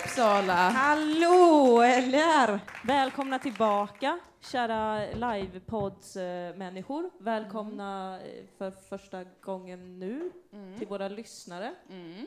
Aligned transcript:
Uppsala! 0.00 0.52
Hallå, 0.70 1.82
eller? 1.82 2.60
Välkomna 2.86 3.38
tillbaka, 3.38 4.18
kära 4.40 4.98
livepods-människor. 5.14 7.10
Välkomna 7.18 8.20
eh, 8.20 8.44
för 8.58 8.70
första 8.70 9.24
gången 9.40 9.98
nu 9.98 10.30
till 10.78 10.86
våra 10.88 11.08
lyssnare. 11.08 11.74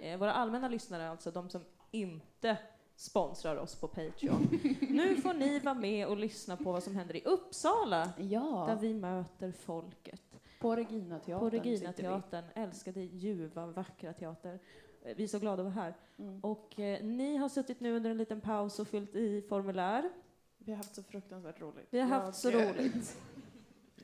Eh, 0.01 0.17
Våra 0.19 0.33
allmänna 0.33 0.67
lyssnare, 0.67 1.09
alltså 1.09 1.31
de 1.31 1.49
som 1.49 1.61
inte 1.91 2.57
sponsrar 2.95 3.55
oss 3.55 3.75
på 3.75 3.87
Patreon. 3.87 4.47
nu 4.89 5.15
får 5.15 5.33
ni 5.33 5.59
vara 5.59 5.75
med 5.75 6.07
och 6.07 6.17
lyssna 6.17 6.57
på 6.57 6.71
vad 6.71 6.83
som 6.83 6.95
händer 6.95 7.15
i 7.15 7.21
Uppsala, 7.25 8.09
där 8.17 8.23
Ja, 8.25 8.77
vi 8.81 8.93
möter 8.93 9.51
folket. 9.51 10.21
på 10.61 10.75
Regina 10.75 11.19
teatern 11.19 11.39
På 11.39 11.49
Regina 11.49 11.93
teatern, 11.93 12.43
älskade, 12.55 12.99
ljuva, 13.01 13.65
vackra 13.65 14.13
teater. 14.13 14.59
Eh, 15.03 15.13
Vi 15.15 15.23
är 15.23 15.27
så 15.27 15.39
glada 15.39 15.63
att 15.63 15.73
vara 15.75 15.83
här. 15.85 15.93
Mm. 16.19 16.39
Och 16.39 16.79
eh, 16.79 17.03
ni 17.03 17.35
har 17.37 17.49
suttit 17.49 17.79
nu 17.79 17.95
under 17.95 18.09
en 18.09 18.17
liten 18.17 18.41
paus 18.41 18.79
och 18.79 18.87
fyllt 18.87 19.15
i 19.15 19.41
formulär. 19.49 20.09
Vi 20.57 20.71
har 20.71 20.77
haft 20.77 20.95
så 20.95 21.03
fruktansvärt 21.03 21.61
roligt. 21.61 21.87
Vi 21.89 21.99
har 21.99 22.07
haft 22.07 22.37
så 22.37 22.51
Jag- 22.51 22.69
roligt. 22.69 23.17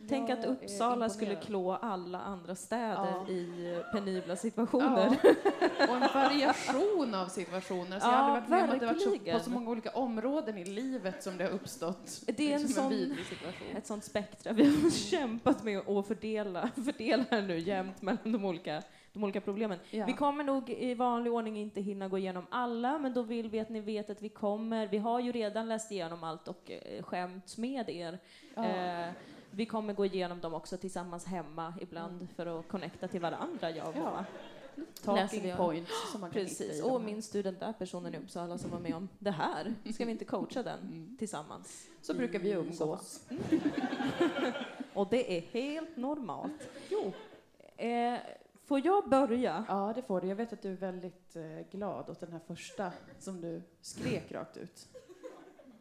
Tänk 0.09 0.29
jag 0.29 0.39
att 0.39 0.45
är 0.45 0.49
Uppsala 0.49 1.09
skulle 1.09 1.35
klå 1.35 1.71
alla 1.71 2.19
andra 2.21 2.55
städer 2.55 3.13
Ja. 3.27 3.29
i 3.29 3.79
penibla 3.91 4.35
situationer. 4.35 5.17
Ja, 5.23 5.29
och 5.89 5.95
en 5.95 5.99
variation 6.13 7.15
av 7.15 7.27
situationer. 7.27 7.99
Så 7.99 8.07
jag 8.07 8.11
har 8.13 8.29
Ja, 8.29 8.37
aldrig 8.37 8.41
varit 8.41 8.49
med 8.49 8.63
om 8.63 8.69
att 8.75 8.79
det 8.79 8.85
varit 8.85 9.01
så, 9.27 9.31
på 9.37 9.39
så 9.43 9.49
många 9.49 9.69
olika 9.71 9.89
områden 9.89 10.57
i 10.57 10.65
livet 10.65 11.23
som 11.23 11.37
det 11.37 11.43
har 11.43 11.51
uppstått. 11.51 12.23
Det 12.27 12.51
är 12.51 12.55
en 12.55 12.61
liksom 12.61 12.83
sån- 12.83 13.15
situation. 13.29 13.67
Ett 13.77 13.85
sånt 13.87 14.03
spektra. 14.03 14.53
Vi 14.53 14.63
har 14.81 14.89
kämpat 15.09 15.63
med 15.63 15.89
att 15.89 16.07
fördela, 16.07 16.69
fördela 16.85 17.25
nu 17.41 17.59
jämt 17.59 18.01
mellan 18.01 18.31
de 18.31 18.45
olika, 18.45 18.83
de 19.15 19.23
olika 19.23 19.41
problemen. 19.41 19.79
Ja. 19.91 20.05
Vi 20.05 20.13
kommer 20.13 20.43
nog 20.43 20.69
i 20.69 20.93
vanlig 20.93 21.33
ordning 21.33 21.57
inte 21.57 21.81
hinna 21.81 22.07
gå 22.07 22.17
igenom 22.17 22.45
alla, 22.49 22.97
men 22.99 23.13
då 23.13 23.21
vill 23.21 23.49
vi 23.49 23.59
att 23.59 23.69
ni 23.69 23.79
vet 23.79 24.09
att 24.09 24.21
vi 24.21 24.29
kommer. 24.29 24.87
Vi 24.87 24.97
har 24.97 25.19
ju 25.19 25.31
redan 25.31 25.67
läst 25.69 25.91
igenom 25.91 26.23
allt 26.23 26.47
och 26.47 26.71
eh, 26.71 27.03
skämt 27.03 27.57
med 27.57 27.89
er. 27.89 28.19
Ja. 28.55 28.65
Eh, 28.65 29.09
vi 29.51 29.65
kommer 29.65 29.93
gå 29.93 30.05
igenom 30.05 30.39
dem 30.39 30.53
också 30.53 30.77
tillsammans 30.77 31.25
hemma 31.25 31.73
ibland 31.81 32.27
för 32.35 32.59
att 32.59 32.67
connecta 32.67 33.07
till 33.07 33.21
varandra, 33.21 33.71
jag 33.71 33.87
och 33.87 33.95
Ja. 33.95 34.25
Talking 35.03 35.55
points 35.57 36.11
som 36.11 36.21
man 36.21 36.31
kan 36.31 36.41
Precis, 36.41 36.83
och 36.83 36.91
här. 36.99 37.05
min 37.05 37.21
student 37.21 37.59
där 37.59 37.73
personen 37.73 38.13
i 38.15 38.17
Uppsala 38.17 38.57
som 38.57 38.71
var 38.71 38.79
med 38.79 38.95
om 38.95 39.09
det 39.19 39.31
här. 39.31 39.73
Ska 39.93 40.05
vi 40.05 40.11
inte 40.11 40.25
coacha 40.25 40.63
den 40.63 40.79
Mm. 40.79 41.15
tillsammans? 41.19 41.87
Så 42.01 42.13
brukar 42.13 42.39
vi 42.39 42.49
i 42.49 42.51
umgås. 42.51 43.27
Och 44.93 45.07
det 45.09 45.37
är 45.37 45.41
helt 45.41 45.97
normalt. 45.97 46.69
Jo. 46.89 47.13
Eh, 47.77 48.19
får 48.65 48.85
jag 48.85 49.09
börja? 49.09 49.65
Ja, 49.67 49.91
det 49.95 50.01
får 50.01 50.21
du. 50.21 50.27
Jag 50.27 50.35
vet 50.35 50.53
att 50.53 50.61
du 50.61 50.71
är 50.71 50.77
väldigt 50.77 51.35
eh, 51.35 51.43
glad 51.71 52.09
åt 52.09 52.19
den 52.19 52.31
här 52.31 52.41
första 52.47 52.91
som 53.19 53.41
du 53.41 53.61
skrek 53.81 54.31
rakt 54.31 54.57
ut. 54.57 54.87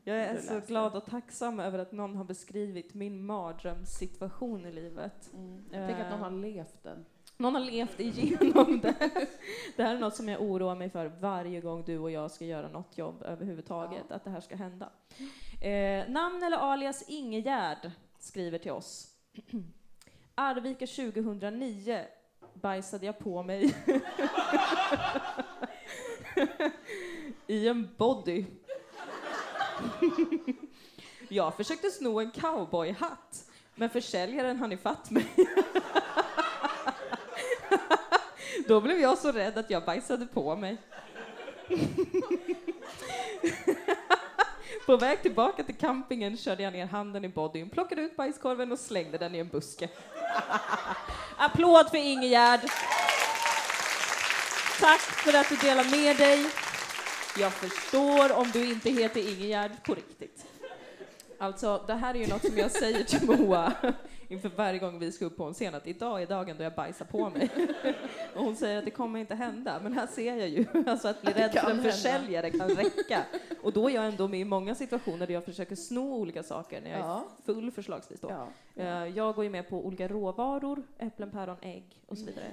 Jag 0.06 0.16
är 0.16 0.40
så 0.40 0.60
glad 0.66 0.96
och 0.96 1.04
tacksam 1.04 1.60
över 1.60 1.78
att 1.78 1.92
någon 1.92 2.16
har 2.16 2.24
beskrivit 2.24 2.94
min 2.94 3.26
mardrömssituation 3.26 4.66
i 4.66 4.72
livet. 4.72 5.30
Mm. 5.34 5.64
Tänk 5.70 6.00
att 6.00 6.10
någon 6.10 6.20
har 6.20 6.30
levt 6.30 6.82
den. 6.82 7.04
Någon 7.36 7.54
har 7.54 7.60
levt 7.60 8.00
igenom 8.00 8.80
det. 8.80 8.94
Det 9.76 9.82
här 9.82 9.94
är 9.96 9.98
något 9.98 10.16
som 10.16 10.28
jag 10.28 10.42
oroar 10.42 10.74
mig 10.74 10.90
för 10.90 11.06
varje 11.06 11.60
gång 11.60 11.84
du 11.86 11.98
och 11.98 12.10
jag 12.10 12.30
ska 12.30 12.44
göra 12.44 12.68
något 12.68 12.98
jobb 12.98 13.22
överhuvudtaget, 13.22 14.10
att 14.10 14.24
det 14.24 14.30
här 14.30 14.40
ska 14.40 14.56
hända. 14.56 14.90
Eh, 15.60 16.08
namn 16.08 16.42
eller 16.42 16.56
alias 16.56 17.04
Ingegärd 17.08 17.90
skriver 18.18 18.58
till 18.58 18.72
oss. 18.72 19.10
Arvika 20.34 20.86
2009 20.86 22.04
bajsade 22.54 23.06
jag 23.06 23.18
på 23.18 23.42
mig 23.42 23.74
i 27.46 27.68
en 27.68 27.88
body. 27.96 28.44
Jag 31.28 31.56
försökte 31.56 31.90
sno 31.90 32.20
en 32.20 32.30
cowboyhatt, 32.30 33.50
men 33.74 33.90
försäljaren 33.90 34.56
hann 34.56 34.72
ifatt 34.72 35.10
mig. 35.10 35.26
Då 38.66 38.80
blev 38.80 39.00
jag 39.00 39.18
så 39.18 39.32
rädd 39.32 39.58
att 39.58 39.70
jag 39.70 39.84
bajsade 39.84 40.26
på 40.26 40.56
mig. 40.56 40.76
På 44.86 44.96
väg 44.96 45.22
tillbaka 45.22 45.62
till 45.62 45.74
campingen 45.74 46.36
körde 46.36 46.62
jag 46.62 46.72
ner 46.72 46.86
handen 46.86 47.24
i 47.24 47.28
bodyn, 47.28 47.70
plockade 47.70 48.02
ut 48.02 48.16
bajskorven 48.16 48.72
och 48.72 48.78
slängde 48.78 49.18
den 49.18 49.34
i 49.34 49.38
en 49.38 49.48
buske. 49.48 49.88
Applåd 51.36 51.90
för 51.90 51.98
Ingegärd! 51.98 52.60
Tack 54.80 55.00
för 55.00 55.38
att 55.38 55.48
du 55.48 55.56
delar 55.56 55.84
med 55.84 56.16
dig. 56.16 56.46
Jag 57.38 57.52
förstår 57.52 58.32
om 58.32 58.50
du 58.50 58.70
inte 58.70 58.90
heter 58.90 59.20
Ingegärd 59.20 59.72
på 59.84 59.94
riktigt. 59.94 60.46
Alltså, 61.38 61.84
det 61.86 61.94
här 61.94 62.14
är 62.14 62.18
ju 62.18 62.26
något 62.26 62.46
som 62.46 62.58
jag 62.58 62.70
säger 62.70 63.04
till 63.04 63.26
Moa 63.26 63.72
inför 64.28 64.48
varje 64.48 64.78
gång 64.78 64.98
vi 64.98 65.12
ska 65.12 65.24
upp 65.24 65.36
på 65.36 65.44
en 65.44 65.54
scen, 65.54 65.74
att 65.74 65.86
idag 65.86 66.22
är 66.22 66.26
dagen 66.26 66.56
då 66.58 66.64
jag 66.64 66.74
bajsar 66.74 67.04
på 67.04 67.30
mig. 67.30 67.50
Och 68.34 68.44
hon 68.44 68.56
säger 68.56 68.78
att 68.78 68.84
det 68.84 68.90
kommer 68.90 69.20
inte 69.20 69.34
hända, 69.34 69.80
men 69.82 69.92
här 69.92 70.06
ser 70.06 70.36
jag 70.36 70.48
ju, 70.48 70.66
alltså 70.86 71.08
att 71.08 71.22
bli 71.22 71.32
rädd 71.32 71.52
för 71.52 71.70
en 71.70 71.82
försäljare 71.82 72.50
kan 72.50 72.68
räcka. 72.68 73.24
Och 73.62 73.72
då 73.72 73.90
är 73.90 73.94
jag 73.94 74.06
ändå 74.06 74.28
med 74.28 74.40
i 74.40 74.44
många 74.44 74.74
situationer 74.74 75.26
där 75.26 75.34
jag 75.34 75.44
försöker 75.44 75.76
sno 75.76 76.14
olika 76.14 76.42
saker, 76.42 76.80
när 76.80 76.90
jag 76.90 77.00
är 77.00 77.20
full 77.46 77.70
förslagsvis 77.70 78.20
då. 78.20 78.30
Ja. 78.30 78.48
Eh, 78.82 79.06
Jag 79.16 79.34
går 79.34 79.44
ju 79.44 79.50
med 79.50 79.68
på 79.68 79.86
olika 79.86 80.08
råvaror, 80.08 80.82
äpplen, 80.98 81.30
päron, 81.30 81.56
ägg 81.62 82.00
och 82.06 82.18
så 82.18 82.24
vidare. 82.26 82.44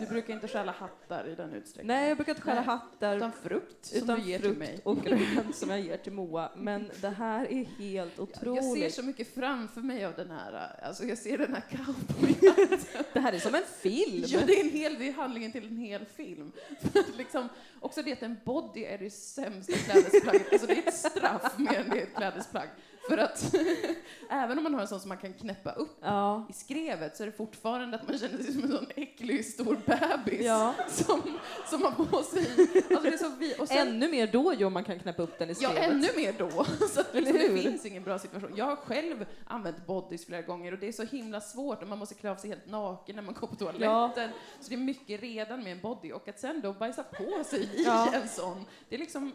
Du 0.00 0.06
brukar 0.06 0.34
inte 0.34 0.48
stjäla 0.48 0.72
hattar 0.72 1.28
i 1.28 1.34
den 1.34 1.52
utsträckningen. 1.52 1.96
Nej, 2.00 2.08
jag 2.08 2.16
brukar 2.16 2.32
inte 2.32 2.42
stjäla 2.42 2.60
hattar 2.60 3.16
Utan 3.16 3.32
frukt 3.32 3.84
som 3.86 3.98
utan 3.98 4.20
du 4.20 4.24
ger 4.26 4.38
till 4.38 4.56
mig. 4.56 4.80
och 4.84 4.96
grönt 5.02 5.56
som 5.56 5.70
jag 5.70 5.80
ger 5.80 5.96
till 5.96 6.12
Moa. 6.12 6.50
Men 6.56 6.90
det 7.00 7.08
här 7.08 7.52
är 7.52 7.64
helt 7.64 8.18
otroligt. 8.20 8.64
Jag 8.64 8.74
ser 8.74 8.88
så 8.88 9.02
mycket 9.02 9.34
framför 9.34 9.80
mig 9.80 10.04
av 10.04 10.12
den 10.16 10.30
här, 10.30 10.75
alltså 10.82 11.04
jag 11.04 11.18
ser 11.18 11.38
den 11.38 11.54
här 11.54 11.62
cowboyen. 11.70 12.78
Det 13.12 13.20
här 13.20 13.32
är 13.32 13.38
som 13.38 13.54
en 13.54 13.62
film. 13.80 14.24
Ja, 14.26 14.40
det 14.46 14.60
är 14.60 14.64
en 14.64 14.70
hel, 14.70 14.98
det 14.98 15.08
är 15.08 15.12
handlingen 15.12 15.52
till 15.52 15.66
en 15.66 15.76
hel 15.76 16.04
film. 16.16 16.52
Liksom, 17.16 17.48
också 17.80 18.02
det 18.02 18.12
att 18.12 18.22
en 18.22 18.36
body 18.44 18.84
är 18.84 18.98
det 18.98 19.10
sämsta 19.10 19.72
klädesplagget, 19.72 20.52
alltså 20.52 20.66
det 20.66 20.74
är 20.74 20.88
ett 20.88 20.94
straff 20.94 21.58
mer 21.58 21.74
än 21.74 21.90
det 21.90 21.98
är 21.98 22.02
ett 22.02 22.14
klädesplagg. 22.16 22.68
För 23.08 23.18
att 23.18 23.54
även 24.30 24.58
om 24.58 24.64
man 24.64 24.74
har 24.74 24.80
en 24.80 24.88
sån 24.88 25.00
som 25.00 25.08
man 25.08 25.18
kan 25.18 25.32
knäppa 25.32 25.72
upp 25.72 25.96
Ja. 26.00 26.46
i 26.50 26.52
skrevet 26.52 27.16
så 27.16 27.22
är 27.22 27.26
det 27.26 27.32
fortfarande 27.32 27.96
att 27.96 28.08
man 28.08 28.18
känner 28.18 28.42
sig 28.42 28.52
som 28.52 28.62
en 28.64 28.70
sån 28.70 28.86
äcklig 28.96 29.44
stor 29.44 29.76
bebis 29.86 30.46
Ja. 30.46 30.74
som, 30.88 31.22
som 31.70 31.82
har 31.82 31.90
på 32.04 32.22
sig, 32.22 32.46
alltså 32.58 33.00
det 33.02 33.08
är 33.08 33.18
så 33.18 33.28
vi, 33.38 33.54
och 33.58 33.68
sen, 33.68 33.88
Ännu 33.88 34.08
mer 34.10 34.26
då 34.26 34.54
ju 34.54 34.64
om 34.64 34.72
man 34.72 34.84
kan 34.84 34.98
knäppa 34.98 35.22
upp 35.22 35.38
den 35.38 35.50
i 35.50 35.54
Ja, 35.60 35.70
skrevet. 35.70 35.90
ännu 35.90 36.08
mer 36.16 36.34
då. 36.38 36.50
Så 36.94 37.00
att 37.00 37.14
liksom, 37.14 37.32
det 37.38 37.62
finns 37.62 37.86
ingen 37.86 38.02
bra 38.02 38.18
situation. 38.18 38.52
Jag 38.56 38.64
har 38.64 38.76
själv 38.76 39.26
använt 39.46 39.86
bodys 39.86 40.26
flera 40.26 40.42
gånger 40.42 40.72
och 40.72 40.78
det 40.78 40.88
är 40.88 40.92
så 40.92 41.02
himla 41.04 41.40
svårt 41.40 41.82
och 41.82 41.88
man 41.88 41.98
måste 41.98 42.14
klä 42.14 42.30
av 42.30 42.36
sig 42.36 42.50
helt 42.50 42.66
naken 42.70 43.16
när 43.16 43.22
man 43.22 43.34
går 43.34 43.46
på 43.46 43.56
toaletten. 43.56 44.30
Så 44.60 44.68
det 44.68 44.74
är 44.74 44.78
mycket 44.78 45.20
redan 45.20 45.62
med 45.62 45.72
en 45.72 45.80
body 45.80 46.12
och 46.12 46.28
att 46.28 46.40
sen 46.40 46.60
då 46.60 46.72
bajsa 46.72 47.02
på 47.02 47.44
sig 47.44 47.60
i 47.62 47.84
Ja. 47.84 48.12
en 48.14 48.28
sån, 48.28 48.64
det 48.88 48.94
är 48.94 48.98
liksom 48.98 49.32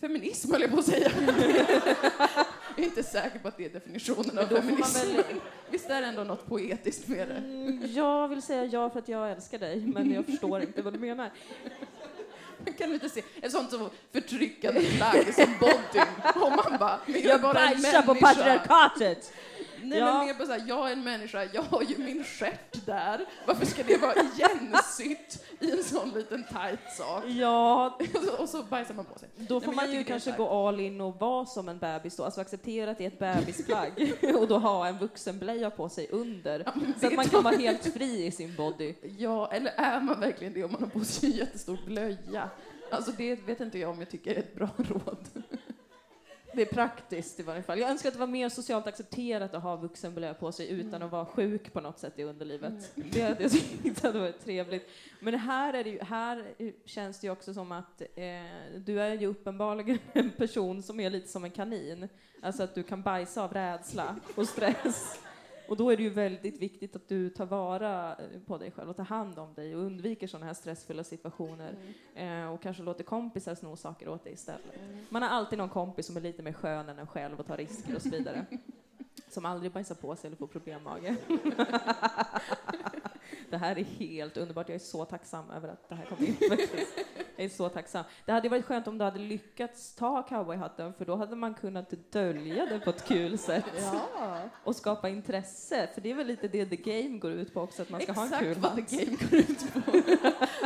feminism 0.00 0.52
höll 0.52 0.60
jag 0.62 0.70
på 0.70 0.78
att 0.78 0.84
säga. 0.84 1.10
jag 2.82 2.96
är 2.96 2.98
inte 2.98 3.02
säker 3.10 3.38
på 3.38 3.48
att 3.48 3.56
det 3.56 3.64
är 3.64 3.68
definitionen 3.68 4.38
av 4.38 4.52
man 4.52 4.62
feminism. 4.62 5.16
väl- 5.16 5.24
Visst 5.70 5.90
är 5.90 6.00
det 6.00 6.06
ändå 6.06 6.24
något 6.24 6.46
poetiskt 6.46 7.08
med 7.08 7.28
det? 7.28 7.34
Mm, 7.34 7.86
Jag 7.94 8.28
vill 8.28 8.42
säga 8.42 8.64
ja 8.64 8.90
för 8.90 8.98
att 8.98 9.08
jag 9.08 9.30
älskar 9.30 9.58
dig, 9.58 9.80
men 9.80 10.12
jag 10.12 10.26
förstår 10.26 10.62
inte 10.62 10.82
vad 10.82 10.92
du 10.92 10.98
menar. 10.98 11.30
Kan 12.78 12.88
du 12.88 12.94
inte 12.94 13.08
se 13.08 13.22
ett 13.42 13.52
sånt 13.52 13.70
så 13.70 13.90
förtryckande 14.12 14.80
plagg 14.80 15.34
som 15.34 15.54
bodyn? 15.60 16.06
Och 16.34 16.50
man 16.50 16.78
bara, 16.78 16.98
jag 17.06 17.18
Jag 17.24 17.40
bara 17.40 17.52
bajsar 17.54 18.02
på 18.02 18.14
patriarkatet! 18.14 19.32
Nej 19.82 19.98
Ja. 19.98 20.18
men 20.18 20.26
mer 20.26 20.34
på 20.34 20.46
såhär, 20.46 20.62
jag 20.68 20.88
är 20.88 20.92
en 20.92 21.04
människa, 21.04 21.48
jag 21.52 21.62
har 21.62 21.82
ju 21.82 21.98
min 21.98 22.24
stjärt 22.24 22.86
där. 22.86 23.24
Varför 23.46 23.66
ska 23.66 23.82
det 23.82 23.96
vara 23.96 24.14
igensytt 24.14 25.44
i 25.60 25.70
en 25.70 25.84
sån 25.84 26.10
liten 26.10 26.44
tight 26.44 26.92
sak? 26.96 27.24
Ja, 27.26 27.98
Och 28.14 28.22
så, 28.38 28.46
så 28.46 28.62
bajsar 28.62 28.94
man 28.94 29.04
på 29.04 29.18
sig. 29.18 29.28
då 29.36 29.60
får 29.60 29.66
men 29.66 29.76
man 29.76 29.92
ju 29.92 30.04
kanske 30.04 30.30
så 30.30 30.36
gå 30.36 30.68
all 30.68 30.80
in 30.80 31.00
och 31.00 31.16
vara 31.20 31.46
som 31.46 31.68
en 31.68 31.78
bebis 31.78 32.16
då, 32.16 32.24
alltså 32.24 32.40
acceptera 32.40 32.90
att 32.90 32.98
det 32.98 33.04
är 33.04 33.08
ett 33.08 33.18
bebisplagg 33.18 34.12
och 34.38 34.48
då 34.48 34.58
ha 34.58 34.86
en 34.86 34.98
vuxenblöja 34.98 35.70
på 35.70 35.88
sig 35.88 36.08
under. 36.10 36.62
Ja, 36.66 36.72
Så 37.00 37.06
att 37.06 37.12
man 37.14 37.24
kan 37.24 37.42
vara 37.42 37.56
helt 37.56 37.86
fri 37.94 38.26
i 38.26 38.30
sin 38.30 38.54
body. 38.56 38.94
Ja, 39.18 39.52
eller 39.52 39.72
är 39.76 40.00
man 40.00 40.20
verkligen 40.20 40.52
det 40.52 40.64
om 40.64 40.72
man 40.72 40.82
har 40.82 40.88
på 40.90 41.04
sig 41.04 41.30
en 41.32 41.36
jättestor 41.36 41.78
blöja? 41.86 42.50
Alltså 42.90 43.10
det 43.16 43.34
vet 43.34 43.60
inte 43.60 43.78
jag 43.78 43.90
om 43.90 43.98
jag 43.98 44.10
tycker 44.10 44.34
är 44.34 44.38
ett 44.38 44.54
bra 44.54 44.68
råd. 44.76 45.26
Det 46.54 46.62
är 46.62 46.66
praktiskt 46.66 47.40
i 47.40 47.42
varje 47.42 47.62
fall. 47.62 47.78
Jag 47.78 47.90
önskar 47.90 48.08
att 48.08 48.14
det 48.14 48.20
var 48.20 48.26
mer 48.26 48.48
socialt 48.48 48.86
accepterat 48.86 49.54
att 49.54 49.62
ha 49.62 49.76
vuxenblöja 49.76 50.34
på 50.34 50.52
sig 50.52 50.70
utan 50.70 50.88
Mm. 50.94 51.02
att 51.02 51.12
vara 51.12 51.26
sjuk 51.26 51.72
på 51.72 51.80
något 51.80 51.98
sätt 51.98 52.18
i 52.18 52.22
underlivet. 52.22 52.92
Det 52.94 53.22
hade 53.22 53.42
jag 53.42 53.52
tyckt 53.52 54.02
hade 54.02 54.18
varit 54.18 54.44
trevligt. 54.44 54.88
Men 55.20 55.34
här, 55.34 55.74
är 55.74 55.84
det 55.84 55.90
ju, 55.90 56.00
här 56.02 56.52
känns 56.84 57.20
det 57.20 57.26
ju 57.26 57.30
också 57.32 57.54
som 57.54 57.72
att 57.72 58.00
eh, 58.00 58.26
du 58.76 59.00
är 59.00 59.14
ju 59.14 59.26
uppenbarligen 59.26 59.98
en 60.12 60.30
person 60.30 60.82
som 60.82 61.00
är 61.00 61.10
lite 61.10 61.28
som 61.28 61.44
en 61.44 61.50
kanin. 61.50 62.08
Alltså 62.42 62.62
att 62.62 62.74
du 62.74 62.82
kan 62.82 63.02
bajsa 63.02 63.42
av 63.42 63.52
rädsla 63.52 64.16
och 64.34 64.48
stress. 64.48 65.18
Och 65.72 65.78
då 65.78 65.90
är 65.90 65.96
det 65.96 66.02
ju 66.02 66.10
väldigt 66.10 66.58
viktigt 66.58 66.96
att 66.96 67.08
du 67.08 67.30
tar 67.30 67.46
vara 67.46 68.16
på 68.46 68.58
dig 68.58 68.70
själv 68.70 68.90
och 68.90 68.96
tar 68.96 69.04
hand 69.04 69.38
om 69.38 69.54
dig 69.54 69.76
och 69.76 69.82
undviker 69.82 70.26
sådana 70.26 70.46
här 70.46 70.54
stressfulla 70.54 71.04
situationer 71.04 71.76
Mm. 72.14 72.42
eh, 72.44 72.52
och 72.54 72.62
kanske 72.62 72.82
låter 72.82 73.04
kompisar 73.04 73.54
sno 73.54 73.76
saker 73.76 74.08
åt 74.08 74.24
dig 74.24 74.32
istället. 74.32 74.80
Man 75.08 75.22
har 75.22 75.28
alltid 75.28 75.58
någon 75.58 75.68
kompis 75.68 76.06
som 76.06 76.16
är 76.16 76.20
lite 76.20 76.42
mer 76.42 76.52
skön 76.52 76.88
än 76.88 76.98
en 76.98 77.06
själv 77.06 77.40
och 77.40 77.46
tar 77.46 77.56
risker 77.56 77.96
och 77.96 78.02
så 78.02 78.08
vidare. 78.08 78.46
Som 79.28 79.44
aldrig 79.44 79.72
bajsar 79.72 79.94
på 79.94 80.16
sig 80.16 80.28
eller 80.28 80.36
får 80.36 80.46
problemmage. 80.46 81.02
det 83.50 83.56
här 83.56 83.78
är 83.78 83.84
helt 83.84 84.36
underbart. 84.36 84.68
Jag 84.68 84.74
är 84.74 84.78
så 84.78 85.04
tacksam 85.04 85.50
över 85.50 85.68
att 85.68 85.88
det 85.88 85.94
här 85.94 86.04
kom 86.04 86.24
in. 86.26 86.36
Är 87.44 87.48
så 87.48 87.68
tacksam. 87.68 88.04
Det 88.24 88.32
hade 88.32 88.48
varit 88.48 88.64
skönt 88.64 88.86
om 88.86 88.98
du 88.98 89.04
hade 89.04 89.18
lyckats 89.18 89.94
ta 89.94 90.22
cowboyhatten 90.22 90.92
för 90.94 91.04
då 91.04 91.16
hade 91.16 91.36
man 91.36 91.54
kunnat 91.54 91.90
dölja 92.12 92.66
det 92.66 92.78
på 92.80 92.90
ett 92.90 93.04
kul 93.08 93.38
sätt 93.38 93.64
Ja, 93.82 94.40
och 94.64 94.76
skapa 94.76 95.08
intresse. 95.08 95.88
För 95.94 96.00
det 96.00 96.10
är 96.10 96.14
väl 96.14 96.26
lite 96.26 96.48
det 96.48 96.66
the 96.66 96.76
game 96.76 97.18
går 97.18 97.30
ut 97.32 97.54
på 97.54 97.60
också, 97.60 97.82
att 97.82 97.90
man 97.90 98.00
ska 98.00 98.12
ha 98.12 98.22
en 98.22 98.26
exakt 98.28 98.44
kul 98.44 98.56
vad 98.60 98.72
hatt. 98.72 98.88
the 98.88 98.96
game 99.04 99.16
går 99.30 99.38
ut 99.38 99.72
på. 99.74 99.80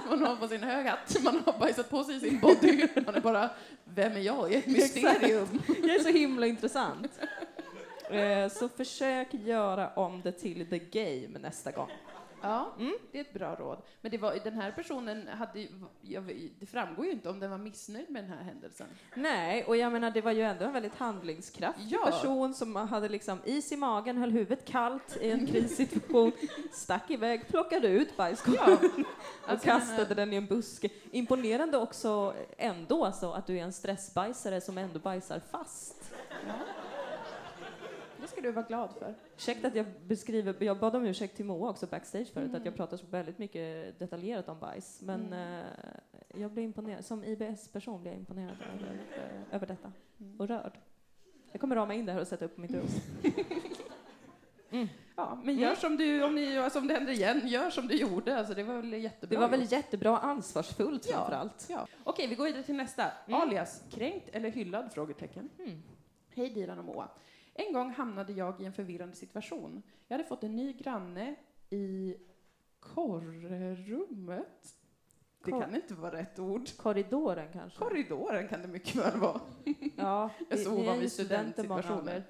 Man 0.10 0.22
har 0.24 0.36
på 0.36 0.48
sin 0.48 0.62
hög 0.62 0.86
hatt, 0.86 1.16
man 1.24 1.42
har 1.46 1.58
bajsat 1.58 1.90
på 1.90 2.04
sig 2.04 2.20
sin 2.20 2.40
body. 2.40 2.86
Man 3.06 3.14
är 3.14 3.20
bara, 3.20 3.50
vem 3.84 4.12
är 4.12 4.20
jag? 4.20 4.36
Jag 4.36 4.52
är 4.52 4.58
ett 4.58 4.66
mysterium. 4.66 5.62
Jag 5.66 5.94
är 5.96 5.98
så 6.00 6.08
himla 6.08 6.46
intressant. 6.46 7.10
Eh, 8.10 8.48
Så 8.48 8.68
försök 8.68 9.34
göra 9.34 9.90
om 9.94 10.22
det 10.22 10.32
till 10.32 10.66
the 10.70 10.78
game 10.78 11.38
nästa 11.38 11.70
gång. 11.70 11.88
Ja, 12.48 12.72
Mm. 12.78 12.92
det 13.12 13.18
är 13.18 13.22
ett 13.22 13.32
bra 13.34 13.54
råd. 13.54 13.78
Men 14.00 14.10
det 14.10 14.18
var, 14.18 14.34
den 14.44 14.54
här 14.54 14.72
personen 14.72 15.28
hade 15.28 15.66
jag, 16.00 16.24
det 16.60 16.66
framgår 16.66 17.06
ju 17.06 17.12
inte 17.12 17.28
om 17.28 17.40
den 17.40 17.50
var 17.50 17.58
missnöjd 17.58 18.10
med 18.10 18.24
den 18.24 18.30
här 18.30 18.44
händelsen. 18.44 18.86
Nej, 19.14 19.64
och 19.64 19.76
jag 19.76 19.92
menar 19.92 20.10
det 20.10 20.20
var 20.20 20.32
ju 20.32 20.42
ändå 20.42 20.64
en 20.64 20.72
väldigt 20.72 20.94
handlingskraftig 20.94 21.86
Ja. 21.92 22.06
person 22.06 22.54
som 22.54 22.76
hade 22.76 23.08
liksom 23.08 23.38
is 23.44 23.72
i 23.72 23.76
magen, 23.76 24.16
höll 24.16 24.30
huvudet 24.30 24.64
kallt 24.64 25.16
i 25.20 25.30
en 25.30 25.46
krissituation, 25.46 26.32
stack 26.72 27.10
iväg, 27.10 27.48
plockade 27.48 27.88
ut 27.88 28.16
bajskorven 28.16 28.78
och 29.42 29.50
Alltså, 29.50 29.66
kastade 29.66 29.98
menar- 30.02 30.14
den 30.14 30.32
i 30.32 30.36
en 30.36 30.46
buske. 30.46 30.88
Imponerande 31.10 31.76
också 31.78 32.34
ändå 32.58 33.04
alltså 33.04 33.32
att 33.32 33.46
du 33.46 33.58
är 33.58 33.62
en 33.62 33.72
stressbajsare 33.72 34.60
som 34.60 34.78
ändå 34.78 34.98
bajsar 34.98 35.40
fast. 35.50 36.14
Ja. 36.48 36.54
Ska 38.36 38.42
du 38.42 38.52
vara 38.52 38.66
glad 38.66 38.92
för. 38.98 39.14
Ursäkta 39.36 39.68
att 39.68 39.74
jag 39.74 39.86
beskriver, 40.06 40.54
jag 40.64 40.78
bad 40.78 40.96
om 40.96 41.04
ursäkt 41.06 41.36
till 41.36 41.44
Moa 41.44 41.70
också 41.70 41.86
backstage 41.86 42.32
förut, 42.32 42.44
Mm. 42.48 42.60
att 42.60 42.64
jag 42.64 42.74
pratar 42.74 42.96
så 42.96 43.06
väldigt 43.06 43.38
mycket 43.38 43.98
detaljerat 43.98 44.48
om 44.48 44.58
bajs. 44.60 45.02
Men 45.02 45.26
Mm. 45.26 45.58
eh, 45.60 46.40
jag 46.40 46.50
blir 46.50 46.62
imponerad, 46.64 47.04
som 47.04 47.24
IBS-person 47.24 48.00
blir 48.02 48.12
jag 48.12 48.18
imponerad 48.20 48.56
över, 48.74 48.92
eh, 49.16 49.54
över 49.56 49.66
detta. 49.66 49.92
Mm. 50.20 50.40
Och 50.40 50.48
rörd. 50.48 50.78
Jag 51.52 51.60
kommer 51.60 51.76
rama 51.76 51.94
in 51.94 52.06
det 52.06 52.12
här 52.12 52.20
och 52.20 52.26
sätta 52.28 52.44
upp 52.44 52.54
på 52.54 52.60
mitt 52.60 52.70
rum. 52.70 52.86
Ja, 55.16 55.40
men 55.44 55.54
gör 55.58 55.66
Mm. 55.66 55.76
som 55.76 55.96
du, 55.96 56.24
om, 56.24 56.34
ni, 56.34 56.58
alltså, 56.58 56.78
om 56.78 56.86
det 56.88 56.94
händer 56.94 57.12
igen, 57.12 57.40
gör 57.48 57.70
som 57.70 57.86
du 57.88 57.94
gjorde. 57.96 58.38
Alltså, 58.38 58.54
det 58.54 58.62
var 58.62 58.74
väl 58.74 58.92
jättebra 58.92 59.36
Det 59.36 59.40
var 59.40 59.48
väl 59.48 59.60
gjort. 59.60 59.72
jättebra 59.72 60.18
ansvarsfullt 60.18 61.06
Ja. 61.10 61.16
framför 61.16 61.32
allt. 61.32 61.66
Ja. 61.70 61.86
Okej, 62.04 62.26
vi 62.26 62.34
går 62.34 62.44
vidare 62.44 62.62
till 62.62 62.74
nästa. 62.76 63.04
Mm. 63.26 63.40
Alias, 63.40 63.82
kränkt 63.90 64.28
eller 64.32 64.50
hyllad? 64.50 64.92
Frågetecken. 64.92 65.48
Mm. 65.58 65.82
Hej 66.34 66.50
Dilan 66.50 66.78
och 66.78 66.84
Moa. 66.84 67.08
En 67.58 67.72
gång 67.72 67.90
hamnade 67.90 68.32
jag 68.32 68.60
i 68.60 68.64
en 68.64 68.72
förvirrande 68.72 69.16
situation. 69.16 69.82
Jag 70.08 70.16
hade 70.18 70.28
fått 70.28 70.44
en 70.44 70.56
ny 70.56 70.72
granne 70.72 71.34
i 71.70 72.16
korrummet. 72.80 74.74
Det 75.44 75.50
Kor- 75.50 75.60
kan 75.60 75.74
inte 75.74 75.94
vara 75.94 76.16
rätt 76.16 76.38
ord. 76.38 76.76
Korridoren 76.76 77.48
kanske? 77.52 77.78
Korridoren 77.78 78.48
kan 78.48 78.62
det 78.62 78.68
mycket 78.68 78.94
väl 78.96 79.18
vara. 79.20 79.40
ja, 79.96 80.30
Jag 80.50 80.56
vi- 80.56 80.64
sov 80.64 80.80
vi 80.80 80.88
av 80.88 80.94
är 80.94 80.98
i 80.98 81.02
ju 81.02 81.08
studenter 81.08 81.68
många 81.68 81.78
av 81.78 81.82
studentsituationer. 81.82 82.12
er. 82.16 82.24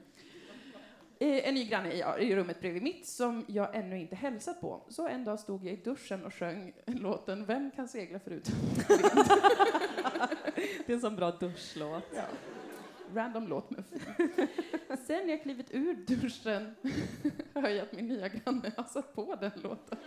Eh, 1.18 1.48
En 1.48 1.54
ny 1.54 1.64
granne 1.68 1.92
i, 1.92 2.26
i 2.30 2.36
rummet 2.36 2.60
bredvid 2.60 2.82
mitt 2.82 3.06
som 3.06 3.44
jag 3.48 3.74
ännu 3.76 3.98
inte 4.00 4.16
hälsat 4.16 4.60
på. 4.60 4.82
Så 4.88 5.08
en 5.08 5.24
dag 5.24 5.40
stod 5.40 5.64
jag 5.64 5.72
i 5.72 5.76
duschen 5.76 6.24
och 6.24 6.34
sjöng 6.34 6.72
låten 6.86 7.44
Vem 7.46 7.70
kan 7.70 7.88
segla 7.88 8.18
förut? 8.18 8.48
Det 10.86 10.92
är 10.92 10.94
en 10.94 11.00
sån 11.00 11.16
bra 11.16 11.30
duschlåt. 11.30 12.04
Ja. 12.14 12.22
Random 13.14 13.48
låt 13.48 13.70
men 13.70 13.84
fin. 13.84 14.00
Sen 15.06 15.26
när 15.26 15.30
jag 15.30 15.42
klivit 15.42 15.66
ur 15.70 15.94
duschen 15.94 16.74
hör 17.54 17.68
jag 17.68 17.82
att 17.82 17.92
min 17.92 18.08
nya 18.08 18.28
granne 18.28 18.72
har 18.76 18.84
satt 18.84 19.14
på 19.14 19.34
den 19.40 19.50
låten. 19.54 19.98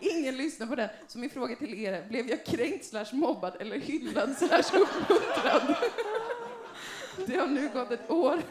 Ingen 0.00 0.36
lyssnar 0.36 0.66
på 0.66 0.74
den. 0.74 0.88
Så 1.06 1.18
min 1.18 1.30
fråga 1.30 1.56
till 1.56 1.74
er 1.74 1.92
är, 1.92 2.08
blev 2.08 2.26
jag 2.30 2.44
kränkt 2.44 2.84
slash 2.84 3.06
mobbad 3.12 3.56
eller 3.60 3.76
hyllad 3.76 4.36
slash 4.36 4.80
uppmuntrad? 4.80 5.76
Det 7.26 7.36
har 7.36 7.46
nu 7.46 7.68
gått 7.74 7.90
ett 7.90 8.10
år 8.10 8.42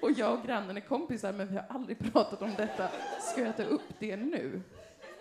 och 0.00 0.10
jag 0.10 0.38
och 0.38 0.46
grannen 0.46 0.76
är 0.76 0.80
kompisar 0.80 1.32
men 1.32 1.48
vi 1.48 1.56
har 1.56 1.64
aldrig 1.68 1.98
pratat 2.12 2.42
om 2.42 2.52
detta. 2.56 2.88
Ska 3.20 3.40
jag 3.40 3.56
ta 3.56 3.62
upp 3.62 3.82
det 3.98 4.16
nu? 4.16 4.62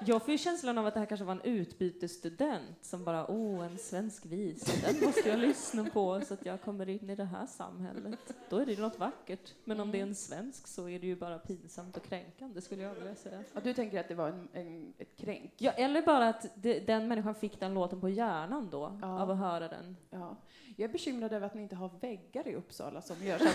Jag 0.05 0.21
får 0.21 0.31
ju 0.31 0.37
känslan 0.37 0.77
av 0.77 0.85
att 0.85 0.93
det 0.93 0.99
här 0.99 1.07
kanske 1.07 1.25
var 1.25 1.33
en 1.33 1.41
utbytesstudent 1.41 2.77
som 2.81 3.03
bara, 3.03 3.31
åh, 3.31 3.65
en 3.65 3.77
svensk 3.77 4.25
visa, 4.25 4.91
den 4.91 5.05
måste 5.05 5.29
jag 5.29 5.39
lyssna 5.39 5.85
på 5.85 6.21
så 6.21 6.33
att 6.33 6.45
jag 6.45 6.61
kommer 6.61 6.89
in 6.89 7.09
i 7.09 7.15
det 7.15 7.23
här 7.23 7.45
samhället. 7.45 8.19
Då 8.49 8.57
är 8.57 8.65
det 8.65 8.71
ju 8.71 8.81
något 8.81 8.99
vackert. 8.99 9.53
Men 9.63 9.79
om 9.79 9.91
det 9.91 9.99
är 9.99 10.03
en 10.03 10.15
svensk 10.15 10.67
så 10.67 10.89
är 10.89 10.99
det 10.99 11.07
ju 11.07 11.15
bara 11.15 11.39
pinsamt 11.39 11.97
och 11.97 12.03
kränkande, 12.03 12.61
skulle 12.61 12.81
jag 12.81 12.93
vilja 12.93 13.15
säga. 13.15 13.43
Ja, 13.53 13.61
du 13.63 13.73
tänker 13.73 13.99
att 13.99 14.07
det 14.07 14.15
var 14.15 14.29
en, 14.29 14.47
en, 14.53 14.93
ett 14.97 15.17
kränk? 15.17 15.51
Ja, 15.57 15.71
eller 15.71 16.01
bara 16.01 16.29
att 16.29 16.45
det, 16.55 16.79
den 16.79 17.07
människan 17.07 17.35
fick 17.35 17.59
den 17.59 17.73
låten 17.73 18.01
på 18.01 18.09
hjärnan 18.09 18.69
då, 18.71 18.99
Ja. 19.01 19.21
av 19.21 19.31
att 19.31 19.37
höra 19.37 19.67
den. 19.67 19.97
Ja. 20.09 20.35
Jag 20.75 20.89
är 20.89 20.93
bekymrad 20.93 21.33
över 21.33 21.45
att 21.47 21.53
ni 21.53 21.61
inte 21.61 21.75
har 21.75 21.89
väggar 22.01 22.47
i 22.47 22.55
Uppsala 22.55 23.01
som 23.01 23.23
gör 23.25 23.37
så 23.37 23.47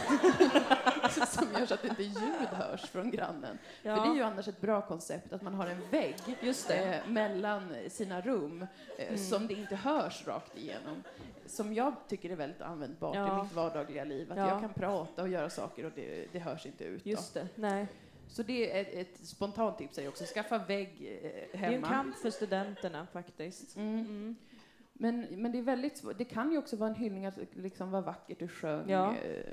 att, 1.22 1.28
som 1.32 1.46
gör 1.58 1.66
så 1.66 1.74
att 1.74 1.84
inte 1.84 2.02
ljud 2.02 2.48
hörs 2.52 2.80
från 2.90 3.10
grannen. 3.10 3.58
För 3.82 3.88
det 3.88 4.10
är 4.10 4.14
ju 4.14 4.22
annars 4.22 4.48
ett 4.48 4.60
bra 4.60 4.82
koncept 4.86 5.32
att 5.32 5.42
man 5.42 5.54
har 5.54 5.66
en 5.66 5.90
vägg 5.90 6.14
eh, 6.70 7.06
mellan 7.08 7.74
sina 7.88 8.20
rum 8.20 8.62
eh, 8.98 9.06
Mm. 9.08 9.18
som 9.18 9.46
det 9.46 9.54
inte 9.54 9.76
hörs 9.76 10.26
rakt 10.26 10.56
igenom. 10.58 11.02
Som 11.46 11.74
jag 11.74 11.92
tycker 12.08 12.30
är 12.30 12.36
väldigt 12.36 12.60
användbart 12.60 13.14
Ja. 13.16 13.38
i 13.40 13.42
mitt 13.42 13.52
vardagliga 13.52 14.04
liv. 14.04 14.32
Att 14.32 14.38
Ja. 14.38 14.48
jag 14.48 14.60
kan 14.60 14.72
prata 14.74 15.22
och 15.22 15.28
göra 15.28 15.50
saker 15.50 15.84
och 15.86 15.92
det, 15.94 16.26
det 16.32 16.38
hörs 16.38 16.66
inte 16.66 16.84
ut. 16.84 17.04
Då. 17.04 17.10
Just 17.10 17.34
det. 17.34 17.48
Nej. 17.54 17.86
Så 18.28 18.42
det 18.42 18.72
är 18.78 18.80
ett, 18.82 18.94
ett 18.94 19.26
spontant 19.26 19.78
tips 19.78 19.98
är 19.98 20.08
också, 20.08 20.24
skaffa 20.24 20.58
vägg 20.58 20.88
eh, 21.22 21.30
Det 21.30 21.48
är 21.52 21.56
hemma. 21.58 21.74
en 21.76 21.82
kamp 21.82 22.16
för 22.16 22.30
studenterna 22.30 23.06
faktiskt. 23.12 23.76
Mm. 23.76 23.98
Mm. 24.00 24.36
Men, 25.00 25.20
men 25.30 25.52
det 25.52 25.58
är 25.58 25.62
väldigt. 25.62 26.04
Det 26.18 26.24
kan 26.24 26.52
ju 26.52 26.58
också 26.58 26.76
vara 26.76 26.90
en 26.90 26.94
hyllning 26.96 27.26
att 27.26 27.38
liksom 27.52 27.90
vad 27.90 28.04
vackert 28.04 28.38
du 28.38 28.48
sjöng. 28.48 28.90
Ja. 28.90 29.14
eh, 29.16 29.52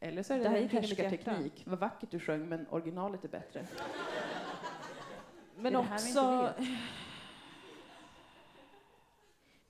Eller 0.00 0.22
så 0.22 0.34
är 0.34 0.38
det, 0.38 0.44
Det 0.44 0.50
här 0.50 0.56
en 0.56 0.68
härskarteknik. 0.68 1.62
Vad 1.66 1.78
vackert 1.78 2.10
du 2.10 2.20
sjöng, 2.20 2.48
men 2.48 2.66
originalet 2.70 3.24
är 3.24 3.28
bättre. 3.28 3.66
Men 5.56 5.72
det 5.72 5.78
också... 5.78 6.50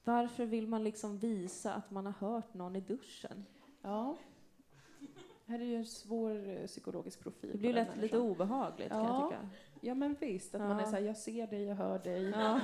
Varför 0.05 0.47
vill 0.47 0.67
man 0.69 0.85
liksom 0.85 1.19
visa 1.19 1.75
att 1.75 1.91
man 1.91 2.07
har 2.07 2.12
hört 2.12 2.55
någon 2.55 2.77
i 2.77 2.81
duschen? 2.81 3.47
Ja. 3.83 4.17
Här 5.47 5.59
är 5.61 5.65
ju 5.65 5.77
en 5.77 5.87
svår 5.87 6.49
eh, 6.49 6.67
psykologisk 6.67 7.21
profil. 7.23 7.50
Det 7.53 7.59
blir 7.59 7.73
lätt 7.73 7.87
lite 7.89 7.97
människan. 7.99 8.21
obehagligt 8.21 8.89
kan 8.89 8.99
Ja. 9.05 9.21
jag 9.21 9.31
tycka. 9.31 9.49
Ja, 9.80 9.95
men 9.95 10.16
visst. 10.21 10.54
Att 10.54 10.61
man 10.61 10.76
är 10.76 10.80
Ja. 10.80 10.87
så 10.87 10.97
här, 10.97 11.02
jag 11.02 11.16
ser 11.16 11.47
dig, 11.47 11.64
jag 11.64 11.75
hör 11.76 11.99
dig. 11.99 12.23
Ja. 12.30 12.61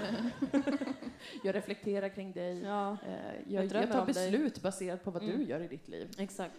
jag 1.44 1.54
reflekterar 1.54 2.08
kring 2.08 2.32
dig. 2.32 2.60
ja, 2.62 2.96
Eh, 3.06 3.12
Jag 3.46 3.64
Jag, 3.64 3.82
jag 3.82 3.90
tar 3.90 4.00
om 4.00 4.06
dig. 4.06 4.14
beslut 4.14 4.62
baserat 4.62 5.04
på 5.04 5.10
vad 5.10 5.22
du 5.22 5.34
Mm. 5.34 5.48
gör 5.48 5.60
i 5.60 5.68
ditt 5.68 5.88
liv. 5.88 6.10
exakt. 6.18 6.54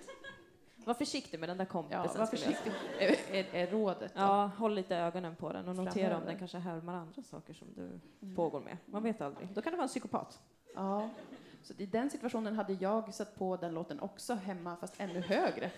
Var 0.85 0.93
försiktig 0.93 1.39
med 1.39 1.49
den 1.49 1.57
där 1.57 1.65
kompisen. 1.65 2.01
Ja, 2.13 2.19
var 2.19 2.25
försiktig, 2.25 2.71
är, 2.99 3.15
är, 3.35 3.45
är 3.55 3.67
rådet. 3.71 4.13
då. 4.15 4.21
Ja, 4.21 4.51
håll 4.57 4.73
lite 4.75 4.95
ögonen 4.97 5.35
på 5.35 5.53
den 5.53 5.67
och 5.67 5.75
notera 5.75 5.85
om 6.05 6.09
Framöver. 6.09 6.25
den 6.25 6.39
kanske 6.39 6.57
härmar 6.57 6.93
andra 6.93 7.23
saker 7.23 7.53
som 7.53 7.67
du 7.75 7.81
Mm. 8.21 8.35
pågår 8.35 8.59
med. 8.61 8.77
Man 8.85 9.03
vet 9.03 9.21
aldrig. 9.21 9.47
Då 9.53 9.61
kan 9.61 9.71
det 9.73 9.77
vara 9.77 9.83
en 9.83 9.89
psykopat. 9.89 10.41
Ja. 10.75 11.09
Så 11.63 11.73
i 11.77 11.85
den 11.85 12.09
situationen 12.09 12.55
hade 12.55 12.73
jag 12.73 13.13
satt 13.13 13.35
på 13.35 13.57
den 13.57 13.73
låten 13.73 13.99
också 13.99 14.33
hemma, 14.33 14.75
fast 14.75 14.93
ännu 14.97 15.19
högre. 15.21 15.71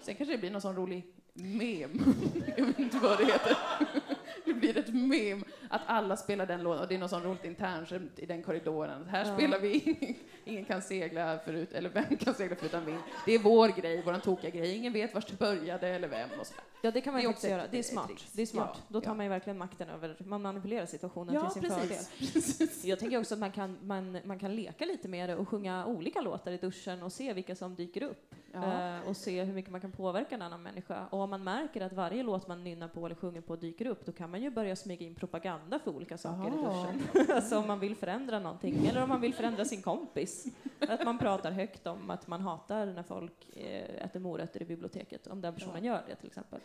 Sen 0.00 0.14
kanske 0.14 0.24
det 0.34 0.38
blir 0.38 0.50
någon 0.50 0.60
sån 0.60 0.76
rolig 0.76 1.14
mem. 1.34 2.14
jag 2.56 2.66
vet 2.66 2.78
inte 2.78 2.98
vad 2.98 3.18
det 3.18 3.24
heter. 3.24 3.56
det 4.44 4.54
blir 4.54 4.78
ett 4.78 4.94
mem 4.94 5.44
att 5.72 5.82
alla 5.86 6.16
spelar 6.16 6.46
den 6.46 6.62
låten 6.62 6.82
och 6.82 6.88
det 6.88 6.94
är 6.94 6.98
någon 6.98 7.08
sån 7.08 7.22
roligt 7.22 7.44
internskämt 7.44 8.18
i 8.18 8.26
den 8.26 8.42
korridoren. 8.42 9.06
Här 9.08 9.26
Ja. 9.26 9.34
spelar 9.34 9.58
vi 9.58 10.16
Ingen 10.44 10.64
kan 10.64 10.82
segla 10.82 11.38
förut, 11.38 11.72
eller 11.72 11.88
vem 11.90 12.16
kan 12.16 12.34
segla 12.34 12.56
förutom 12.56 12.84
vind. 12.84 12.98
Det 13.26 13.32
är 13.32 13.38
vår 13.38 13.68
grej, 13.68 14.02
våran 14.02 14.20
tokiga 14.20 14.50
grej. 14.50 14.76
Ingen 14.76 14.92
vet 14.92 15.14
var 15.14 15.24
det 15.28 15.38
började 15.38 15.88
eller 15.88 16.08
vem 16.08 16.28
och 16.40 16.46
sådär. 16.46 16.64
Ja, 16.82 16.90
det 16.90 17.00
kan 17.00 17.12
man 17.12 17.22
ju 17.22 17.28
också 17.28 17.48
göra. 17.48 17.66
Det 17.70 17.78
är 17.78 17.82
smart. 17.82 18.10
Det 18.32 18.42
är 18.42 18.46
smart. 18.46 18.70
Ja, 18.74 18.82
Då 18.88 19.00
tar 19.00 19.10
ja. 19.10 19.14
man 19.14 19.26
ju 19.26 19.30
verkligen 19.30 19.58
makten 19.58 19.88
över, 19.88 20.16
man 20.18 20.42
manipulerar 20.42 20.86
situationen 20.86 21.34
Ja, 21.34 21.50
till 21.50 21.62
sin 21.62 21.70
precis. 21.70 22.58
fördel. 22.58 22.90
Jag 22.90 22.98
tänker 22.98 23.18
också 23.20 23.34
att 23.34 23.40
man 23.40 23.52
kan, 23.52 23.78
man, 23.82 24.18
man 24.24 24.38
kan 24.38 24.56
leka 24.56 24.84
lite 24.84 25.08
med 25.08 25.28
det 25.28 25.36
och 25.36 25.48
sjunga 25.48 25.86
olika 25.86 26.20
låtar 26.20 26.52
i 26.52 26.56
duschen 26.56 27.02
och 27.02 27.12
se 27.12 27.32
vilka 27.32 27.54
som 27.56 27.74
dyker 27.74 28.02
upp. 28.02 28.34
Ja. 28.52 28.96
Eh, 28.98 29.08
och 29.08 29.16
se 29.16 29.42
hur 29.44 29.54
mycket 29.54 29.70
man 29.70 29.80
kan 29.80 29.92
påverka 29.92 30.34
en 30.34 30.42
annan 30.42 30.62
människa. 30.62 31.06
Och 31.10 31.20
om 31.20 31.30
man 31.30 31.44
märker 31.44 31.80
att 31.80 31.92
varje 31.92 32.22
låt 32.22 32.48
man 32.48 32.64
nynnar 32.64 32.88
på 32.88 33.06
eller 33.06 33.16
sjunger 33.16 33.40
på 33.40 33.56
dyker 33.56 33.86
upp, 33.86 34.06
då 34.06 34.12
kan 34.12 34.30
man 34.30 34.42
ju 34.42 34.50
börja 34.50 34.76
smyga 34.76 35.06
in 35.06 35.14
propaganda 35.14 35.61
blanda 35.62 35.78
för 35.78 35.96
olika 35.96 36.18
saker 36.18 36.48
i 36.48 36.64
Aha. 36.64 36.92
duschen. 36.92 37.30
alltså 37.34 37.58
om 37.58 37.66
man 37.66 37.80
vill 37.80 37.96
förändra 37.96 38.38
någonting, 38.38 38.86
eller 38.86 39.02
om 39.02 39.08
man 39.08 39.20
vill 39.20 39.34
förändra 39.34 39.64
sin 39.64 39.82
kompis. 39.82 40.46
Att 40.80 41.04
man 41.04 41.18
pratar 41.18 41.50
högt 41.50 41.86
om 41.86 42.10
att 42.10 42.26
man 42.26 42.40
hatar 42.40 42.86
när 42.86 43.02
folk 43.02 43.56
eh, 43.56 44.04
äter 44.04 44.20
morötter 44.20 44.62
i 44.62 44.64
biblioteket, 44.64 45.26
om 45.26 45.40
den 45.40 45.54
personen 45.54 45.84
gör 45.84 46.04
det 46.08 46.16
till 46.16 46.26
exempel. 46.26 46.60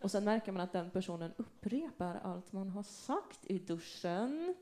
Och 0.00 0.10
sen 0.10 0.24
märker 0.24 0.52
man 0.52 0.60
att 0.60 0.72
den 0.72 0.90
personen 0.90 1.32
upprepar 1.36 2.20
allt 2.22 2.52
man 2.52 2.68
har 2.68 2.82
sagt 2.82 3.40
i 3.42 3.58
duschen. 3.58 4.54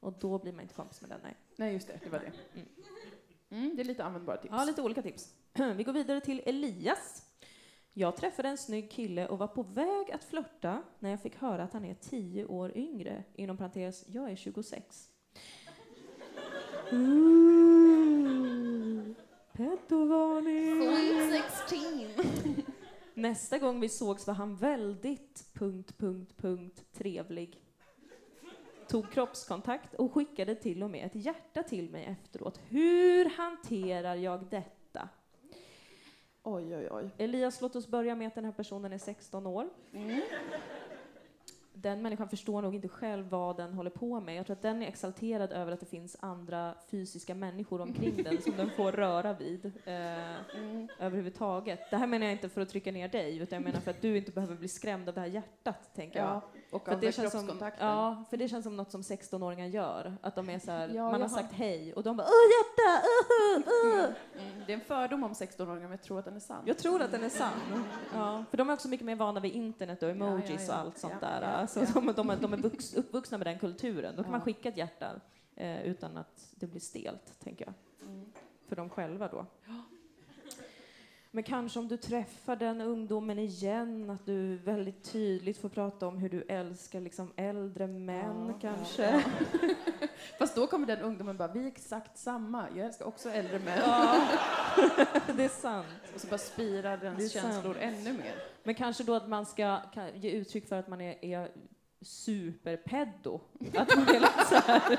Och 0.00 0.12
då 0.12 0.38
blir 0.38 0.52
man 0.52 0.60
inte 0.60 0.74
kompis 0.74 1.00
med 1.00 1.10
den, 1.10 1.20
nej. 1.22 1.36
Nej, 1.56 1.72
just 1.72 1.88
det, 1.88 2.00
det 2.04 2.10
var 2.10 2.18
det. 2.18 2.32
Mm. 2.54 2.68
Mm, 3.50 3.76
det 3.76 3.82
är 3.82 3.84
lite 3.84 4.04
användbara 4.04 4.36
tips. 4.36 4.54
Ja, 4.56 4.64
lite 4.64 4.82
olika 4.82 5.02
tips. 5.02 5.34
Vi 5.76 5.84
går 5.84 5.92
vidare 5.92 6.20
till 6.20 6.42
Elias. 6.46 7.31
Jag 7.94 8.16
träffade 8.16 8.48
en 8.48 8.58
snygg 8.58 8.90
kille 8.90 9.26
och 9.28 9.38
var 9.38 9.46
på 9.46 9.62
väg 9.62 10.10
att 10.12 10.24
flörta 10.24 10.82
när 10.98 11.10
jag 11.10 11.22
fick 11.22 11.36
höra 11.36 11.62
att 11.62 11.72
han 11.72 11.84
är 11.84 11.94
tio 11.94 12.44
år 12.44 12.76
yngre. 12.76 13.24
Inom 13.34 13.56
parentes, 13.56 14.04
jag 14.06 14.30
är 14.30 14.36
26. 14.36 15.08
Ooh, 16.92 18.02
Pedovarning! 19.52 20.82
Sweet 20.82 21.52
16! 21.68 22.64
Nästa 23.14 23.58
gång 23.58 23.80
vi 23.80 23.88
sågs 23.88 24.26
var 24.26 24.34
han 24.34 24.56
väldigt 24.56 25.44
punkt, 25.52 25.98
punkt, 25.98 26.34
punkt 26.36 26.84
trevlig. 26.92 27.62
Tog 28.88 29.12
kroppskontakt 29.12 29.94
och 29.94 30.12
skickade 30.14 30.54
till 30.54 30.82
och 30.82 30.90
med 30.90 31.06
ett 31.06 31.24
hjärta 31.24 31.62
till 31.62 31.90
mig 31.90 32.04
efteråt. 32.04 32.60
Hur 32.68 33.24
hanterar 33.24 34.14
jag 34.14 34.46
detta? 34.50 34.81
Oj, 36.42 36.76
oj, 36.76 36.88
oj. 36.90 37.10
Elias, 37.18 37.60
låt 37.60 37.76
oss 37.76 37.88
börja 37.88 38.14
med 38.14 38.26
att 38.28 38.34
den 38.34 38.44
här 38.44 38.52
personen 38.52 38.92
är 38.92 38.98
16 38.98 39.46
år. 39.46 39.68
Mm. 39.92 40.20
Den 41.74 42.02
människan 42.02 42.28
förstår 42.28 42.62
nog 42.62 42.74
inte 42.74 42.88
själv 42.88 43.28
vad 43.28 43.56
den 43.56 43.74
håller 43.74 43.90
på 43.90 44.20
med. 44.20 44.36
Jag 44.36 44.46
tror 44.46 44.56
att 44.56 44.62
den 44.62 44.82
är 44.82 44.86
exalterad 44.86 45.52
över 45.52 45.72
att 45.72 45.80
det 45.80 45.86
finns 45.86 46.16
andra 46.20 46.74
fysiska 46.90 47.34
människor 47.34 47.80
omkring 47.80 48.22
den 48.22 48.42
som 48.42 48.56
den 48.56 48.70
får 48.70 48.92
röra 48.92 49.32
vid 49.32 49.66
eh, 49.84 50.12
Mm. 50.56 50.88
överhuvudtaget. 50.98 51.80
Det 51.90 51.96
här 51.96 52.06
menar 52.06 52.26
jag 52.26 52.32
inte 52.32 52.48
för 52.48 52.60
att 52.60 52.68
trycka 52.68 52.92
ner 52.92 53.08
dig, 53.08 53.38
utan 53.38 53.56
jag 53.56 53.64
menar 53.64 53.80
för 53.80 53.90
att 53.90 54.02
du 54.02 54.16
inte 54.16 54.32
behöver 54.32 54.54
bli 54.56 54.68
skrämd 54.68 55.08
av 55.08 55.14
det 55.14 55.20
här 55.20 55.28
hjärtat, 55.28 55.94
tänker 55.94 56.18
jag. 56.18 56.40
Och 56.72 56.84
För 56.84 57.10
som, 57.12 57.22
kroppskontakten. 57.30 57.88
ja, 57.88 58.24
för 58.30 58.36
det 58.36 58.48
känns 58.48 58.64
som 58.64 58.76
något 58.76 58.90
som 58.90 59.00
16-åringar 59.00 59.66
gör. 59.66 60.16
Att 60.22 60.34
de 60.34 60.50
är 60.50 60.58
så 60.58 60.70
här, 60.70 60.88
Ja, 60.88 61.10
man 61.10 61.20
jag 61.20 61.28
har 61.28 61.36
sagt 61.36 61.52
hej 61.52 61.94
och 61.94 62.02
de 62.02 62.16
bara 62.16 62.26
”Åh, 62.26 62.50
hjärta! 62.52 63.06
Uh, 63.06 63.88
uh, 63.88 64.04
uh. 64.04 64.14
Mm. 64.48 64.62
Det 64.66 64.72
är 64.72 64.74
en 64.74 64.84
fördom 64.84 65.24
om 65.24 65.32
16-åringar, 65.32 65.80
men 65.80 65.90
jag 65.90 66.02
tror 66.02 66.18
att 66.18 66.24
den 66.24 66.36
är 66.36 66.40
sann. 66.40 66.62
Jag 66.66 66.78
tror 66.78 67.02
att 67.02 67.12
den 67.12 67.24
är 67.24 67.28
sann. 67.28 67.84
Ja, 68.14 68.44
för 68.50 68.56
de 68.56 68.68
är 68.70 68.74
också 68.74 68.88
mycket 68.88 69.06
mer 69.06 69.16
vana 69.16 69.40
vid 69.40 69.52
internet 69.52 70.02
och 70.02 70.10
emojis 70.10 70.48
Ja, 70.50 70.56
ja, 70.68 70.72
och 70.74 70.80
allt 70.80 70.98
sånt 70.98 71.20
där. 71.20 71.42
Alltså. 71.42 71.80
De, 71.94 72.12
de, 72.16 72.30
är- 72.30 72.36
de 72.36 72.52
är 72.52 72.56
vux, 72.56 72.94
uppvuxna 72.94 73.38
med 73.38 73.46
den 73.46 73.58
kulturen. 73.58 74.16
Då 74.16 74.22
kan 74.22 74.32
man 74.32 74.40
skicka 74.40 74.68
ett 74.68 74.76
hjärta 74.76 75.10
eh, 75.56 75.82
utan 75.82 76.16
att 76.16 76.48
det 76.54 76.66
blir 76.66 76.80
stelt, 76.80 77.40
tänker 77.40 77.64
jag. 77.64 77.74
Mm. 78.08 78.32
För 78.68 78.76
dem 78.76 78.90
själva 78.90 79.28
då. 79.28 79.46
Men 81.34 81.44
kanske 81.44 81.78
om 81.78 81.88
du 81.88 81.96
träffar 81.96 82.56
den 82.56 82.80
ungdomen 82.80 83.38
igen, 83.38 84.10
att 84.10 84.26
du 84.26 84.56
väldigt 84.56 85.12
tydligt 85.12 85.58
får 85.58 85.68
prata 85.68 86.06
om 86.06 86.18
hur 86.18 86.28
du 86.28 86.42
älskar 86.48 87.00
liksom 87.00 87.32
äldre 87.36 87.86
män 87.86 88.46
Ja, 88.48 88.58
kanske. 88.60 89.02
ja, 89.10 89.20
ja. 89.62 89.68
Fast 90.38 90.56
då 90.56 90.66
kommer 90.66 90.86
den 90.86 91.00
ungdomen 91.00 91.36
bara, 91.36 91.52
vi 91.52 91.62
är 91.62 91.66
exakt 91.66 92.18
samma, 92.18 92.66
jag 92.76 92.86
älskar 92.86 93.04
också 93.04 93.30
äldre 93.30 93.58
män. 93.58 93.78
Ja, 93.86 94.26
det 95.36 95.44
är 95.44 95.48
sant. 95.48 95.86
Och 96.14 96.20
så 96.20 96.26
bara 96.26 96.38
spirar 96.38 96.92
är 96.92 96.96
dens 96.96 97.32
sant. 97.32 97.44
känslor 97.44 97.76
ännu 97.80 98.12
mer. 98.12 98.34
Men 98.62 98.74
kanske 98.74 99.04
då 99.04 99.14
att 99.14 99.28
man 99.28 99.46
ska 99.46 99.78
ge 100.14 100.30
uttryck 100.30 100.68
för 100.68 100.76
att 100.76 100.88
man 100.88 101.00
är, 101.00 101.24
är 101.24 101.50
superpeddo. 102.04 103.40
Att 103.76 103.96
man 103.96 104.08
är 104.08 104.20
lite 104.20 104.44
så 104.48 104.54
här. 104.54 104.98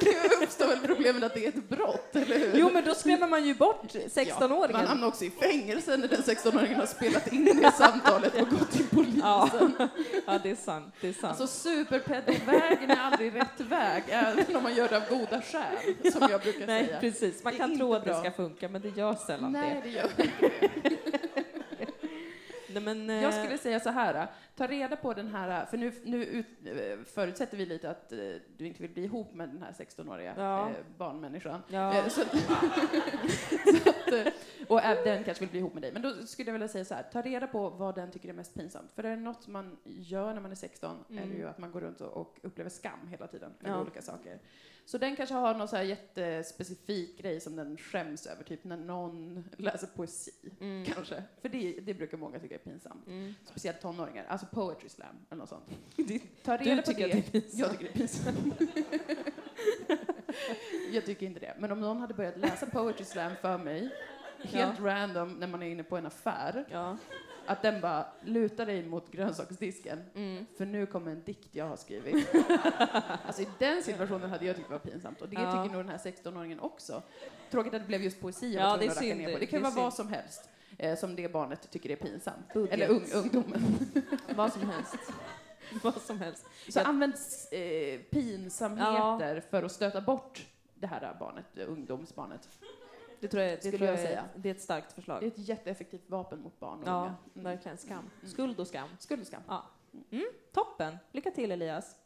Det 0.00 0.44
uppstår 0.44 0.66
väl 0.68 0.78
problemet 0.78 1.22
att 1.22 1.34
det 1.34 1.44
är 1.44 1.48
ett 1.48 1.68
brott, 1.68 2.16
eller 2.16 2.38
hur? 2.38 2.52
Jo, 2.54 2.70
men 2.72 2.84
då 2.84 2.94
skrämmer 2.94 3.26
man 3.28 3.44
ju 3.44 3.54
bort 3.54 3.94
man 3.94 4.02
16-åringen. 4.02 4.86
hamnar 4.86 5.08
också 5.08 5.24
i 5.24 5.30
fängelse 5.30 5.96
när 5.96 6.08
den 6.08 6.20
16-åringen 6.20 6.74
har 6.76 6.86
spelat 6.86 7.32
in 7.32 7.44
det 7.44 7.72
samtalet 7.78 8.34
och 8.42 8.48
gått 8.48 8.70
till 8.70 8.86
polisen. 8.88 9.20
Ja. 9.22 9.48
ja, 10.26 10.38
det 10.42 10.50
är 10.50 10.54
sant. 10.56 10.94
Det 11.00 11.08
är 11.08 11.12
sant. 11.12 11.40
Alltså 11.40 11.46
superpedovägen 11.46 12.90
är 12.90 13.00
aldrig 13.00 13.34
rätt 13.34 13.60
väg, 13.60 14.02
även 14.08 14.56
om 14.56 14.62
man 14.62 14.74
gör 14.74 14.88
det 14.88 14.96
av 14.96 15.18
goda 15.18 15.42
skäl, 15.42 16.12
som 16.12 16.28
jag 16.30 16.40
brukar 16.40 16.66
Nej, 16.66 16.86
säga. 16.86 17.00
precis. 17.00 17.44
Man 17.44 17.52
Det 17.52 17.58
kan 17.58 17.78
tro 17.78 17.94
att 17.94 18.04
det 18.04 18.10
bra. 18.10 18.20
ska 18.20 18.30
funka, 18.30 18.68
men 18.68 18.82
det 18.82 18.88
gör 18.88 19.14
sällan 19.14 19.52
Nej, 19.52 19.80
det. 19.84 19.90
det 19.90 19.96
gör 19.96 20.10
inte. 20.18 20.98
Nej, 22.68 22.82
men, 22.82 23.08
Jag 23.08 23.34
eh, 23.34 23.42
skulle 23.44 23.58
säga 23.58 23.80
så 23.80 23.90
här, 23.90 24.26
ta 24.56 24.66
reda 24.66 24.96
på 24.96 25.14
den 25.14 25.28
här, 25.28 25.66
för 25.66 25.78
nu, 25.78 25.92
nu 26.04 26.24
ut, 26.24 26.46
eh, 26.64 26.98
förutsätter 27.04 27.56
vi 27.56 27.66
lite 27.66 27.90
att 27.90 28.12
eh, 28.12 28.18
du 28.56 28.66
inte 28.66 28.82
vill 28.82 28.90
bli 28.90 29.04
ihop 29.04 29.34
med 29.34 29.48
den 29.48 29.62
här 29.62 29.72
16-åriga 29.72 30.34
Ja. 30.38 30.68
eh, 30.68 30.74
barnmänniskan. 30.96 31.60
Ja. 31.68 32.04
Så, 32.04 32.10
så 32.10 32.22
att, 32.22 32.34
och 34.68 34.80
den 35.04 35.24
kanske 35.24 35.40
vill 35.44 35.50
bli 35.50 35.58
ihop 35.58 35.74
med 35.74 35.82
dig. 35.82 35.92
Men 35.92 36.02
då 36.02 36.26
skulle 36.26 36.48
jag 36.48 36.52
vilja 36.52 36.68
säga 36.68 36.84
så 36.84 36.94
här, 36.94 37.02
ta 37.02 37.22
reda 37.22 37.46
på 37.46 37.70
vad 37.70 37.94
den 37.94 38.10
tycker 38.10 38.28
är 38.28 38.32
mest 38.32 38.54
pinsamt. 38.54 38.90
För 38.94 39.04
är 39.04 39.10
det 39.10 39.16
något 39.22 39.46
man 39.48 39.76
gör 39.84 40.34
när 40.34 40.40
man 40.40 40.50
är 40.50 40.54
16 40.54 40.96
är 41.08 41.14
det 41.14 41.22
Mm. 41.22 41.36
ju 41.36 41.48
att 41.48 41.58
man 41.58 41.72
går 41.72 41.80
runt 41.80 42.00
och, 42.00 42.38
upplever 42.42 42.70
skam 42.70 43.08
hela 43.08 43.26
tiden 43.26 43.52
Ja. 43.60 43.68
över 43.68 43.80
olika 43.82 44.02
saker. 44.02 44.38
Så 44.86 44.98
den 44.98 45.16
kanske 45.16 45.34
har 45.34 45.54
någon 45.54 45.68
så 45.68 45.76
här 45.76 45.82
jättespecifik 45.82 47.18
grej 47.18 47.40
som 47.40 47.56
den 47.56 47.76
skäms 47.76 48.26
över, 48.26 48.44
typ 48.44 48.64
när 48.64 48.76
någon 48.76 49.44
läser 49.56 49.86
poesi. 49.86 50.30
Mm. 50.60 50.84
Kanske. 50.84 51.22
För 51.42 51.48
det, 51.48 51.80
det 51.80 51.94
brukar 51.94 52.16
många 52.18 52.38
tycka 52.38 52.54
är 52.54 52.58
pinsamt. 52.58 53.06
Mm. 53.06 53.34
Speciellt 53.44 53.80
tonåringar. 53.80 54.24
Alltså 54.28 54.43
poetry 54.46 54.88
slam 54.88 55.16
eller 55.30 55.38
något 55.40 55.48
sånt. 55.48 55.64
Du 55.96 56.18
Ta 56.42 56.56
reda 56.56 56.82
på 56.82 56.86
tycker 56.88 57.08
det. 57.08 57.18
att 57.18 57.32
det 57.32 57.38
är 57.38 57.40
pinsamt. 57.40 57.60
Jag 57.60 57.70
tycker 57.70 57.84
det 57.84 57.90
är 57.90 57.98
pinsamt. 57.98 58.60
jag 60.92 61.04
tycker 61.06 61.26
inte 61.26 61.40
det. 61.40 61.54
Men 61.58 61.72
om 61.72 61.80
någon 61.80 62.00
hade 62.00 62.14
börjat 62.14 62.36
läsa 62.36 62.66
poetry 62.66 63.04
slam 63.04 63.32
för 63.40 63.58
mig, 63.58 63.90
helt 64.42 64.80
random 64.80 65.32
när 65.32 65.46
man 65.46 65.62
är 65.62 65.66
inne 65.66 65.82
på 65.82 65.96
en 65.96 66.06
affär, 66.06 66.64
Ja. 66.70 66.96
att 67.46 67.62
den 67.62 67.80
bara 67.80 68.06
lutar 68.24 68.66
dig 68.66 68.86
mot 68.86 69.10
grönsaksdisken, 69.12 70.02
Mm. 70.14 70.46
för 70.58 70.66
nu 70.66 70.86
kommer 70.86 71.10
en 71.10 71.22
dikt 71.22 71.48
jag 71.52 71.66
har 71.68 71.76
skrivit. 71.76 72.28
alltså 73.26 73.42
i 73.42 73.48
den 73.58 73.82
situationen 73.82 74.30
hade 74.30 74.46
jag 74.46 74.56
tyckt 74.56 74.68
det 74.68 74.72
var 74.74 74.78
pinsamt. 74.78 75.22
Och 75.22 75.28
det 75.28 75.36
Ja. 75.42 75.52
tycker 75.64 75.76
nog 75.76 75.84
den 75.84 75.88
här 75.88 75.98
16-åringen 75.98 76.60
också. 76.60 77.02
Tråkigt 77.50 77.74
att 77.74 77.80
det 77.82 77.86
blev 77.88 78.02
just 78.02 78.20
poesi 78.20 78.54
jag 78.54 78.64
Ja, 78.64 78.70
var 78.70 78.78
det 78.78 78.86
är 78.86 78.90
synd. 78.90 79.20
ner 79.20 79.32
på. 79.32 79.38
Det 79.38 79.46
kan 79.46 79.62
Det 79.62 79.70
vara 79.70 79.82
vad 79.84 79.94
synd. 79.94 80.08
som 80.08 80.14
helst. 80.14 80.48
Eh, 80.78 80.96
som 80.98 81.16
det 81.16 81.32
barnet 81.32 81.70
tycker 81.70 81.90
är 81.90 81.96
pinsamt. 81.96 82.52
Budget. 82.54 82.72
Eller 82.72 82.88
ung, 82.88 83.04
ungdomen. 83.14 83.62
Vad 84.36 84.52
som 84.52 84.62
helst. 84.70 84.96
Vad 85.82 85.94
som 86.02 86.18
helst. 86.18 86.46
Så 86.68 86.78
Jag- 86.78 86.86
använd 86.86 87.14
eh, 87.50 88.00
pinsamheter 88.00 89.40
för 89.50 89.62
att 89.62 89.72
stöta 89.72 90.00
bort 90.00 90.46
det 90.74 90.86
här 90.86 91.16
barnet, 91.20 91.44
eh, 91.58 91.64
ungdomsbarnet. 91.70 92.48
Det 93.20 93.28
tror 93.28 93.42
jag, 93.42 93.52
det 93.52 93.60
Skulle 93.60 93.76
tror 93.78 93.86
jag 93.88 93.98
jag 93.98 94.06
säga. 94.06 94.20
Är, 94.20 94.26
det 94.38 94.48
är 94.50 94.54
ett 94.54 94.60
starkt 94.62 94.88
Det 94.88 94.92
är 94.92 94.94
förslag. 94.94 95.22
ett 95.22 95.38
jätteeffektivt 95.38 96.10
vapen 96.10 96.40
mot 96.40 96.60
barn 96.60 96.78
och 96.82 96.88
Ja, 96.88 97.00
unga. 97.00 97.14
Mm. 97.34 97.44
verkligen. 97.44 97.78
Skam. 97.78 98.10
Skuld 98.26 98.60
och 98.60 98.66
skam. 98.66 98.88
Skuld 98.98 99.20
och 99.20 99.26
skam. 99.26 99.42
Toppen. 100.52 100.96
Lycka 101.12 101.30
till 101.30 101.52
Elias. 101.52 101.96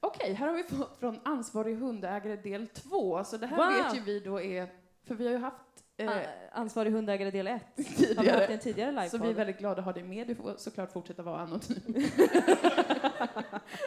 Okej, 0.00 0.32
här 0.32 0.46
har 0.46 0.54
vi 0.54 0.62
fått 0.62 0.96
från 0.98 1.20
ansvarig 1.24 1.76
hundägare 1.76 2.36
del 2.36 2.68
2. 2.68 3.24
Så 3.24 3.36
det 3.36 3.46
här 3.46 3.56
Wow. 3.56 3.84
vet 3.84 3.96
ju 3.96 4.00
vi 4.00 4.20
då 4.20 4.40
är, 4.40 4.68
för 5.04 5.14
vi 5.14 5.24
har 5.26 5.32
ju 5.32 5.38
haft 5.38 5.83
eh, 5.96 6.08
Ah, 6.08 6.20
Ansvarig 6.52 6.90
hundägare 6.92 7.30
del 7.30 7.46
1. 7.46 7.62
Har 8.16 8.22
vi 8.24 8.30
haft 8.30 8.46
tidigare. 8.46 8.46
en 8.52 8.58
tidigare? 8.58 9.08
Så 9.08 9.18
vi 9.18 9.28
är 9.30 9.34
väldigt 9.34 9.58
glada 9.58 9.78
att 9.78 9.84
ha 9.84 9.92
dig 9.92 10.02
med. 10.02 10.26
Du 10.26 10.34
får 10.34 10.54
såklart 10.56 10.92
fortsätta 10.92 11.22
vara 11.22 11.40
anonym. 11.40 11.82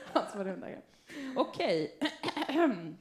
Ansvarig 0.14 0.52
hundägare. 0.52 0.82
Okej. 1.36 2.00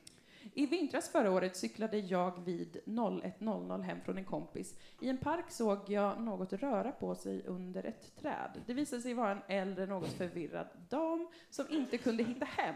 I 0.54 0.66
vintras 0.66 1.08
förra 1.08 1.30
året 1.30 1.56
cyklade 1.56 1.98
jag 1.98 2.44
vid 2.44 2.76
01.00 2.86 3.82
hem 3.82 4.00
från 4.04 4.18
en 4.18 4.24
kompis. 4.24 4.74
I 5.00 5.08
en 5.08 5.18
park 5.18 5.50
såg 5.50 5.78
jag 5.90 6.20
något 6.20 6.52
röra 6.52 6.92
på 6.92 7.14
sig 7.14 7.42
under 7.46 7.86
ett 7.86 8.16
träd. 8.20 8.62
Det 8.66 8.74
visade 8.74 9.02
sig 9.02 9.14
vara 9.14 9.30
en 9.30 9.42
äldre, 9.48 9.86
något 9.86 10.12
förvirrad 10.12 10.66
dam 10.88 11.28
som 11.50 11.66
inte 11.70 11.98
kunde 11.98 12.22
hitta 12.22 12.44
hem. 12.44 12.74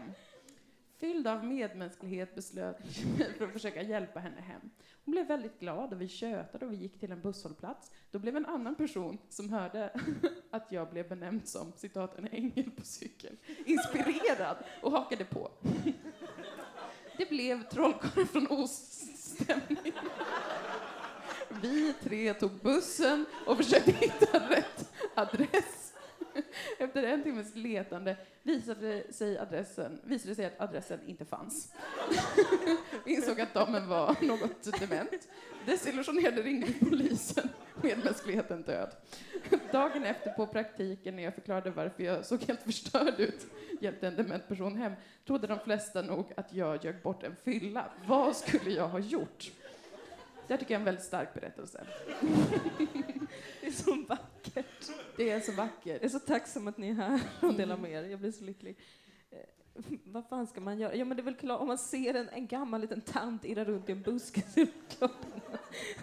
Fylld 1.01 1.27
av 1.27 1.45
medmänsklighet 1.45 2.35
beslöt 2.35 2.77
jag 2.81 3.07
mig 3.19 3.33
för 3.37 3.45
att 3.45 3.53
försöka 3.53 3.81
hjälpa 3.81 4.19
henne 4.19 4.41
hem. 4.41 4.61
Hon 5.05 5.11
blev 5.11 5.27
väldigt 5.27 5.59
glad 5.59 5.93
och 5.93 6.01
vi 6.01 6.07
tjötade 6.07 6.65
och 6.65 6.71
vi 6.71 6.75
gick 6.75 6.99
till 6.99 7.11
en 7.11 7.21
busshållplats. 7.21 7.91
Då 8.11 8.19
blev 8.19 8.37
en 8.37 8.45
annan 8.45 8.75
person 8.75 9.17
som 9.29 9.49
hörde 9.49 9.93
att 10.51 10.71
jag 10.71 10.89
blev 10.89 11.09
benämnd 11.09 11.47
som 11.47 11.73
citat 11.75 12.17
en 12.17 12.27
ängel 12.27 12.71
på 12.71 12.85
cykel 12.85 13.37
inspirerad 13.65 14.57
och 14.81 14.91
hakade 14.91 15.25
på. 15.25 15.51
Det 17.17 17.29
blev 17.29 17.63
trollkarlen 17.63 18.27
från 18.27 18.47
Oststämning. 18.47 19.93
Vi 21.61 21.93
tre 21.93 22.33
tog 22.33 22.51
bussen 22.51 23.25
och 23.45 23.57
försökte 23.57 23.91
hitta 23.91 24.49
rätt 24.49 24.91
adress. 25.15 25.80
Efter 26.79 27.03
en 27.03 27.23
timmes 27.23 27.55
letande 27.55 28.15
visade 28.43 29.03
sig 29.13 29.37
adressen, 29.37 29.99
visade 30.03 30.31
det 30.31 30.35
sig 30.35 30.45
att 30.45 30.61
adressen 30.61 30.99
inte 31.05 31.25
fanns. 31.25 31.73
Vi 33.05 33.13
insåg 33.15 33.41
att 33.41 33.53
damen 33.53 33.87
var 33.87 34.15
något 34.21 34.79
dement. 34.79 35.27
Desillusionerade 35.65 36.41
ringde 36.41 36.73
polisen 36.79 37.49
medmänskligheten 37.83 38.61
död. 38.61 38.95
Dagen 39.71 40.03
efter 40.03 40.31
på 40.31 40.47
praktiken 40.47 41.15
när 41.15 41.23
jag 41.23 41.35
förklarade 41.35 41.71
varför 41.71 42.03
jag 42.03 42.25
såg 42.25 42.43
helt 42.43 42.61
förstörd 42.61 43.19
ut, 43.19 43.47
hjälpte 43.81 44.07
en 44.07 44.15
dement 44.15 44.47
person 44.47 44.77
hem, 44.77 44.93
trodde 45.27 45.47
de 45.47 45.59
flesta 45.59 46.01
nog 46.01 46.33
att 46.37 46.53
jag 46.53 46.85
ljög 46.85 47.01
bort 47.01 47.23
en 47.23 47.35
fylla. 47.43 47.85
Vad 48.05 48.35
skulle 48.35 48.71
jag 48.71 48.87
ha 48.87 48.99
gjort? 48.99 49.51
Det 50.47 50.53
här 50.53 50.57
tycker 50.57 50.73
jag 50.73 50.77
är 50.77 50.81
en 50.81 50.85
väldigt 50.85 51.05
stark 51.05 51.33
berättelse. 51.33 51.85
Det 53.71 53.79
är 53.79 53.83
så 53.83 53.95
vackert. 54.07 54.91
Det 55.17 55.29
är 55.29 55.39
så 55.39 55.51
vackert. 55.51 55.85
Jag 55.85 56.03
är 56.03 56.09
så 56.09 56.19
tacksam 56.19 56.67
att 56.67 56.77
ni 56.77 56.89
är 56.89 56.93
här 56.93 57.19
och 57.39 57.53
delar 57.53 57.77
med 57.77 57.91
er. 57.91 58.03
Jag 58.03 58.19
blir 58.19 58.31
så 58.31 58.43
lycklig. 58.43 58.77
Eh, 59.31 59.83
Vad 60.03 60.27
fan 60.29 60.47
ska 60.47 60.61
man 60.61 60.79
göra? 60.79 60.95
Ja, 60.95 61.05
men 61.05 61.17
det 61.17 61.21
är 61.21 61.25
väl 61.25 61.35
klart, 61.35 61.61
om 61.61 61.67
man 61.67 61.77
ser 61.77 62.13
en, 62.13 62.29
en 62.29 62.47
gammal 62.47 62.81
liten 62.81 63.01
tant 63.01 63.45
irra 63.45 63.63
runt 63.65 63.89
i 63.89 63.91
en 63.91 64.01
buske 64.01 64.41
så 64.53 64.59
är 64.59 64.65
det 64.65 64.95
klart 64.97 65.11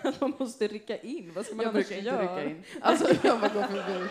att 0.02 0.20
man 0.20 0.32
måste 0.38 0.66
rycka 0.68 0.96
in. 0.98 1.32
Vad 1.34 1.46
ska 1.46 1.54
man 1.54 1.64
Jag 1.64 1.74
annars 1.74 1.88
brukar 1.88 1.98
inte 1.98 2.10
göra? 2.10 2.36
rycka 2.44 2.50
in. 2.50 2.62
Alltså, 2.80 3.14
jag 3.26 3.40
bara 3.40 3.54
går 3.54 3.62
förbi. 3.62 4.08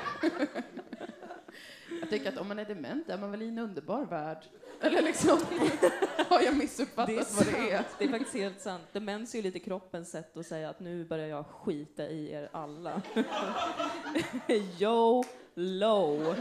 Jag 1.99 2.09
tänker 2.09 2.29
att 2.29 2.37
om 2.37 2.47
man 2.47 2.59
är 2.59 2.65
dement 2.65 3.09
är 3.09 3.17
man 3.17 3.31
väl 3.31 3.41
i 3.41 3.47
en 3.47 3.59
underbar 3.59 4.05
värld. 4.05 4.45
Eller 4.81 5.01
liksom, 5.01 5.39
har 6.29 6.41
jag 6.41 6.57
missuppfattat 6.57 7.33
vad 7.37 7.45
det 7.45 7.71
är? 7.71 7.83
Det 7.99 8.05
är 8.05 8.09
faktiskt 8.09 8.33
helt 8.33 8.61
sant. 8.61 8.83
Demens 8.91 9.33
är 9.33 9.37
ju 9.37 9.43
lite 9.43 9.59
kroppens 9.59 10.11
sätt 10.11 10.37
att 10.37 10.45
säga 10.45 10.69
att 10.69 10.79
nu 10.79 11.05
börjar 11.05 11.27
jag 11.27 11.45
skita 11.45 12.07
i 12.07 12.31
er 12.31 12.49
alla. 12.51 13.01
Yo, 14.79 15.23
low. 15.55 16.35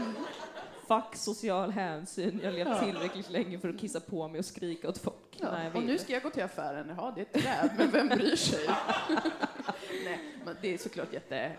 Fuck 0.87 1.15
social 1.15 1.71
hänsyn. 1.71 2.39
Jag 2.43 2.51
har 2.51 2.57
levt 2.57 2.83
tillräckligt 2.83 3.29
länge 3.29 3.59
för 3.59 3.69
att 3.69 3.79
kissa 3.79 3.99
på 3.99 4.27
mig 4.27 4.39
och 4.39 4.45
skrika 4.45 4.89
åt 4.89 4.97
folk 4.97 5.27
Ja, 5.39 5.71
och 5.73 5.83
nu 5.83 5.97
ska 5.97 6.13
jag 6.13 6.23
gå 6.23 6.29
till 6.29 6.43
affären. 6.43 6.93
Jaha, 6.97 7.13
det 7.15 7.21
är 7.21 7.25
ett 7.25 7.43
träd, 7.43 7.69
men 7.77 7.91
vem 7.91 8.07
bryr 8.07 8.35
sig? 8.35 8.69
Nej, 10.05 10.19
men 10.45 10.55
det 10.61 10.73
är 10.73 10.77
såklart 10.77 11.13
jätte 11.13 11.51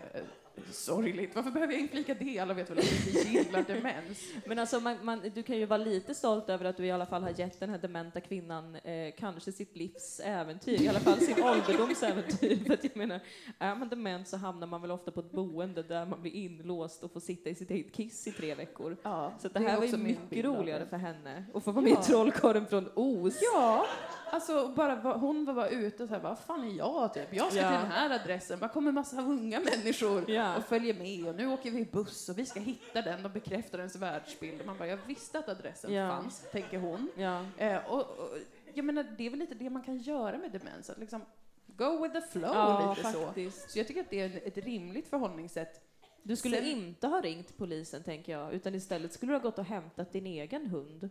sorgligt. 0.71 1.35
Varför 1.37 1.51
behöver 1.51 1.73
jag 1.73 1.83
inflika 1.83 2.15
det? 2.15 2.39
Alla 2.39 2.55
vet 2.55 2.71
väl 2.71 2.79
att 2.79 3.07
inte 3.07 3.29
gillar 3.29 3.63
demens. 3.63 4.23
Men 4.47 4.59
alltså, 4.59 4.81
man, 4.81 4.97
man, 5.03 5.21
du 5.35 5.43
kan 5.43 5.57
ju 5.57 5.67
vara 5.67 5.77
lite 5.79 6.15
stolt 6.15 6.49
över 6.49 6.65
att 6.65 6.77
du 6.77 6.87
i 6.87 6.91
alla 6.91 7.07
fall 7.07 7.23
har 7.23 7.31
gett 7.41 7.61
den 7.61 7.71
här 7.71 7.79
dementa 7.79 8.21
kvinnan 8.21 8.75
eh, 8.75 9.15
kanske 9.19 9.53
sitt 9.53 9.77
livs 9.77 10.21
äventyr, 10.25 10.81
i 10.83 10.89
alla 10.89 11.01
fall 11.01 11.19
sin 11.21 11.43
ålderdoms 11.45 12.03
äventyr. 12.03 12.65
För 12.67 12.75
att 12.75 12.85
jag 12.85 12.97
menar, 12.97 13.21
är 13.59 13.75
man 13.75 13.89
dement 13.89 14.29
så 14.29 14.37
hamnar 14.37 14.67
man 14.67 14.81
väl 14.83 14.91
ofta 14.91 15.11
på 15.11 15.21
ett 15.21 15.33
boende 15.33 15.83
där 15.83 16.07
man 16.07 16.23
blir 16.23 16.33
inlåst 16.33 17.03
och 17.03 17.13
får 17.13 17.21
sitta 17.21 17.51
i 17.51 17.55
sitt 17.55 17.71
eget 17.71 17.93
kiss 17.93 18.27
i 18.27 18.33
tre 18.33 18.55
veckor. 18.55 18.97
Ja, 19.03 19.33
Så 19.43 19.49
det 19.49 19.61
här 19.61 19.77
var 19.77 19.85
ju 19.85 19.97
mycket 19.97 20.45
roligare 20.45 20.87
för 20.87 20.97
henne 20.97 21.45
att 21.55 21.65
få 21.65 21.73
vara 21.73 21.83
med 21.83 21.93
i 21.93 21.95
Ja. 21.95 22.03
Trollkarlen 22.03 22.67
från 22.67 22.91
Oz. 22.95 23.39
Ja, 23.55 23.87
alltså 24.33 24.69
bara 24.69 24.95
hon 24.95 25.45
var 25.55 25.69
ute 25.69 26.03
och 26.03 26.09
så 26.09 26.15
här, 26.15 26.23
vad 26.23 26.39
fan 26.39 26.65
är 26.65 26.77
jag 26.79 27.15
typ? 27.15 27.29
Jag 27.31 27.53
ska 27.53 27.61
Ja. 27.61 27.71
till 27.71 27.79
den 27.81 27.91
här 27.91 28.21
adressen, 28.21 28.59
bara 28.59 28.69
kommer 28.71 28.93
massa 28.93 29.21
unga 29.21 29.61
människor 29.61 30.31
Ja. 30.31 30.48
Och 30.57 30.65
följer 30.65 30.95
med 30.95 31.29
och 31.29 31.35
nu 31.35 31.47
åker 31.53 31.71
vi 31.71 31.85
buss 31.85 32.29
och 32.29 32.39
vi 32.39 32.47
ska 32.47 32.61
hitta 32.61 33.03
den, 33.03 33.23
de 33.23 33.33
bekräftar 33.33 33.79
ens 33.79 33.97
världsbild. 33.97 34.67
Man 34.67 34.79
bara, 34.79 34.89
jag 34.89 34.99
visste 35.07 35.39
att 35.39 35.49
adressen 35.49 35.93
Ja. 35.93 36.09
fanns, 36.09 36.45
tänker 36.53 36.79
hon. 36.79 37.11
Ja. 37.17 37.45
Eh, 37.57 37.91
och, 37.93 38.01
och, 38.01 38.31
jag 38.75 38.85
menar, 38.85 39.07
det 39.19 39.27
är 39.27 39.31
väl 39.31 39.39
lite 39.39 39.55
det 39.55 39.71
man 39.71 39.83
kan 39.83 39.99
göra 39.99 40.39
med 40.39 40.51
demens, 40.53 40.91
att 40.91 40.99
liksom 40.99 41.21
go 41.67 42.03
with 42.03 42.15
the 42.15 42.21
flow 42.39 42.51
Ja, 42.55 42.95
lite 42.97 43.13
så. 43.13 43.25
faktiskt. 43.25 43.71
Så 43.71 43.79
jag 43.79 43.87
tycker 43.87 44.01
att 44.01 44.11
det 44.11 44.21
är 44.21 44.41
ett 44.49 44.59
rimligt 44.59 45.09
förhållningssätt. 45.09 45.85
Du 46.23 46.37
skulle 46.37 46.57
Sen- 46.57 46.67
inte 46.67 47.07
ha 47.07 47.21
ringt 47.21 47.57
polisen, 47.57 48.03
tänker 48.03 48.33
jag, 48.33 48.53
utan 48.53 48.75
istället 48.75 49.13
skulle 49.13 49.33
du 49.33 49.37
ha 49.37 49.43
gått 49.43 49.59
och 49.59 49.65
hämtat 49.65 50.13
din 50.13 50.27
egen 50.27 50.67
hund. 50.67 51.09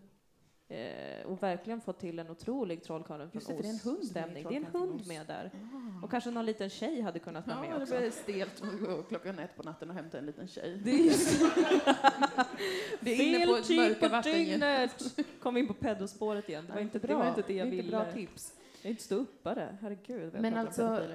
Eh, 0.70 1.26
och 1.26 1.44
verkligen 1.44 1.82
fått 1.82 2.00
till 2.00 2.20
en 2.20 2.30
otrolig 2.30 2.84
Trollkarlen 2.84 3.32
från 3.32 3.40
Just 3.40 3.48
det, 3.48 3.54
det 3.62 3.68
är 3.68 3.70
en 3.70 3.76
Oz 3.76 3.86
hund 3.86 3.98
med 3.98 4.08
stämning. 4.08 4.46
Det 4.50 4.56
är 4.56 4.58
en 4.58 4.66
hund 4.66 5.08
med 5.08 5.28
där. 5.28 5.52
Och 6.04 6.12
kanske 6.12 6.32
någon 6.32 6.46
liten 6.46 6.70
tjej 6.70 7.02
hade 7.02 7.20
kunnat 7.20 7.48
vara 7.48 7.62
med 7.62 7.70
Ja, 7.70 7.76
det 7.78 7.84
också. 7.84 7.98
blir 7.98 8.12
stelt 8.12 8.62
att 8.64 8.80
gå 8.80 9.04
klockan 9.04 9.40
ett 9.40 9.56
på 9.58 9.64
natten 9.64 9.90
och 9.90 9.96
hämta 9.96 10.18
en 10.18 10.26
liten 10.26 10.48
tjej. 10.48 10.82
Det 10.84 10.92
är 10.92 11.14
Det 13.00 13.12
är 13.12 13.36
inne 13.36 13.46
på 13.48 13.56
ett 13.56 13.70
mörka 13.70 14.00
på 14.00 14.16
vatten. 14.16 14.34
dygnet! 14.34 15.16
Kom 15.42 15.58
in 15.58 15.68
på 15.68 15.74
pedospåret 15.74 16.50
igen. 16.50 16.66
Det 16.68 16.74
var 16.74 16.82
inte, 16.82 17.00
det 17.00 17.16
var 17.16 17.28
inte 17.30 17.44
det 17.48 17.54
jag 17.54 17.66
ville. 17.66 17.92
bra 17.92 18.12
tips. 18.12 18.54
Jag 18.82 18.86
är 18.86 18.90
inte 18.90 19.04
ståuppare, 19.04 19.78
herregud. 19.82 20.34
jag 20.34 20.42
Men 20.42 20.58
alltså, 20.58 21.08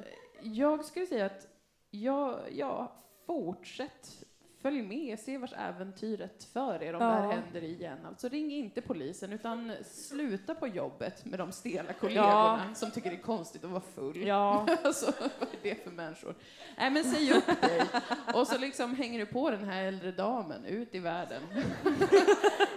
jag 0.43 0.85
skulle 0.85 1.07
säga 1.07 1.27
att 1.27 1.47
ja, 1.91 2.41
ja, 2.53 2.93
fortsätt. 3.27 4.25
Följ 4.63 4.83
med, 4.83 5.19
se 5.19 5.39
vars 5.39 5.53
äventyret 5.53 6.45
för 6.53 6.83
er 6.83 6.95
om 6.95 7.03
Ja. 7.03 7.09
det 7.09 7.15
här 7.15 7.33
händer 7.33 7.65
igen. 7.65 7.99
Alltså 8.07 8.29
ring 8.29 8.53
inte 8.53 8.81
polisen 8.81 9.33
utan 9.33 9.73
sluta 9.85 10.55
på 10.55 10.67
jobbet 10.67 11.25
med 11.25 11.39
de 11.39 11.53
stela 11.53 11.93
kollegorna 11.93 12.75
som 12.75 12.91
tycker 12.91 13.11
det 13.11 13.17
är 13.17 13.21
konstigt 13.23 13.65
att 13.65 13.71
vara 13.71 13.83
full. 13.95 14.27
Ja, 14.27 14.67
Alltså, 14.85 15.13
vad 15.21 15.49
är 15.49 15.57
det 15.63 15.85
för 15.85 15.91
människor? 15.91 16.35
Nej, 16.79 16.91
men 16.91 17.05
säg 17.05 17.33
upp 17.33 17.61
dig. 17.63 17.83
Och 18.35 18.47
så 18.47 18.59
liksom 18.59 18.95
hänger 18.95 19.19
du 19.19 19.27
på 19.27 19.51
den 19.51 19.65
här 19.65 19.85
äldre 19.85 20.13
damen 20.13 20.65
ut 20.65 20.95
i 20.95 20.99
världen. 20.99 21.43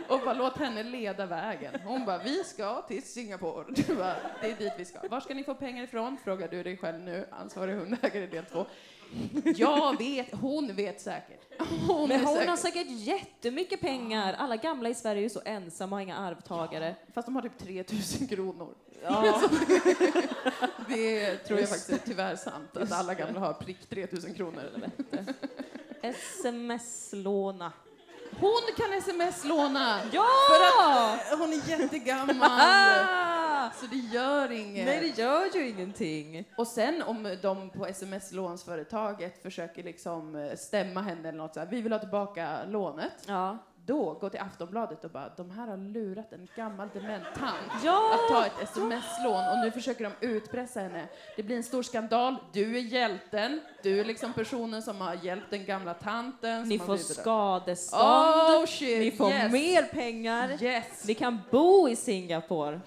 Och 0.08 0.20
bara 0.20 0.34
låt 0.34 0.58
henne 0.58 0.84
leda 0.84 1.26
vägen. 1.26 1.74
Hon 1.86 2.06
bara, 2.06 2.18
vi 2.18 2.44
ska 2.44 2.82
till 2.82 3.04
Singapore. 3.04 3.66
Du 3.70 3.96
bara, 3.96 4.16
det 4.42 4.52
är 4.52 4.56
dit 4.56 4.74
vi 4.78 4.86
ska. 4.86 5.08
Var 5.08 5.20
ska 5.20 5.34
ni 5.34 5.44
få 5.44 5.56
pengar 5.56 5.84
ifrån? 5.84 6.18
Frågar 6.24 6.48
du 6.48 6.64
dig 6.64 6.78
själv 6.78 7.00
nu, 7.00 7.26
ansvarig 7.32 7.76
hundägare 7.76 8.28
del 8.28 8.46
två. 8.46 8.66
Jag 9.56 9.98
vet, 9.98 10.34
hon 10.34 10.76
vet 10.76 11.02
säkert. 11.02 11.42
Hon 11.88 12.10
men 12.10 12.26
hon 12.26 12.36
säker. 12.36 12.50
har 12.50 12.58
säkert 12.58 12.88
jättemycket 12.90 13.82
pengar. 13.82 14.34
Alla 14.34 14.56
gamla 14.56 14.90
i 14.90 14.96
Sverige 14.96 15.20
är 15.20 15.24
ju 15.24 15.30
så 15.30 15.42
ensamma 15.46 15.96
och 15.96 16.02
inga 16.02 16.18
arvtagare. 16.18 16.96
Fast 17.14 17.26
de 17.26 17.36
har 17.36 17.42
typ 17.42 17.58
3000 17.58 18.28
kronor. 18.28 18.74
Ja. 19.04 19.42
Det 20.90 21.38
tror 21.38 21.60
jag 21.60 21.70
faktiskt 21.70 21.90
är 21.90 21.98
tyvärr 22.06 22.36
sant, 22.36 22.78
att 22.78 22.92
alla 22.92 23.14
gamla 23.14 23.40
har 23.40 23.54
prick 23.54 23.90
3000 23.90 24.34
kronor. 24.34 24.64
Sms-låna. 26.02 27.72
Hon 28.40 28.62
kan 28.78 28.94
sms-låna! 28.94 30.00
Ja! 30.12 31.20
Hon 31.38 31.54
är 31.54 31.70
jättegammal, 31.70 32.36
Ah! 32.42 33.35
Så 33.82 33.86
det 33.86 33.96
gör 33.96 34.52
inget. 34.52 34.86
Nej, 34.86 35.00
det 35.00 35.22
gör 35.22 35.56
ju 35.56 35.70
ingenting. 35.70 36.46
Och 36.58 36.68
sen 36.68 37.02
om 37.02 37.38
de 37.42 37.70
på 37.70 37.86
sms-lånsföretaget 37.86 39.42
försöker 39.42 39.84
liksom 39.84 40.36
eh, 40.36 40.56
stämma 40.56 41.02
henne 41.02 41.30
eller 41.30 41.38
något 41.38 41.54
så 41.54 41.60
här, 41.60 41.68
vi 41.68 41.82
vill 41.82 41.92
ha 41.92 42.00
tillbaka 42.00 42.60
lånet. 42.68 43.14
Ja. 43.28 43.58
Då 43.88 44.14
gå 44.14 44.30
till 44.30 44.40
Aftonbladet 44.40 45.04
och 45.04 45.12
bara, 45.12 45.30
de 45.38 45.52
här 45.52 45.68
har 45.68 45.78
lurat 45.78 46.34
en 46.34 46.48
gammal 46.56 46.90
dement 46.94 47.24
tant 47.38 47.84
Ja! 47.84 48.14
att 48.14 48.30
ta 48.30 48.46
ett 48.46 48.70
sms-lån 48.70 49.48
och 49.52 49.60
nu 49.66 49.72
försöker 49.72 50.04
de 50.20 50.28
utpressa 50.28 50.80
henne. 50.80 51.08
Det 51.36 51.44
blir 51.44 51.56
en 51.56 51.64
stor 51.64 51.84
skandal, 51.84 52.36
du 52.54 52.78
är 52.78 52.82
hjälten, 52.82 53.62
du 53.84 54.00
är 54.00 54.06
liksom 54.06 54.34
personen 54.34 54.82
som 54.82 55.02
har 55.02 55.14
hjälpt 55.14 55.50
den 55.50 55.66
gamla 55.66 55.94
tanten. 55.94 56.64
Ni 56.64 56.80
får 56.80 56.98
skadestånd. 56.98 58.04
Oh 58.62 58.66
shit, 58.66 59.00
Ni 59.00 59.12
får 59.12 59.32
yes. 59.32 59.52
mer 59.52 59.84
pengar. 59.84 60.64
Yes! 60.64 61.08
Ni 61.08 61.14
kan 61.14 61.42
bo 61.52 61.90
i 61.90 61.96
Singapore. 61.96 62.82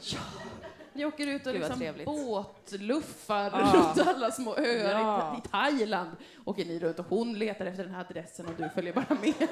Ni 0.99 1.05
åker 1.05 1.27
ut 1.27 1.47
och 1.47 1.55
liksom 1.55 1.95
båtluffar 2.05 3.51
Ja. 3.51 3.73
runt 3.97 4.09
alla 4.09 4.31
små 4.31 4.57
öar 4.57 5.01
Ja. 5.01 5.35
i, 5.35 5.39
i 5.39 5.51
Thailand. 5.51 6.11
Åker 6.45 6.65
ni 6.65 6.79
runt 6.79 6.99
och 6.99 7.07
hon 7.09 7.39
letar 7.39 7.67
efter 7.67 7.85
den 7.85 7.95
här 7.95 8.01
adressen 8.01 8.47
och 8.47 8.53
du 8.55 8.69
följer 8.69 8.93
bara 8.93 9.17
med. 9.21 9.49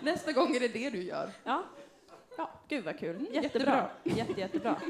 Nästa 0.02 0.32
gång 0.32 0.56
är 0.56 0.60
det 0.60 0.68
det 0.68 0.90
du 0.90 1.02
gör. 1.02 1.30
Ja. 1.44 1.62
ja. 2.36 2.50
Gud 2.68 2.84
vad 2.84 2.98
kul. 2.98 3.26
jättebra. 3.32 3.42
Jättebra. 3.42 3.90
Jätte, 4.04 4.40
jättebra. 4.40 4.80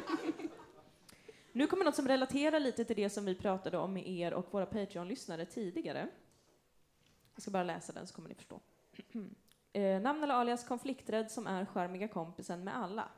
Nu 1.53 1.67
kommer 1.67 1.85
något 1.85 1.97
som 1.97 2.09
relaterar 2.09 2.61
lite 2.61 2.85
till 2.85 2.97
det 2.97 3.11
som 3.11 3.25
vi 3.25 3.35
pratade 3.35 3.79
om 3.79 3.93
med 3.93 4.09
er 4.09 4.35
och 4.35 4.47
våra 4.51 4.67
Patreon-lyssnare 4.67 5.45
tidigare. 5.47 6.09
Jag 7.35 7.43
ska 7.43 7.51
bara 7.51 7.65
läsa 7.65 7.93
den 7.93 8.07
så 8.07 8.15
kommer 8.15 8.29
ni 8.29 8.35
förstå. 8.35 8.61
eh, 9.73 10.01
namn 10.01 10.23
eller 10.23 10.35
alias 10.35 10.65
konflikträdd 10.69 11.31
som 11.31 11.47
är 11.47 11.65
skärmiga 11.65 12.09
kompisen 12.09 12.65
med 12.65 12.77
alla. 12.77 13.09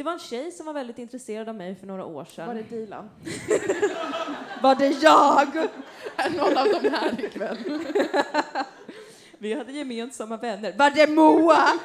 Det 0.00 0.04
var 0.04 0.12
en 0.12 0.18
tjej 0.18 0.52
som 0.52 0.66
var 0.66 0.72
väldigt 0.72 0.98
intresserad 0.98 1.48
av 1.48 1.54
mig 1.54 1.74
för 1.74 1.86
några 1.86 2.04
år 2.04 2.24
sedan. 2.24 2.46
Var 2.46 2.54
det 2.54 2.62
Dilan? 2.62 3.10
Var 4.62 4.74
det 4.74 4.88
jag? 4.88 5.56
Är 6.16 6.30
någon 6.30 6.58
av 6.58 6.82
dem 6.82 6.92
här 6.92 7.24
ikväll? 7.24 7.58
Vi 9.38 9.54
hade 9.54 9.72
gemensamma 9.72 10.36
vänner. 10.36 10.74
Var 10.78 10.90
det 10.90 11.06
Moa? 11.06 11.78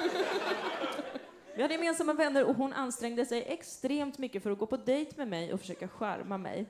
Vi 1.56 1.62
hade 1.62 1.74
gemensamma 1.74 2.14
vänner 2.14 2.44
och 2.44 2.56
hon 2.56 2.74
ansträngde 2.74 3.26
sig 3.26 3.44
extremt 3.48 4.18
mycket 4.18 4.44
för 4.44 4.52
att 4.52 4.60
gå 4.60 4.66
på 4.66 4.78
dejt 4.78 5.12
med 5.18 5.28
mig 5.28 5.54
och 5.54 5.60
försöka 5.60 5.88
skärma 5.88 6.38
mig. 6.38 6.66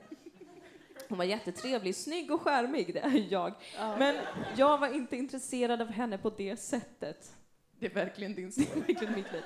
Hon 1.08 1.18
var 1.18 1.24
jättetrevlig, 1.24 1.96
snygg 1.96 2.30
och 2.30 2.42
skärmig, 2.42 2.94
det 2.94 3.00
är 3.00 3.26
jag. 3.32 3.52
Men 3.98 4.16
jag 4.56 4.78
var 4.78 4.94
inte 4.94 5.16
intresserad 5.16 5.82
av 5.82 5.88
henne 5.88 6.18
på 6.18 6.30
det 6.30 6.56
sättet. 6.56 7.32
Det 7.78 7.86
är 7.86 7.94
verkligen 7.94 8.34
din 8.34 8.46
är 8.46 8.80
verkligen 8.80 9.14
mitt 9.14 9.32
liv. 9.32 9.42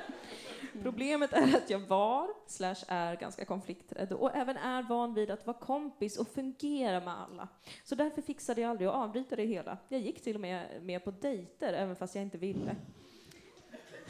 Problemet 0.83 1.33
är 1.33 1.57
att 1.57 1.71
jag 1.71 1.79
var, 1.79 2.29
slash 2.47 2.85
är, 2.89 3.17
ganska 3.17 3.45
konflikträdd 3.45 4.13
och 4.13 4.37
även 4.37 4.57
är 4.57 4.83
van 4.83 5.15
vid 5.15 5.31
att 5.31 5.47
vara 5.47 5.57
kompis 5.57 6.19
och 6.19 6.29
fungera 6.29 7.01
med 7.01 7.15
alla. 7.21 7.49
Så 7.85 7.95
därför 7.95 8.23
fixade 8.23 8.61
jag 8.61 8.71
aldrig 8.71 8.89
att 8.89 8.95
avbryta 8.95 9.37
det 9.37 9.45
hela. 9.45 9.79
Jag 9.89 10.01
gick 10.01 10.23
till 10.23 10.35
och 10.35 10.41
med 10.41 10.83
med 10.83 11.05
på 11.05 11.11
dejter, 11.11 11.73
även 11.73 11.97
fast 11.97 12.15
jag 12.15 12.25
inte 12.25 12.39
ville. 12.39 12.77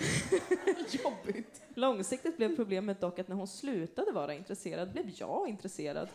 Jobbigt. 0.91 1.63
Långsiktigt 1.75 2.37
blev 2.37 2.57
problemet 2.57 3.01
dock 3.01 3.19
att 3.19 3.29
när 3.29 3.37
hon 3.37 3.49
slutade 3.49 4.13
vara 4.13 4.35
intresserad 4.35 4.93
blev 4.93 5.11
jag 5.17 5.49
intresserad. 5.49 6.09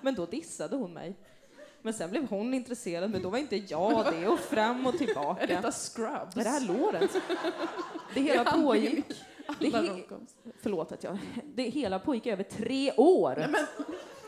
Men 0.00 0.14
då 0.14 0.26
dissade 0.26 0.76
hon 0.76 0.92
mig. 0.92 1.16
Men 1.82 1.94
sen 1.94 2.10
blev 2.10 2.28
hon 2.28 2.54
intresserad, 2.54 3.10
men 3.10 3.22
då 3.22 3.30
var 3.30 3.38
inte 3.38 3.56
jag 3.56 4.12
det. 4.12 4.28
Och 4.28 4.38
fram 4.38 4.86
och 4.86 4.94
Är 4.94 4.98
tillbaka. 4.98 5.46
detta 5.46 5.72
Scrubs? 5.72 6.36
Är 6.36 6.44
det 6.44 6.50
här 6.50 6.60
Lorentz? 6.60 7.16
Det 8.14 8.20
hela 8.20 8.40
är 8.40 8.62
pågick... 8.62 9.04
Det 9.60 9.66
he-. 9.66 10.26
Förlåt 10.62 10.92
att 10.92 11.04
jag... 11.04 11.18
Det 11.54 11.62
hela 11.62 11.98
pågick 11.98 12.26
över 12.26 12.44
tre 12.44 12.92
år. 12.96 13.34
Nej, 13.36 13.48
men, 13.48 13.66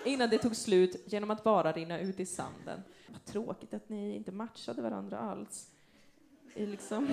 Innan 0.05 0.31
det 0.31 0.38
tog 0.38 0.57
slut 0.57 1.03
genom 1.07 1.31
att 1.31 1.45
bara 1.45 1.73
rinna 1.73 2.01
ut 2.01 2.21
i 2.21 2.27
sanden. 2.27 2.83
Vad 3.09 3.25
tråkigt 3.25 3.75
att 3.75 3.88
ni 3.88 4.17
inte 4.17 4.33
matchade 4.33 4.83
varandra 4.83 5.19
alls. 5.19 5.69
I 6.55 6.67
liksom 6.67 7.09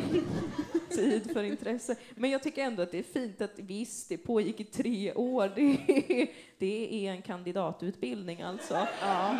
tid 0.89 1.32
för 1.34 1.43
intresse. 1.43 1.95
Men 2.15 2.30
jag 2.30 2.43
tycker 2.43 2.63
ändå 2.63 2.84
att 2.84 2.91
det 2.91 2.99
är 2.99 3.04
fint 3.04 3.41
att 3.41 3.60
visst, 3.60 4.10
det 4.10 4.17
pågick 4.17 4.60
i 4.60 4.63
tre 4.63 5.13
år. 5.13 5.52
Det 5.56 6.21
är, 6.21 6.28
det 6.58 7.08
är 7.08 7.12
en 7.12 7.21
kandidatutbildning 7.21 8.41
alltså. 8.41 8.88
ja, 9.02 9.38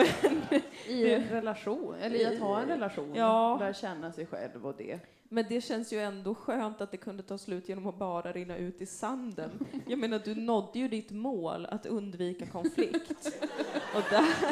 I 0.88 1.14
en 1.14 1.24
relation, 1.24 1.96
eller 2.02 2.16
i 2.16 2.26
att 2.26 2.40
ha 2.40 2.62
en 2.62 2.68
relation. 2.68 3.16
Ja. 3.16 3.58
Lära 3.60 3.74
känna 3.74 4.12
sig 4.12 4.26
själv 4.26 4.66
och 4.66 4.76
det. 4.78 5.00
Men 5.32 5.46
det 5.50 5.62
känns 5.62 5.94
ju 5.94 6.00
ändå 6.00 6.36
skönt 6.36 6.82
att 6.82 6.92
det 6.92 6.98
kunde 6.98 7.24
ta 7.24 7.38
slut 7.38 7.70
genom 7.70 7.88
att 7.88 7.98
bara 7.98 8.32
rinna 8.32 8.58
ut 8.58 8.82
i 8.82 8.86
sanden. 8.86 9.50
Jag 9.88 10.00
menar, 10.00 10.20
du 10.26 10.36
nådde 10.36 10.80
ju 10.80 10.88
ditt 10.88 11.12
mål 11.12 11.66
att 11.66 11.86
undvika 11.86 12.46
konflikt. 12.46 13.32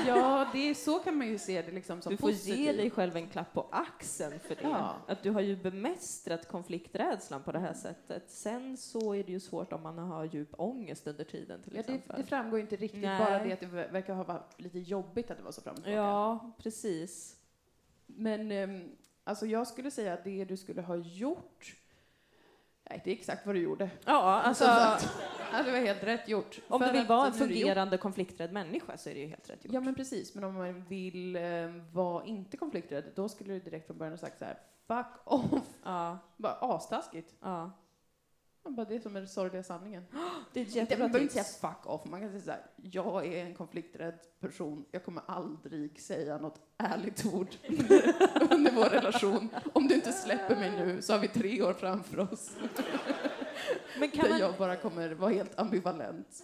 Ja, 0.07 0.49
det 0.53 0.69
är, 0.69 0.73
så 0.73 0.99
kan 0.99 1.17
man 1.17 1.27
ju 1.27 1.37
se 1.37 1.61
det 1.61 1.71
liksom 1.71 2.01
som 2.01 2.09
du 2.11 2.17
får 2.17 2.27
positivt. 2.27 2.57
ge 2.57 2.71
dig 2.71 2.89
själv 2.89 3.15
en 3.15 3.27
klapp 3.27 3.53
på 3.53 3.67
axeln 3.71 4.39
för 4.39 4.55
det. 4.55 4.61
Ja. 4.63 4.95
Att 5.07 5.23
du 5.23 5.31
har 5.31 5.41
ju 5.41 5.55
bemästrat 5.55 6.47
konflikträdslan 6.47 7.43
på 7.43 7.51
det 7.51 7.59
här 7.59 7.73
sättet. 7.73 8.23
Sen 8.31 8.77
så 8.77 9.13
är 9.15 9.23
det 9.23 9.31
ju 9.31 9.39
svårt 9.39 9.73
om 9.73 9.83
man 9.83 9.97
har 9.97 10.25
djup 10.25 10.49
ångest 10.57 11.07
under 11.07 11.23
tiden 11.23 11.61
till 11.63 11.75
Ja, 11.75 11.83
det, 11.87 11.93
exempel. 11.93 12.21
det 12.21 12.23
framgår 12.27 12.59
inte 12.59 12.75
riktigt, 12.75 13.01
Nej. 13.01 13.19
bara 13.19 13.43
det 13.43 13.53
att 13.53 13.59
det 13.59 13.65
verkar 13.67 14.13
ha 14.13 14.23
varit 14.23 14.61
lite 14.61 14.79
jobbigt 14.79 15.31
att 15.31 15.37
det 15.37 15.43
var 15.43 15.51
så 15.51 15.61
fram 15.61 15.75
och 15.75 15.83
tillbaka. 15.83 16.01
Ja, 16.01 16.51
precis. 16.57 17.35
Men 18.05 18.51
ehm, 18.51 18.89
alltså 19.27 19.45
jag 19.45 19.67
skulle 19.67 19.91
säga 19.91 20.13
att 20.13 20.23
det 20.23 20.45
du 20.45 20.57
skulle 20.57 20.81
ha 20.81 20.95
gjort, 20.95 21.75
nej 22.89 23.01
det 23.03 23.11
är 23.11 23.15
exakt 23.15 23.45
vad 23.45 23.55
du 23.55 23.61
gjorde. 23.61 23.89
Ja, 24.05 24.21
alltså, 24.41 24.63
Så 24.63 24.69
att, 24.71 25.17
ja, 25.53 25.63
det 25.63 25.71
var 25.71 25.79
helt 25.79 26.03
rätt 26.03 26.27
gjort. 26.29 26.59
om 26.67 26.79
du 26.79 26.85
För 26.85 26.93
vill 26.93 27.01
att 27.01 27.09
vara 27.09 27.27
en 27.27 27.33
fungerande 27.33 27.97
konflikträdd 27.97 28.53
människa 28.53 28.97
så 28.97 29.09
är 29.09 29.13
det 29.13 29.19
ju 29.19 29.27
helt 29.27 29.49
rätt 29.49 29.65
gjort. 29.65 29.73
Ja 29.73 29.81
men 29.81 29.95
precis, 29.95 30.35
men 30.35 30.43
om 30.43 30.53
man 30.53 30.83
vill 30.85 31.35
eh, 31.35 31.41
vara 31.93 32.25
inte 32.25 32.57
konflikträdd, 32.57 33.03
då 33.15 33.29
skulle 33.29 33.53
du 33.53 33.59
direkt 33.59 33.87
från 33.87 33.97
början 33.97 34.13
ha 34.13 34.17
sagt 34.17 34.39
så 34.39 34.45
här: 34.45 34.57
fuck 34.87 35.05
off, 35.25 35.61
Ja, 35.83 36.17
bara 36.37 36.53
astaskigt. 36.53 37.35
ja. 37.41 37.71
Bara, 38.75 38.85
det 38.85 38.99
som 38.99 39.15
är 39.15 39.19
den 39.19 39.29
sorgliga 39.29 39.63
sanningen. 39.63 40.05
Det 40.53 40.59
är 40.59 40.65
ett 40.65 40.75
jättebra 40.75 41.03
man 41.03 41.11
behöver 41.11 41.23
inte 41.23 41.35
tips. 41.35 41.59
säga 41.59 41.71
fuck 41.71 41.85
off, 41.85 42.05
man 42.05 42.21
kan 42.21 42.29
säga 42.29 42.41
så 42.41 42.51
här, 42.51 42.61
jag 42.75 43.25
är 43.25 43.45
en 43.45 43.53
konflikträdd 43.53 44.19
person, 44.39 44.85
jag 44.91 45.05
kommer 45.05 45.23
aldrig 45.25 46.01
säga 46.01 46.37
något 46.37 46.59
ärligt 46.77 47.25
ord 47.25 47.47
under, 47.69 48.15
under 48.53 48.71
vår 48.71 48.89
relation. 48.89 49.49
Om 49.73 49.87
du 49.87 49.95
inte 49.95 50.11
släpper 50.11 50.55
mig 50.55 50.71
nu 50.71 51.01
så 51.01 51.13
har 51.13 51.19
vi 51.19 51.27
tre 51.27 51.61
år 51.61 51.73
framför 51.73 52.19
oss 52.19 52.51
Men 53.99 54.11
kan 54.11 54.23
där 54.23 54.29
man, 54.29 54.39
jag 54.39 54.53
bara 54.57 54.75
kommer 54.75 55.09
vara 55.09 55.31
helt 55.31 55.59
ambivalent. 55.59 56.43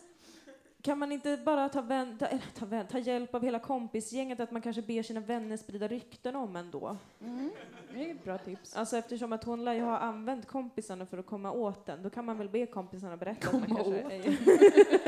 Kan 0.84 1.00
man 1.00 1.12
inte 1.12 1.38
bara 1.38 1.70
ta, 1.70 1.82
vän, 1.82 2.18
ta, 2.20 2.28
ta, 2.60 2.66
vän, 2.66 2.88
ta 2.88 2.98
hjälp 3.00 3.36
av 3.36 3.44
hela 3.44 3.60
kompisgänget, 3.60 4.40
att 4.40 4.52
man 4.52 4.62
kanske 4.62 4.82
ber 4.82 5.04
sina 5.04 5.20
vänner 5.20 5.58
sprida 5.58 5.88
rykten 5.88 6.36
om 6.36 6.56
en 6.56 6.72
då? 6.72 6.98
Mm. 7.22 7.52
Det 7.94 8.10
är 8.10 8.12
ett 8.12 8.24
bra 8.24 8.38
tips. 8.38 8.76
Alltså 8.76 8.98
eftersom 8.98 9.34
att 9.34 9.44
hon 9.44 9.66
lär 9.66 9.74
ju 9.74 9.82
ha 9.82 9.98
använt 9.98 10.48
kompisarna 10.48 11.06
för 11.06 11.18
att 11.18 11.26
komma 11.26 11.52
åt 11.52 11.86
den, 11.86 12.04
då 12.04 12.10
kan 12.10 12.26
man 12.26 12.38
väl 12.38 12.50
be 12.50 12.66
kompisarna 12.66 13.18
berätta 13.18 13.48
att 13.48 13.54
man 13.54 13.62
Komma 13.64 13.76
kanske 13.76 14.02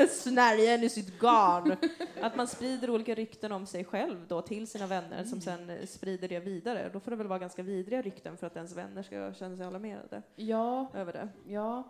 är 0.02 0.06
snärjen 0.22 0.82
i 0.82 0.88
sitt 0.88 1.18
garn. 1.20 1.76
Att 2.20 2.36
man 2.36 2.46
sprider 2.48 2.90
olika 2.90 3.14
rykten 3.14 3.52
om 3.52 3.66
sig 3.66 3.84
själv 3.84 4.26
då 4.28 4.42
till 4.42 4.66
sina 4.66 4.86
vänner 4.86 5.24
som 5.24 5.40
sen 5.40 5.70
eh, 5.70 5.86
sprider 5.86 6.28
det 6.28 6.40
vidare. 6.40 6.90
Då 6.92 7.00
får 7.00 7.10
det 7.10 7.16
väl 7.16 7.26
vara 7.26 7.38
ganska 7.38 7.62
vidriga 7.62 8.02
rykten 8.02 8.36
för 8.36 8.46
att 8.46 8.56
ens 8.56 8.76
vänner 8.76 9.02
ska 9.02 9.32
känna 9.34 9.56
sig 9.56 9.66
alarmerade 9.66 10.22
Ja, 10.36 10.86
över 10.94 11.12
det. 11.12 11.28
ja, 11.46 11.82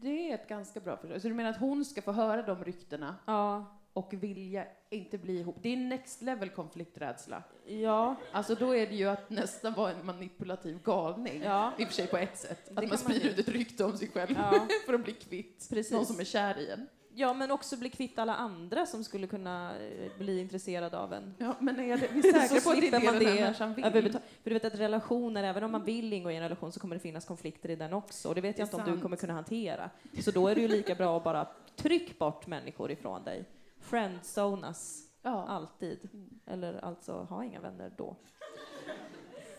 det 0.00 0.30
är 0.30 0.34
ett 0.34 0.48
ganska 0.48 0.80
bra 0.80 0.96
förslag. 0.96 1.22
Så 1.22 1.28
du 1.28 1.34
menar 1.34 1.50
att 1.50 1.56
hon 1.60 1.84
ska 1.84 2.02
få 2.02 2.12
höra 2.12 2.42
de 2.42 2.64
ryktena 2.64 3.16
Ja, 3.26 3.72
och 3.92 4.12
vilja 4.14 4.66
inte 4.90 5.18
bli 5.18 5.38
ihop? 5.40 5.56
Det 5.62 5.72
är 5.72 5.76
next 5.76 6.22
level 6.22 6.48
konflikträdsla. 6.50 7.42
ja, 7.66 8.14
Alltså 8.32 8.54
då 8.54 8.74
är 8.76 8.86
det 8.86 8.94
ju 8.94 9.08
att 9.08 9.30
nästan 9.30 9.72
vara 9.74 9.90
en 9.92 10.06
manipulativ 10.06 10.82
galning. 10.82 11.42
ja. 11.44 11.72
I 11.78 11.84
och 11.84 11.88
för 11.88 11.94
sig 11.94 12.06
på 12.06 12.16
ett 12.16 12.38
sätt. 12.38 12.78
Att 12.78 12.88
man 12.88 12.98
sprider 12.98 13.28
ut 13.28 13.38
ett 13.38 13.48
rykte 13.48 13.84
om 13.84 13.96
sig 13.96 14.08
själv 14.08 14.34
Ja, 14.38 14.66
för 14.86 14.94
att 14.94 15.04
bli 15.04 15.12
kvitt 15.12 15.66
precis. 15.70 15.92
någon 15.92 16.06
som 16.06 16.20
är 16.20 16.24
kär 16.24 16.58
i 16.58 16.70
en. 16.70 16.86
Ja, 17.18 17.34
men 17.34 17.50
också 17.50 17.76
bli 17.76 17.88
kvitt 17.90 18.18
alla 18.18 18.34
andra 18.36 18.86
som 18.86 19.04
skulle 19.04 19.26
kunna 19.26 19.76
eh, 19.78 20.10
bli 20.18 20.40
intresserade 20.40 20.98
av 20.98 21.12
en. 21.12 21.34
Ja, 21.38 21.54
men 21.60 21.80
är 21.80 21.96
det, 21.96 22.08
vi 22.12 22.28
är 22.28 22.32
säkra 22.32 22.60
på 22.60 22.70
att 22.70 22.80
det 22.80 22.86
är 22.88 22.90
det 23.00 23.04
man 23.06 23.14
den 23.18 23.26
här 23.26 23.40
människan 23.40 23.74
vill? 23.74 24.12
För 24.12 24.50
du 24.50 24.54
vet 24.54 24.64
att 24.64 24.74
relationer, 24.74 25.44
även 25.44 25.64
om 25.64 25.72
man 25.72 25.84
vill 25.84 26.12
ingå 26.12 26.30
i 26.30 26.36
en 26.36 26.42
relation 26.42 26.72
så 26.72 26.80
kommer 26.80 26.96
det 26.96 27.00
finnas 27.00 27.24
konflikter 27.24 27.70
i 27.70 27.76
den 27.76 27.92
också. 27.92 28.28
Och 28.28 28.34
det 28.34 28.40
vet 28.40 28.56
Det 28.56 28.60
jag 28.60 28.66
inte 28.66 28.76
om 28.76 28.82
du 28.84 28.90
sant. 28.90 29.02
kommer 29.02 29.16
kunna 29.16 29.32
hantera. 29.32 29.90
Så 30.24 30.30
då 30.30 30.48
är 30.48 30.54
det 30.54 30.60
ju 30.60 30.68
lika 30.68 30.94
bra 30.94 31.16
att 31.16 31.24
bara 31.24 31.48
tryck 31.76 32.18
bort 32.18 32.46
människor 32.46 32.90
ifrån 32.90 33.24
dig. 33.24 33.44
Friendzonas, 33.80 35.02
Ja. 35.22 35.46
alltid. 35.48 36.08
Mm. 36.12 36.28
Eller 36.46 36.84
alltså, 36.84 37.12
ha 37.12 37.44
inga 37.44 37.60
vänner 37.60 37.92
då. 37.96 38.16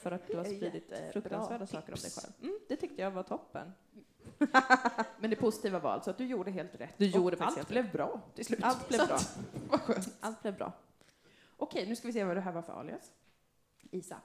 För 0.10 0.16
att 0.16 0.28
du 0.28 0.38
har 0.38 0.46
är 0.46 0.56
spridit 0.56 0.92
jättebra 0.92 1.12
fruktansvärda 1.12 1.68
saker 1.68 1.94
om 1.94 1.96
dig 1.96 2.04
tips. 2.04 2.22
själv. 2.22 2.34
Mm, 2.42 2.60
det 2.68 2.76
tyckte 2.76 3.02
jag 3.02 3.12
var 3.12 3.24
toppen. 3.24 3.72
Men 5.20 5.30
det 5.30 5.36
positiva 5.36 5.80
var 5.80 5.92
alltså 5.92 6.10
att 6.10 6.18
du 6.18 6.26
gjorde 6.26 6.52
helt 6.52 6.76
rätt. 6.76 6.94
Du 6.98 7.06
gjorde 7.06 7.38
allt 7.46 7.56
helt 7.56 7.70
blev 7.70 7.92
bra 7.92 8.22
till 8.36 8.46
slut. 8.46 8.60
Allt 8.64 8.88
blev 8.88 9.08
bra. 9.08 9.18
Vad 9.70 9.82
skönt. 9.82 10.16
Allt 10.20 10.42
blev 10.42 10.58
bra. 10.58 10.74
Okej, 11.58 11.90
nu 11.90 11.96
ska 11.96 12.08
vi 12.08 12.14
se 12.14 12.24
vad 12.24 12.38
det 12.38 12.42
här 12.42 12.52
var 12.52 12.62
för 12.62 12.74
alias. 12.74 13.12
Isa. 13.92 14.22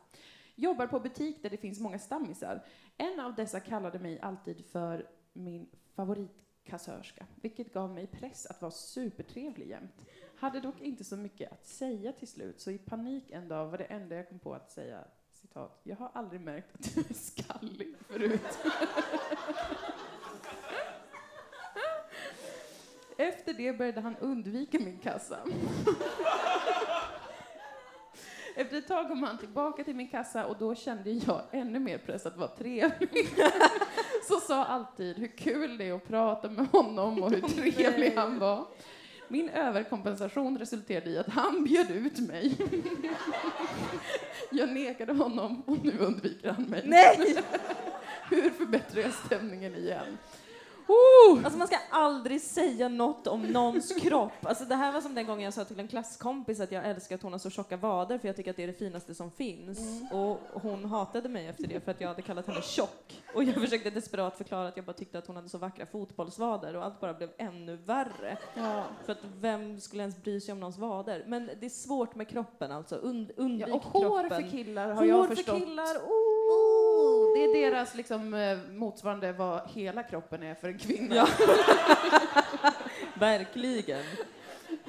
Jobbar 0.55 0.87
på 0.87 1.01
butik 1.01 1.42
där 1.42 1.51
det 1.51 1.57
finns 1.57 1.81
många 1.81 1.99
stammisar. 1.99 2.64
En 2.97 3.21
av 3.21 3.35
dessa 3.35 3.61
kallade 3.61 3.99
mig 3.99 4.21
alltid 4.21 4.66
för 4.66 5.09
min 5.33 5.68
favoritkassörska, 5.95 7.27
vilket 7.35 7.73
gav 7.73 7.90
mig 7.90 8.07
press 8.07 8.47
att 8.47 8.62
vara 8.62 8.73
supertrevlig 8.73 9.68
jämt. 9.68 10.07
Hade 10.37 10.61
dock 10.61 10.81
inte 10.81 11.05
så 11.05 11.16
mycket 11.16 11.53
att 11.53 11.66
säga 11.66 12.12
till 12.12 12.29
slut, 12.29 12.61
så 12.61 12.71
i 12.71 12.79
panik 12.79 13.31
en 13.31 13.49
dag 13.49 13.66
var 13.66 13.79
det 13.79 13.85
enda 13.85 14.16
jag 14.16 14.29
kom 14.29 14.38
på 14.38 14.55
att 14.55 14.71
säga 14.71 15.05
citat, 15.42 15.81
jag 15.83 15.96
har 15.96 16.11
aldrig 16.14 16.40
märkt 16.40 16.74
att 16.74 16.94
du 16.94 17.00
är 17.00 17.14
skallig 17.14 17.94
förut. 18.09 18.59
Efter 23.16 23.52
det 23.52 23.72
började 23.72 24.00
han 24.00 24.16
undvika 24.16 24.78
min 24.78 24.98
kassa. 24.98 25.38
Efter 28.57 28.76
ett 28.76 28.88
tag 28.88 29.09
kom 29.09 29.22
han 29.22 29.38
tillbaka 29.38 29.85
till 29.85 29.96
min 29.96 30.09
kassa 30.09 30.46
och 30.46 30.57
då 30.59 30.74
kände 30.74 31.11
jag 31.11 31.42
ännu 31.50 31.78
mer 31.78 31.98
press 31.98 32.26
att 32.26 32.37
vara 32.37 32.48
trevlig. 32.48 33.28
Så 34.28 34.40
sa 34.40 34.64
alltid 34.64 35.18
hur 35.18 35.37
kul 35.37 35.78
det 35.78 35.88
är 35.88 35.92
att 35.92 36.09
prata 36.09 36.50
med 36.50 36.66
honom 36.66 37.22
och 37.22 37.31
hur 37.31 37.40
trevlig 37.40 38.12
han 38.16 38.38
var. 38.38 38.66
Min 39.33 39.49
överkompensation 39.49 40.59
resulterade 40.59 41.11
i 41.11 41.18
att 41.18 41.29
han 41.29 41.64
bjöd 41.64 41.90
ut 41.90 42.18
mig. 42.18 42.57
Jag 44.51 44.68
nekade 44.73 45.12
honom 45.12 45.62
och 45.66 45.85
nu 45.85 45.99
undviker 45.99 46.53
han 46.53 46.64
mig. 46.64 46.83
Nej! 46.85 47.37
Hur 48.31 48.51
förbättrar 48.51 49.03
jag 49.03 49.12
stämningen 49.12 49.75
igen? 49.75 50.18
Oh! 50.88 51.45
Alltså 51.45 51.59
man 51.59 51.66
ska 51.66 51.77
aldrig 51.90 52.40
säga 52.40 52.88
något 52.88 53.27
om 53.27 53.42
någons 53.42 53.95
kropp. 54.03 54.33
Alltså 54.47 54.64
det 54.64 54.75
här 54.75 54.92
var 54.92 55.01
som 55.01 55.14
den 55.14 55.27
gången 55.27 55.45
jag 55.45 55.55
sa 55.55 55.64
till 55.64 55.81
en 55.81 55.88
klasskompis 55.88 56.61
att 56.61 56.73
jag 56.73 56.85
älskar 56.88 57.14
att 57.16 57.23
hon 57.23 57.33
har 57.33 57.38
så 57.38 57.51
tjocka 57.51 57.77
vader 57.77 58.18
för 58.18 58.29
jag 58.29 58.37
tycker 58.37 58.51
att 58.51 58.57
det 58.57 58.62
är 58.62 58.66
det 58.66 58.73
finaste 58.73 59.14
som 59.14 59.31
finns. 59.31 59.79
Och 60.12 60.38
hon 60.62 60.85
hatade 60.85 61.29
mig 61.29 61.47
efter 61.47 61.66
det 61.66 61.81
för 61.81 61.90
att 61.90 62.01
jag 62.01 62.09
hade 62.09 62.23
kallat 62.23 62.47
henne 62.47 62.62
tjock. 62.62 63.23
Och 63.35 63.45
jag 63.45 63.55
försökte 63.55 63.90
desperat 63.90 64.37
förklara 64.38 64.68
att 64.68 64.77
jag 64.77 64.87
bara 64.87 64.92
tyckte 64.92 65.18
att 65.18 65.27
hon 65.27 65.37
hade 65.37 65.49
så 65.49 65.59
vackra 65.59 65.87
fotbollsvader 65.87 66.77
och 66.77 66.85
allt 66.85 67.01
bara 67.01 67.14
blev 67.14 67.31
ännu 67.38 67.77
värre. 67.77 68.38
Ja. 68.55 68.85
För 69.05 69.12
att 69.12 69.18
vem 69.40 69.81
skulle 69.81 70.03
ens 70.03 70.23
bry 70.23 70.40
sig 70.40 70.53
om 70.53 70.61
någons 70.61 70.79
vader? 70.79 71.25
Men 71.29 71.51
det 71.61 71.66
är 71.66 71.71
svårt 71.71 72.14
med 72.14 72.29
kroppen 72.29 72.73
alltså. 72.73 72.97
Und, 72.97 73.31
undvik 73.37 73.68
Ja, 73.68 73.75
och 73.75 73.83
hår 73.83 74.21
kroppen. 74.21 74.42
för 74.42 74.51
killar 74.51 74.88
har 74.88 74.95
hår 74.95 75.07
jag 75.07 75.29
för 75.29 75.35
förstått. 75.37 75.59
killar, 75.59 75.97
Oh, 75.97 76.82
oh! 77.03 77.35
det 77.35 77.45
är 77.45 77.71
deras 77.71 77.95
liksom, 77.95 78.35
eh, 78.35 78.59
motsvarande 78.71 79.33
vad 79.33 79.71
hela 79.71 80.03
kroppen 80.03 80.43
är 80.43 80.55
för 80.55 80.69
en 80.69 80.79
kvinna. 80.79 81.15
Ja. 81.15 81.29
Verkligen. 83.15 84.03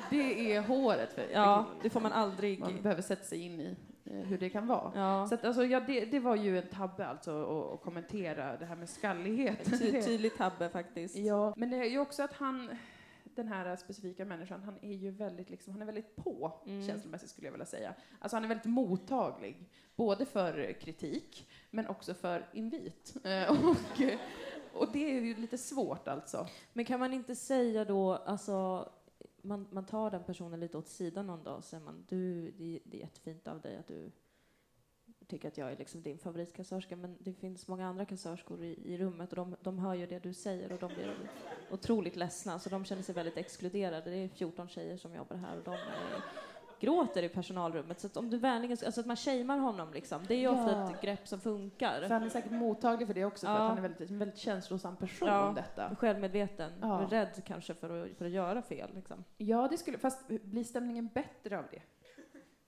Det 0.10 0.54
är 0.54 0.62
håret 0.62 1.14
för, 1.14 1.26
Ja, 1.34 1.66
det 1.82 1.90
får 1.90 2.00
man 2.00 2.12
aldrig... 2.12 2.60
Man 2.60 2.82
behöver 2.82 3.02
sätta 3.02 3.24
sig 3.24 3.42
in 3.42 3.60
i 3.60 3.76
eh, 4.06 4.14
hur 4.14 4.38
det 4.38 4.50
kan 4.50 4.68
vara. 4.68 4.92
Ja. 4.96 5.28
Så 5.28 5.36
att, 5.36 5.46
alltså, 5.46 5.66
ja, 5.66 5.80
det, 5.80 6.06
det 6.06 6.20
var 6.20 6.36
ju 6.36 6.58
en 6.58 6.68
tabbe 6.68 7.08
alltså 7.08 7.42
att, 7.42 7.74
att 7.74 7.82
kommentera 7.82 8.58
det 8.58 8.66
här 8.66 8.76
med 8.76 8.90
skallighet. 8.90 9.80
Ty, 9.80 10.02
tydlig 10.06 10.38
tabbe 10.38 10.70
faktiskt. 10.70 11.16
Ja, 11.16 11.54
men 11.58 11.70
det 11.70 11.78
är 11.78 11.90
ju 11.90 12.00
också 12.00 12.24
att 12.24 12.34
han, 12.34 12.70
den 13.36 13.48
här 13.48 13.76
specifika 13.76 14.26
människan, 14.26 14.64
han 14.64 14.78
är 14.82 14.94
ju 14.94 15.12
väldigt, 15.12 15.50
liksom, 15.50 15.74
han 15.74 15.82
är 15.82 15.86
väldigt 15.86 16.16
på 16.16 16.62
Mm. 16.66 16.88
känslomässigt 16.88 17.30
skulle 17.30 17.48
jag 17.48 17.52
vilja 17.52 17.66
säga. 17.66 17.94
Alltså 18.20 18.36
han 18.36 18.44
är 18.44 18.48
väldigt 18.48 18.66
mottaglig, 18.66 19.70
både 19.96 20.26
för 20.26 20.74
kritik 20.74 21.50
men 21.70 21.88
också 21.88 22.14
för 22.14 22.46
invit. 22.54 23.16
Eh, 23.26 23.52
Och, 23.52 24.82
och 24.82 24.88
det 24.94 25.18
är 25.18 25.22
ju 25.22 25.36
lite 25.36 25.58
svårt 25.58 26.08
alltså. 26.08 26.48
Men 26.74 26.86
kan 26.86 27.00
man 27.00 27.14
inte 27.14 27.36
säga 27.36 27.86
då, 27.86 28.14
alltså, 28.14 28.90
man, 29.42 29.68
man 29.72 29.86
tar 29.86 30.12
den 30.12 30.24
personen 30.24 30.60
lite 30.60 30.78
åt 30.78 30.88
sidan 30.88 31.28
någon 31.28 31.44
dag 31.44 31.58
och 31.58 31.64
säger 31.64 31.84
man, 31.84 32.06
du, 32.10 32.52
det, 32.52 32.80
det 32.86 32.98
är 32.98 33.02
jättefint 33.02 33.48
av 33.48 33.62
dig 33.62 33.78
att 33.78 33.88
du 33.88 34.12
tycker 35.34 35.48
att 35.48 35.58
jag 35.58 35.72
är 35.72 35.78
liksom 35.78 36.02
din 36.02 36.18
favoritkassörska, 36.18 36.96
men 36.96 37.16
det 37.20 37.34
finns 37.34 37.68
många 37.68 37.88
andra 37.88 38.06
kassörskor 38.06 38.64
i, 38.64 38.80
i 38.94 38.98
rummet 38.98 39.30
och 39.30 39.36
de, 39.36 39.56
de 39.62 39.80
hör 39.80 39.94
ju 39.94 40.06
det 40.06 40.20
du 40.24 40.34
säger 40.34 40.72
och 40.72 40.80
de 40.80 40.88
blir 40.94 41.16
otroligt 41.72 42.16
ledsna, 42.16 42.60
så 42.60 42.70
de 42.70 42.86
känner 42.86 43.02
sig 43.02 43.16
väldigt 43.16 43.38
exkluderade. 43.38 44.10
Det 44.10 44.18
är 44.18 44.28
14 44.28 44.68
tjejer 44.68 44.98
som 44.98 45.14
jobbar 45.14 45.36
här 45.36 45.58
och 45.58 45.64
de 45.64 45.72
är, 45.74 45.80
gråter 46.80 47.24
i 47.24 47.30
personalrummet. 47.30 48.00
Så 48.00 48.08
att 48.08 48.18
om 48.18 48.30
du 48.30 48.38
vänligen, 48.38 48.78
alltså 48.86 49.00
att 49.02 49.06
man 49.08 49.16
shamear 49.18 49.58
honom 49.58 49.94
liksom, 49.94 50.22
det 50.28 50.34
är 50.36 50.40
ju 50.40 50.48
ofta 50.48 50.72
Ja. 50.72 50.94
ett 50.94 51.02
grepp 51.02 51.28
som 51.28 51.40
funkar. 51.40 52.02
För 52.02 52.10
han 52.10 52.24
är 52.24 52.30
säkert 52.30 52.52
mottaglig 52.52 53.08
för 53.08 53.14
det 53.14 53.26
också, 53.26 53.46
för 53.46 53.54
Ja. 53.54 53.60
att 53.60 53.70
han 53.70 53.78
är 53.78 53.82
väldigt, 53.82 54.10
en 54.10 54.20
väldigt 54.20 54.38
känslosam 54.40 54.96
person 54.96 55.28
Ja. 55.28 55.48
om 55.48 55.56
detta. 55.56 55.96
Självmedveten, 55.96 56.72
Ja. 56.82 57.08
rädd 57.10 57.42
kanske 57.46 57.74
för 57.74 58.04
att, 58.04 58.18
för 58.18 58.26
att 58.26 58.32
göra 58.32 58.62
fel. 58.62 58.90
Liksom. 58.96 59.24
Ja, 59.38 59.68
det 59.72 59.78
skulle, 59.78 59.98
fast 59.98 60.28
blir 60.28 60.64
stämningen 60.64 61.10
bättre 61.14 61.58
av 61.60 61.66
det? 61.72 61.82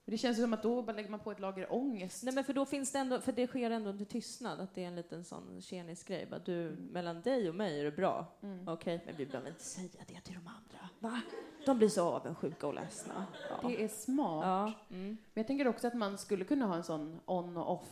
För 0.06 0.10
Det 0.10 0.18
känns 0.18 0.40
som 0.40 0.52
att 0.52 0.62
då 0.62 0.82
bara 0.82 0.92
lägger 0.92 1.10
man 1.10 1.20
på 1.20 1.30
ett 1.30 1.40
lager 1.40 1.72
ångest. 1.72 2.22
Nej 2.24 2.34
men 2.34 2.44
för 2.44 2.52
då 2.52 2.66
finns 2.66 2.92
det 2.92 2.98
ändå, 2.98 3.20
för 3.20 3.32
det 3.32 3.46
sker 3.46 3.70
ändå 3.70 3.90
under 3.90 4.04
tystnad, 4.04 4.60
att 4.60 4.74
det 4.74 4.84
är 4.84 4.88
en 4.88 4.96
liten 4.96 5.24
sån 5.24 5.62
tjenisk 5.62 6.08
grej. 6.08 6.26
Bara, 6.30 6.40
du, 6.40 6.76
mellan 6.90 7.20
dig 7.22 7.48
och 7.48 7.54
mig 7.54 7.80
är 7.80 7.84
det 7.84 7.90
bra. 7.90 8.26
Mm. 8.42 8.68
Okej, 8.68 9.02
men 9.06 9.16
vi 9.16 9.26
behöver 9.26 9.48
inte 9.48 9.64
säga 9.64 9.88
det 10.06 10.20
till 10.20 10.34
de 10.34 10.46
andra. 10.46 10.88
Va? 10.98 11.20
De 11.64 11.78
blir 11.78 11.88
så 11.88 12.04
avundsjuka 12.04 12.66
och 12.66 12.74
ledsna. 12.74 13.26
Ja. 13.50 13.68
Det 13.68 13.84
är 13.84 13.88
smart. 13.88 14.44
ja. 14.46 14.72
Mm. 14.96 15.06
Men 15.06 15.16
jag 15.40 15.46
tänker 15.46 15.68
också 15.68 15.86
att 15.86 15.94
man 15.94 16.18
skulle 16.18 16.44
kunna 16.44 16.66
ha 16.66 16.76
en 16.76 16.84
sån 16.84 17.20
on 17.24 17.56
och 17.56 17.72
off 17.72 17.88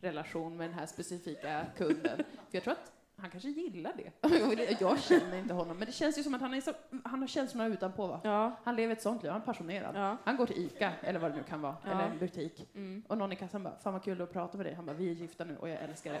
relation 0.00 0.56
med 0.56 0.70
den 0.70 0.78
här 0.78 0.86
specifika 0.86 1.66
kunden. 1.76 2.16
För 2.16 2.24
jag 2.50 2.62
tror 2.62 2.72
att 2.72 2.92
han 3.16 3.30
kanske 3.30 3.48
gillar 3.48 3.92
det. 3.96 4.80
Jag 4.80 4.98
känner 5.00 5.38
inte 5.38 5.54
honom, 5.54 5.76
men 5.76 5.86
det 5.86 5.92
känns 5.92 6.18
ju 6.18 6.22
som 6.22 6.34
att 6.34 6.40
han, 6.40 6.54
är 6.54 6.60
så, 6.60 6.72
han 7.04 7.20
har 7.20 7.26
känslorna 7.26 7.66
utanpå. 7.66 8.06
Va? 8.06 8.20
Ja. 8.24 8.52
Han 8.64 8.76
lever 8.76 8.92
ett 8.92 9.02
sånt 9.02 9.22
liv, 9.22 9.32
han 9.32 9.40
är 9.40 9.44
passionerad. 9.46 9.96
Ja. 9.96 10.16
Han 10.24 10.36
går 10.36 10.46
till 10.46 10.58
ICA, 10.66 10.92
eller 11.02 11.20
vad 11.20 11.30
det 11.30 11.36
nu 11.36 11.42
kan 11.42 11.60
vara, 11.60 11.76
Ja. 11.84 11.90
eller 11.90 12.02
en 12.04 12.18
butik. 12.18 12.68
Mm. 12.74 13.02
Och 13.08 13.18
någon 13.18 13.32
i 13.32 13.36
kassan 13.36 13.62
bara, 13.62 13.74
fan 13.82 13.92
vad 13.92 14.02
kul 14.04 14.22
att 14.22 14.32
prata 14.32 14.56
med 14.56 14.66
dig. 14.66 14.74
Han 14.74 14.86
bara, 14.86 14.96
vi 14.96 15.10
är 15.10 15.14
gifta 15.14 15.44
nu 15.44 15.56
och 15.56 15.68
jag 15.68 15.78
älskar 15.82 16.12
det. 16.12 16.20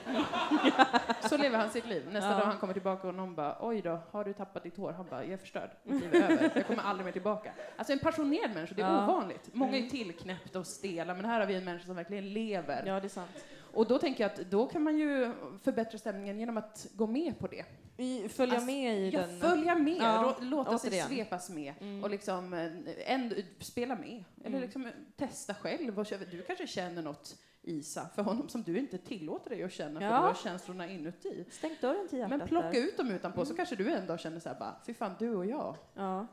så 1.28 1.36
lever 1.36 1.58
han 1.58 1.70
sitt 1.70 1.86
liv. 1.86 2.08
Nästa 2.12 2.28
dag 2.38 2.44
han 2.46 2.56
kommer 2.58 2.72
tillbaka 2.72 3.08
och 3.08 3.14
någon 3.14 3.34
bara, 3.34 3.56
oj 3.60 3.82
då, 3.82 3.98
har 4.10 4.24
du 4.24 4.32
tappat 4.32 4.62
ditt 4.62 4.76
hår? 4.76 4.92
Han 4.92 5.06
bara, 5.10 5.22
jag 5.24 5.32
är 5.32 5.36
förstörd. 5.36 5.70
Mitt 5.82 6.00
liv 6.02 6.14
är 6.14 6.22
över. 6.30 6.50
Jag 6.54 6.66
kommer 6.66 6.82
aldrig 6.82 7.04
mer 7.04 7.12
tillbaka. 7.12 7.52
Alltså 7.76 7.92
en 7.92 7.98
passionerad 7.98 8.54
människa, 8.54 8.74
det 8.74 8.82
är 8.82 9.04
ovanligt. 9.04 9.50
Många 9.52 9.72
är 9.76 9.78
Mm. 9.78 9.90
tillknäppta 9.90 10.58
och 10.58 10.66
stela, 10.66 11.14
men 11.14 11.24
här 11.24 11.40
har 11.40 11.46
vi 11.46 11.54
en 11.54 11.64
människa 11.64 11.86
som 11.86 11.96
verkligen 11.96 12.32
lever. 12.32 12.82
ja, 12.86 13.00
det 13.00 13.06
är 13.06 13.08
sant. 13.08 13.30
Och 13.72 13.86
då 13.88 13.98
tänker 13.98 14.24
jag 14.24 14.32
att 14.32 14.50
då 14.50 14.66
kan 14.66 14.82
man 14.82 14.98
ju 14.98 15.32
förbättra 15.62 15.98
stämningen 15.98 16.38
genom 16.38 16.56
att 16.56 16.86
gå 16.94 17.06
med 17.06 17.38
på 17.38 17.46
det. 17.46 17.64
I, 17.96 18.28
följa 18.28 18.54
Alltså, 18.54 18.66
med 18.66 18.98
i 18.98 19.10
Ja, 19.10 19.20
den... 19.20 19.40
följa 19.40 19.74
med, 19.74 19.96
Ja, 19.96 20.36
låta 20.40 20.78
sig 20.78 20.88
återigen. 20.90 21.08
svepas 21.08 21.50
med 21.50 21.74
Mm. 21.80 22.04
och 22.04 22.10
liksom 22.10 22.54
eh, 22.54 22.70
ändå, 23.12 23.36
spela 23.60 23.96
med. 23.96 24.24
Eller 24.40 24.48
Mm. 24.48 24.60
liksom 24.60 24.86
eh, 24.86 24.92
testa 25.16 25.54
själv. 25.54 25.98
Och, 25.98 26.06
du 26.30 26.42
kanske 26.42 26.66
känner 26.66 27.02
något 27.02 27.36
Isa 27.62 28.08
för 28.14 28.22
honom 28.22 28.48
som 28.48 28.62
du 28.62 28.78
inte 28.78 28.98
tillåter 28.98 29.50
dig 29.50 29.62
att 29.62 29.72
känna 29.72 30.00
för 30.00 30.06
Ja. 30.06 30.12
du 30.12 30.16
har 30.18 30.34
känslorna 30.34 30.88
inuti. 30.88 31.44
Stäng 31.50 31.76
dörren 31.80 32.08
till 32.08 32.18
hjärtat 32.18 32.38
Men 32.38 32.48
plocka 32.48 32.70
där. 32.70 32.78
ut 32.78 32.96
dem 32.96 33.10
utanpå 33.10 33.44
så 33.44 33.54
kanske 33.56 33.76
du 33.76 33.92
en 33.92 34.06
dag 34.06 34.20
känner 34.20 34.40
så 34.40 34.48
här 34.48 34.58
bara, 34.58 34.76
fy 34.86 34.94
fan 34.94 35.12
du 35.18 35.34
och 35.34 35.46
jag, 35.46 35.76
Ja. 35.94 36.26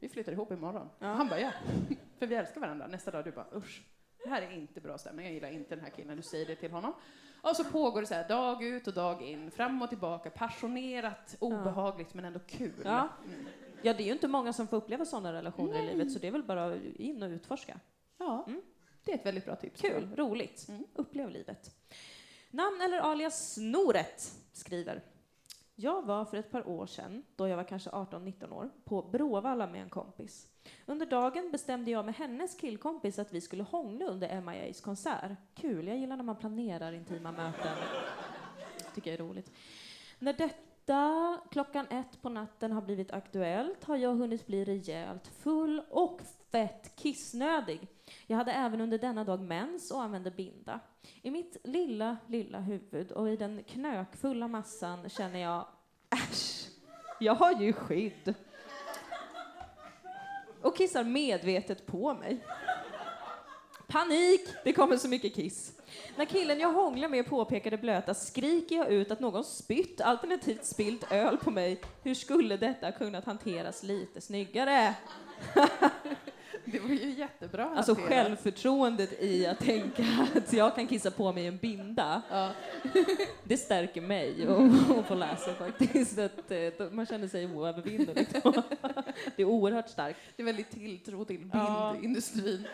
vi 0.00 0.08
flyttar 0.08 0.32
ihop 0.32 0.52
imorgon. 0.52 0.88
Ja. 0.98 1.06
Han 1.06 1.28
bara 1.28 1.40
ja, 1.40 1.50
för 2.18 2.26
vi 2.26 2.34
älskar 2.34 2.60
varandra. 2.60 2.86
Nästa 2.86 3.10
dag 3.10 3.24
du 3.24 3.30
bara 3.32 3.46
usch, 3.56 3.82
det 4.24 4.30
här 4.30 4.42
är 4.42 4.50
inte 4.50 4.80
bra 4.80 4.98
stämning, 4.98 5.24
jag 5.26 5.34
gillar 5.34 5.50
inte 5.50 5.74
den 5.74 5.84
här 5.84 5.90
killen, 5.90 6.16
du 6.16 6.22
säger 6.22 6.46
det 6.46 6.56
till 6.56 6.70
honom. 6.70 6.94
Och 7.42 7.56
så 7.56 7.64
pågår 7.64 8.00
det 8.00 8.06
så 8.06 8.14
här 8.14 8.28
dag 8.28 8.62
ut 8.64 8.86
och 8.86 8.94
dag 8.94 9.22
in, 9.22 9.50
fram 9.50 9.82
och 9.82 9.88
tillbaka, 9.88 10.30
passionerat, 10.30 11.36
obehagligt 11.38 12.14
men 12.14 12.24
ändå 12.24 12.40
kul. 12.46 12.72
Ja. 12.84 13.08
Mm. 13.26 13.46
ja, 13.82 13.94
det 13.94 14.02
är 14.02 14.06
ju 14.06 14.12
inte 14.12 14.28
många 14.28 14.52
som 14.52 14.68
får 14.68 14.76
uppleva 14.76 15.04
sådana 15.04 15.32
relationer 15.32 15.82
i 15.82 15.86
livet, 15.86 16.12
så 16.12 16.18
det 16.18 16.26
är 16.26 16.30
väl 16.32 16.42
bara 16.42 16.76
in 16.96 17.22
och 17.22 17.28
utforska. 17.28 17.80
Ja, 18.18 18.44
Mm. 18.48 18.62
det 19.04 19.12
är 19.12 19.14
ett 19.18 19.26
väldigt 19.26 19.44
bra 19.44 19.56
tips. 19.56 19.80
Kul, 19.80 20.08
roligt. 20.16 20.68
Mm. 20.68 20.84
Upplev 20.94 21.30
livet. 21.30 21.70
Namn 22.50 22.80
eller 22.80 22.98
alias 22.98 23.52
Snoret 23.54 24.32
skriver. 24.52 25.02
Jag 25.76 26.02
var 26.02 26.24
för 26.24 26.36
ett 26.36 26.50
par 26.50 26.68
år 26.68 26.86
sedan, 26.86 27.24
då 27.36 27.48
jag 27.48 27.56
var 27.56 27.64
kanske 27.64 27.90
18-19 27.90 28.52
år, 28.52 28.70
på 28.84 29.02
Bråvalla 29.02 29.66
med 29.66 29.82
en 29.82 29.90
kompis. 29.90 30.48
Under 30.86 31.06
dagen 31.06 31.50
bestämde 31.52 31.90
jag 31.90 32.04
med 32.04 32.14
hennes 32.14 32.54
killkompis 32.54 33.18
att 33.18 33.32
vi 33.32 33.40
skulle 33.40 33.62
hångla 33.62 34.04
under 34.04 34.40
MIAs 34.40 34.80
konsert. 34.80 35.32
Kul, 35.54 35.88
jag 35.88 35.98
gillar 35.98 36.16
när 36.16 36.24
man 36.24 36.36
planerar 36.36 36.92
intima 36.92 37.32
möten. 37.32 37.76
Tycker 38.94 39.10
jag 39.10 39.20
är 39.20 39.24
roligt. 39.24 39.50
När 40.18 40.32
detta 40.32 41.40
klockan 41.50 41.86
ett 41.90 42.22
på 42.22 42.28
natten 42.28 42.72
har 42.72 42.82
blivit 42.82 43.12
aktuellt 43.12 43.84
har 43.84 43.96
jag 43.96 44.14
hunnit 44.14 44.46
bli 44.46 44.64
rejält 44.64 45.26
full 45.26 45.82
och 45.90 46.20
fett 46.50 46.96
kissnödig. 46.96 47.88
Jag 48.26 48.36
hade 48.36 48.52
även 48.52 48.80
under 48.80 48.98
denna 48.98 49.24
dag 49.24 49.40
mens 49.40 49.90
och 49.90 50.02
använde 50.02 50.30
binda. 50.30 50.80
I 51.22 51.30
mitt 51.30 51.56
lilla, 51.64 52.16
lilla 52.26 52.60
huvud 52.60 53.12
och 53.12 53.28
i 53.28 53.36
den 53.36 53.64
knökfulla 53.64 54.48
massan 54.48 55.08
känner 55.08 55.38
jag 55.38 55.66
äsch, 56.10 56.68
jag 57.20 57.34
har 57.34 57.52
ju 57.62 57.72
skydd. 57.72 58.34
Och 60.62 60.76
kissar 60.76 61.04
medvetet 61.04 61.86
på 61.86 62.14
mig. 62.14 62.44
Panik! 63.86 64.40
Det 64.64 64.72
kommer 64.72 64.96
så 64.96 65.08
mycket 65.08 65.34
kiss. 65.34 65.72
När 66.16 66.24
killen 66.24 66.60
jag 66.60 66.72
hånglar 66.72 67.08
med 67.08 67.26
påpekar 67.26 67.70
det 67.70 67.78
blöta 67.78 68.14
skriker 68.14 68.76
jag 68.76 68.88
ut 68.88 69.10
att 69.10 69.20
någon 69.20 69.44
spytt 69.44 70.00
alternativt 70.00 70.64
spilt 70.64 71.12
öl 71.12 71.36
på 71.36 71.50
mig. 71.50 71.80
Hur 72.02 72.14
skulle 72.14 72.56
detta 72.56 72.92
kunnat 72.92 73.24
hanteras 73.24 73.82
lite 73.82 74.20
snyggare? 74.20 74.94
Det 76.64 76.78
var 76.78 76.88
ju 76.88 77.10
jättebra 77.18 77.72
Alltså 77.76 77.94
självförtroendet 77.94 79.22
i 79.22 79.46
att 79.46 79.58
tänka 79.58 80.04
att 80.36 80.52
jag 80.52 80.74
kan 80.74 80.86
kissa 80.86 81.10
på 81.10 81.32
mig 81.32 81.46
en 81.46 81.56
binda, 81.56 82.22
Ja. 82.30 82.50
det 83.44 83.56
stärker 83.56 84.00
mig 84.00 84.48
och, 84.48 84.62
och 84.98 85.06
få 85.06 85.14
läsa 85.14 85.54
faktiskt. 85.54 86.18
Att, 86.18 86.50
eh, 86.50 86.90
man 86.90 87.06
känner 87.06 87.28
sig 87.28 87.46
oövervinnelig. 87.46 88.26
Det 89.36 89.42
är 89.42 89.46
oerhört 89.46 89.88
starkt. 89.88 90.18
Det 90.36 90.42
är 90.42 90.44
väldigt 90.44 90.70
tilltro 90.70 91.24
till 91.24 91.50
Ja. 91.52 91.90
bildindustrin. 91.92 92.64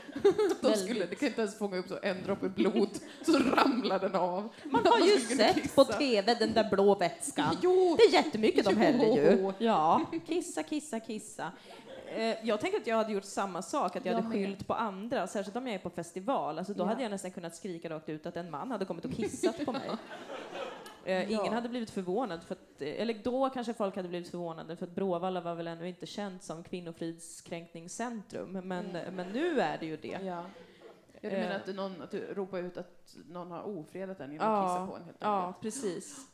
De 0.61 0.74
skulle, 0.76 1.07
det 1.07 1.14
kan 1.14 1.29
inte 1.29 1.40
ens 1.40 1.59
fånga 1.59 1.76
upp 1.76 1.88
så 1.88 1.98
en 2.03 2.22
droppe 2.22 2.48
blod, 2.48 2.88
så 3.26 3.33
ramlar 3.38 3.98
den 3.98 4.14
av. 4.14 4.48
Man 4.64 4.87
har 4.87 5.07
ju 5.07 5.18
sett 5.20 5.74
på. 5.74 5.85
TV 5.85 6.35
den 6.35 6.53
där 6.53 6.70
blå 6.70 6.94
vätskan. 6.94 7.57
Jo, 7.62 7.96
Det 7.98 8.03
är 8.05 8.12
jättemycket 8.24 8.64
de 8.64 8.76
häller 8.76 9.16
ju. 9.16 9.53
Ja, 9.59 10.07
kissa, 10.26 10.62
kissa, 10.62 11.00
kissa. 11.00 11.53
Eh, 12.16 12.37
Jag 12.46 12.61
tänker 12.61 12.79
att 12.81 12.87
jag 12.87 12.96
hade 12.96 13.12
gjort 13.12 13.25
samma 13.25 13.62
sak, 13.62 13.96
att 13.96 14.05
jag, 14.05 14.12
Jag 14.18 14.23
hade 14.23 14.35
skyllt 14.35 14.66
på 14.66 14.75
andra, 14.75 15.27
särskilt 15.27 15.57
om 15.57 15.66
jag 15.66 15.75
är 15.75 15.79
på 15.79 15.90
festival. 15.90 16.59
Alltså, 16.59 16.75
då 16.75 16.85
Ja. 16.85 16.88
hade 16.88 17.03
jag 17.03 17.11
nästan 17.11 17.31
kunnat 17.31 17.57
skrika 17.57 17.90
rakt 17.90 18.09
ut 18.09 18.27
att 18.27 18.37
en 18.37 18.51
man 18.51 18.70
hade 18.70 18.85
kommit 18.85 19.05
och 19.05 19.11
kissat 19.12 19.64
på 19.64 19.73
mig. 19.73 19.90
Eh, 21.05 21.31
Ingen 21.33 21.44
Ja. 21.44 21.53
hade 21.53 21.68
blivit 21.68 21.90
förvånad, 21.90 22.42
för 22.42 22.55
att, 22.55 22.83
eh, 22.83 23.01
eller 23.03 23.14
då 23.25 23.51
kanske 23.51 23.75
folk 23.75 23.96
hade 23.96 24.09
blivit 24.09 24.31
förvånade, 24.31 24.77
för 24.77 24.87
att 24.87 24.92
Bråvalla 24.94 25.40
var 25.40 25.55
väl 25.55 25.66
ännu 25.66 25.88
inte 25.88 26.07
känt 26.07 26.42
som 26.42 26.62
kvinnofridskränkningscentrum, 26.64 28.53
men, 28.53 28.73
Mm. 28.96 29.14
men 29.14 29.29
nu 29.33 29.61
är 29.61 29.79
det 29.79 29.87
ju 29.87 29.96
det. 29.96 30.09
Ja. 30.09 30.18
Ja, 30.23 30.44
du 31.20 31.29
Eh. 31.29 31.40
menar 31.40 31.57
att, 31.57 31.66
någon, 31.75 32.03
att 32.03 32.11
du 32.11 32.35
ropar 32.35 32.59
ut 32.59 32.77
att 32.77 33.16
någon 33.29 33.51
har 33.51 33.62
ofredat 33.62 34.20
en 34.20 34.33
genom 34.33 34.49
att 34.49 34.53
Ja, 34.68 34.75
kissa 34.77 34.87
på 34.87 34.96
en 34.96 35.05
helt 35.05 35.16
Ja, 35.20 35.44
enkelt? 35.46 35.62
precis. 35.62 36.27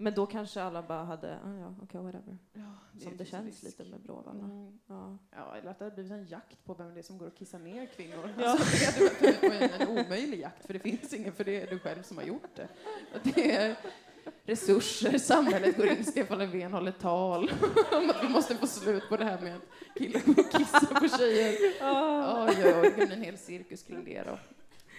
Men 0.00 0.14
då 0.14 0.26
kanske 0.26 0.62
alla 0.62 0.82
bara 0.82 1.04
hade, 1.04 1.34
ah, 1.44 1.58
ja, 1.60 1.74
okej, 1.82 2.00
whatever. 2.00 2.38
Ja, 2.52 2.60
Som 2.90 2.98
det 2.98 3.00
finns 3.10 3.20
en 3.20 3.26
känns 3.26 3.46
risk. 3.46 3.62
lite 3.78 3.84
med 3.90 4.00
Bråvalla. 4.00 4.44
Mm. 4.44 4.78
Ja. 4.86 5.18
Ja, 5.30 5.56
eller 5.56 5.70
att 5.70 5.78
det 5.78 5.84
hade 5.84 5.94
blivit 5.94 6.12
en 6.12 6.26
jakt 6.26 6.64
på 6.64 6.74
vem 6.74 6.94
det 6.94 7.00
är 7.00 7.02
som 7.02 7.18
går 7.18 7.26
och 7.26 7.36
kissar 7.36 7.58
ner 7.58 7.86
kvinnor. 7.86 8.34
Ja. 8.38 8.50
Alltså, 8.50 9.04
det 9.20 9.42
varit 9.42 9.72
en, 9.72 9.80
en 9.80 9.88
omöjlig 9.88 10.40
jakt, 10.40 10.66
för 10.66 10.72
det 10.72 10.78
finns 10.78 11.12
ingen, 11.14 11.32
för 11.32 11.44
det 11.44 11.60
är 11.62 11.66
du 11.66 11.78
själv 11.78 12.02
som 12.02 12.16
har 12.16 12.24
gjort 12.24 12.56
det. 12.56 12.68
Att 13.14 13.24
det 13.34 13.56
är 13.56 13.76
resurser, 14.44 15.18
samhället 15.18 15.76
går 15.76 15.86
in, 15.88 16.04
Stefan 16.04 16.38
Löfven 16.38 16.72
håller 16.72 16.92
tal 16.92 17.50
om 17.92 18.10
att 18.10 18.24
vi 18.24 18.28
måste 18.28 18.54
få 18.54 18.66
slut 18.66 19.02
på 19.08 19.16
det 19.16 19.24
här 19.24 19.40
med 19.40 19.56
att 19.56 19.62
killar 19.98 20.20
går 20.26 20.44
och 20.44 20.50
kissar 20.52 21.00
på 21.00 21.08
tjejer. 21.18 21.54
Oj, 22.48 22.64
oj, 22.64 22.74
oj, 22.74 22.82
det 22.82 22.90
kan 22.90 23.06
bli 23.06 23.16
en 23.16 23.22
hel 23.22 23.38
cirkus 23.38 23.82
kring 23.82 24.04
det 24.04 24.22
då. 24.22 24.38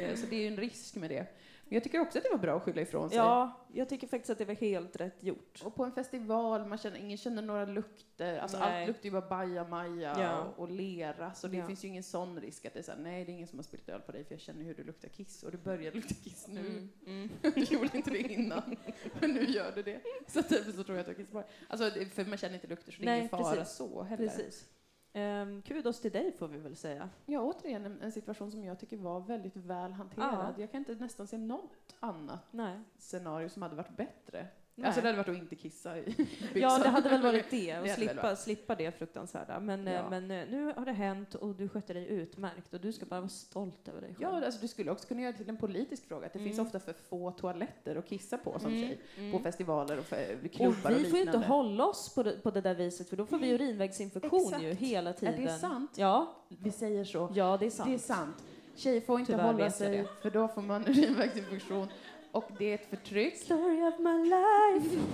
Eh, 0.04 0.16
Så 0.16 0.26
det 0.30 0.36
är 0.36 0.40
ju 0.42 0.48
en 0.48 0.58
risk 0.58 0.96
med 0.96 1.10
det. 1.10 1.26
Jag 1.72 1.84
tycker 1.84 2.00
också 2.00 2.18
att 2.18 2.24
det 2.24 2.30
var 2.30 2.38
bra 2.38 2.58
att 2.58 2.64
skylla 2.64 2.82
ifrån 2.82 3.10
sig. 3.10 3.18
ja, 3.18 3.66
jag 3.74 3.90
tycker 3.90 4.08
faktiskt 4.08 4.30
att 4.30 4.38
det 4.38 4.46
var 4.46 4.54
helt 4.56 4.96
rätt 4.96 5.24
gjort. 5.24 5.62
Och 5.64 5.76
på 5.76 5.84
en 5.86 5.92
festival, 5.92 6.66
man 6.66 6.78
känner, 6.78 6.98
ingen 7.00 7.18
känner 7.18 7.42
några 7.42 7.66
lukter. 7.66 8.38
Alltså 8.40 8.60
Nej. 8.60 8.80
allt 8.82 8.88
luktar 8.88 9.04
ju 9.06 9.12
bara 9.12 9.30
bajamaja 9.30 10.16
Ja. 10.20 10.40
och, 10.44 10.60
och 10.60 10.72
lera. 10.72 11.34
Så 11.34 11.48
det 11.48 11.58
Ja. 11.58 11.68
finns 11.68 11.84
ju 11.84 11.88
ingen 11.88 12.04
sån 12.04 12.40
risk 12.42 12.66
att 12.66 12.74
det 12.74 12.80
är 12.80 12.84
såhär, 12.84 13.00
nej 13.00 13.26
det 13.26 13.32
är 13.32 13.34
ingen 13.34 13.48
som 13.48 13.60
har 13.60 13.64
spillt 13.64 13.90
öl 13.90 14.02
på 14.02 14.12
dig 14.12 14.24
för 14.24 14.34
jag 14.34 14.42
känner 14.42 14.64
hur 14.64 14.74
du 14.74 14.84
luktar 14.84 15.08
kiss. 15.10 15.44
Och 15.44 15.52
du 15.52 15.58
börjar 15.58 15.92
lukta 15.92 16.14
kiss 16.24 16.48
nu. 16.48 16.60
Mm, 16.60 16.90
mm. 17.06 17.30
Du 17.56 17.62
gjorde 17.62 17.90
inte 17.98 18.10
det 18.12 18.20
innan, 18.34 18.76
men 19.22 19.32
nu 19.32 19.44
gör 19.46 19.72
du 19.76 19.84
det. 19.84 20.02
Så 20.28 20.42
därför 20.42 20.72
så 20.72 20.84
tror 20.84 20.98
jag 20.98 21.00
att 21.00 21.06
du 21.06 21.12
har 21.12 21.16
kiss 21.18 21.30
på 21.32 21.38
dig. 21.38 21.48
Alltså, 21.68 21.92
för 22.14 22.26
man 22.26 22.38
känner 22.38 22.56
inte 22.56 22.68
lukter 22.68 22.92
så 22.92 22.98
det 23.02 23.04
är 23.04 23.06
Nej, 23.06 23.18
ingen 23.18 23.30
fara 23.30 23.56
precis. 23.56 23.76
så 23.76 24.04
heller. 24.04 24.28
Precis. 24.28 24.66
Um, 25.14 25.62
kudos 25.62 26.02
till 26.02 26.12
dig 26.12 26.32
får 26.32 26.48
vi 26.48 26.58
väl 26.58 26.76
säga. 26.76 27.10
Ja, 27.26 27.42
återigen 27.42 27.86
en, 27.86 28.02
en 28.02 28.12
situation 28.12 28.52
som 28.52 28.64
jag 28.64 28.80
tycker 28.80 28.98
var 28.98 29.20
väldigt 29.20 29.56
väl 29.56 29.92
hanterad. 29.92 30.54
Ja. 30.58 30.62
Jag 30.62 30.72
kan 30.72 30.80
inte 30.80 30.96
nästan 30.96 31.28
se 31.28 31.38
något 31.38 31.96
annat 32.00 32.40
Nej. 32.52 32.80
scenario 32.98 33.50
som 33.50 33.62
hade 33.62 33.76
varit 33.76 33.98
bättre. 33.98 34.48
Nej. 34.80 34.88
Alltså 34.88 35.02
det 35.02 35.08
hade 35.08 35.18
varit 35.18 35.30
att 35.30 35.36
inte 35.36 35.56
kissa 35.56 35.98
i 35.98 36.04
byxan. 36.18 36.52
Ja, 36.54 36.80
det 36.84 36.90
hade 36.90 37.10
väl 37.10 37.22
varit 37.22 37.46
det, 37.52 37.80
och 37.80 37.88
slippa, 37.90 38.22
varit. 38.22 38.40
slippa 38.40 38.76
det 38.76 38.92
fruktansvärda. 38.98 39.60
Men, 39.60 39.88
eh, 39.88 39.94
Ja. 39.94 40.10
men 40.10 40.32
eh, 40.32 40.48
nu 40.50 40.74
har 40.78 40.86
det 40.86 40.92
hänt 40.92 41.36
och 41.36 41.56
du 41.56 41.70
skötte 41.70 41.94
dig 41.94 42.08
utmärkt 42.08 42.74
och 42.74 42.80
du 42.82 42.94
ska 42.94 43.06
bara 43.06 43.20
vara 43.20 43.30
stolt 43.30 43.88
över 43.88 44.02
dig 44.02 44.10
själv. 44.10 44.22
Ja, 44.22 44.46
alltså 44.46 44.62
du 44.62 44.68
skulle 44.68 44.92
också 44.92 45.08
kunna 45.08 45.22
göra 45.22 45.32
det 45.32 45.38
till 45.38 45.50
en 45.50 45.58
politisk 45.58 46.08
fråga. 46.08 46.26
Att 46.28 46.34
det 46.34 46.40
finns 46.40 46.54
Mm. 46.60 46.66
ofta 46.66 46.80
för 46.80 46.94
få 46.94 47.32
toaletter 47.32 47.96
att 47.96 48.08
kissa 48.10 48.38
på 48.38 48.60
som 48.60 48.72
Mm, 48.74 48.88
tjej. 48.88 49.00
mm. 49.18 49.32
På 49.32 49.40
festivaler 49.40 50.00
och 50.00 50.06
för, 50.06 50.38
Och 50.46 50.52
klubbar 50.52 50.92
och, 50.92 50.98
vi 51.00 51.04
får 51.10 51.20
ju 51.20 51.26
inte 51.26 51.38
hålla 51.38 51.86
oss 51.86 52.16
på 52.16 52.24
det, 52.24 52.32
på 52.44 52.52
det 52.52 52.62
där 52.62 52.76
viset 52.76 53.10
för 53.10 53.18
då 53.18 53.26
får 53.26 53.38
vi 53.40 53.50
urinvägsinfektion 53.50 54.42
Exakt. 54.46 54.64
ju 54.64 54.74
hela 54.74 55.14
tiden. 55.14 55.34
Är 55.34 55.42
det 55.42 55.58
sant? 55.60 55.92
Ja, 55.96 56.36
Vi 56.48 56.72
säger 56.72 57.04
så. 57.04 57.32
ja 57.36 57.58
det 57.60 57.66
är 57.66 57.70
sant. 57.70 57.90
Det 57.90 57.94
är 57.94 57.98
sant. 57.98 58.36
Tjejer 58.76 59.02
får 59.02 59.20
inte 59.20 59.32
Tyvärr 59.32 59.44
hålla 59.44 59.72
sig, 59.72 60.06
för 60.22 60.30
då 60.30 60.48
får 60.48 60.62
man 60.62 60.82
urinvägsinfektion. 60.88 61.88
Och 62.32 62.50
det 62.58 62.66
är 62.66 62.76
ett 62.76 62.90
förtryck. 62.90 63.38
Story 63.38 63.82
of 63.88 64.00
my 64.00 64.24
life. 64.30 65.00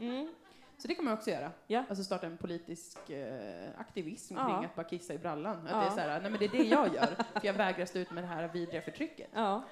Mm. 0.00 0.28
Så 0.78 0.88
det 0.88 0.94
kan 0.94 1.04
man 1.04 1.14
också 1.14 1.30
göra. 1.30 1.50
Ja. 1.66 1.84
Alltså 1.88 2.04
starta 2.04 2.26
en 2.26 2.36
politisk 2.36 3.10
eh, 3.10 3.68
aktivism 3.78 4.34
Ja. 4.36 4.46
kring 4.46 4.64
att 4.64 4.74
bara 4.76 4.84
kissa 4.84 5.14
i 5.14 5.18
brallan. 5.18 5.56
Att 5.56 5.70
Ja. 5.70 5.76
det 5.80 5.86
är 5.86 5.90
så 5.90 6.00
här, 6.00 6.20
nej 6.20 6.30
men 6.30 6.38
det 6.40 6.44
är 6.44 6.48
det 6.48 6.62
jag 6.68 6.94
gör, 6.94 7.06
för 7.40 7.46
jag 7.46 7.52
vägrar 7.54 7.86
stå 7.86 7.98
ut 7.98 8.10
med 8.10 8.24
det 8.24 8.28
här 8.28 8.48
vidriga 8.48 8.82
förtrycket. 8.82 9.28
Ja. 9.34 9.62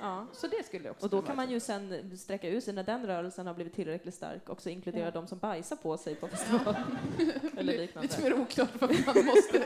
ja. 0.00 0.26
Så 0.32 0.46
det 0.46 0.66
skulle 0.66 0.90
också 0.90 1.04
Och 1.06 1.10
då 1.10 1.22
kan 1.22 1.36
man 1.36 1.50
ju 1.50 1.60
sen 1.60 2.16
sträcka 2.18 2.48
ut 2.48 2.64
sig 2.64 2.74
när 2.74 2.82
den 2.82 3.06
rörelsen 3.06 3.46
har 3.46 3.54
blivit 3.54 3.74
tillräckligt 3.74 4.14
stark, 4.14 4.48
också 4.50 4.70
inkludera 4.70 5.04
Ja. 5.04 5.10
de 5.10 5.26
som 5.26 5.38
bajsar 5.38 5.76
på 5.76 5.96
sig 5.96 6.14
på 6.14 6.28
festival. 6.28 6.74
Eller 7.56 7.72
Li- 7.72 7.78
liknande. 7.78 8.08
Lite 8.08 8.22
mer 8.22 8.40
oklart 8.40 8.70
vad 8.80 8.90
man 8.90 9.24
måste... 9.24 9.58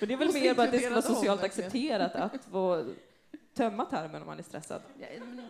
Men 0.00 0.08
det 0.08 0.14
är 0.14 0.18
väl 0.18 0.32
mer 0.32 0.54
bara 0.54 0.66
att 0.66 0.72
det 0.72 0.78
ska 0.78 0.90
vara 0.90 1.02
socialt 1.02 1.42
accepterat 1.42 2.14
att 2.14 2.44
få 2.44 2.84
tömma 3.54 3.84
tarmen 3.84 4.22
om 4.22 4.26
man 4.26 4.38
är 4.38 4.42
stressad. 4.42 4.82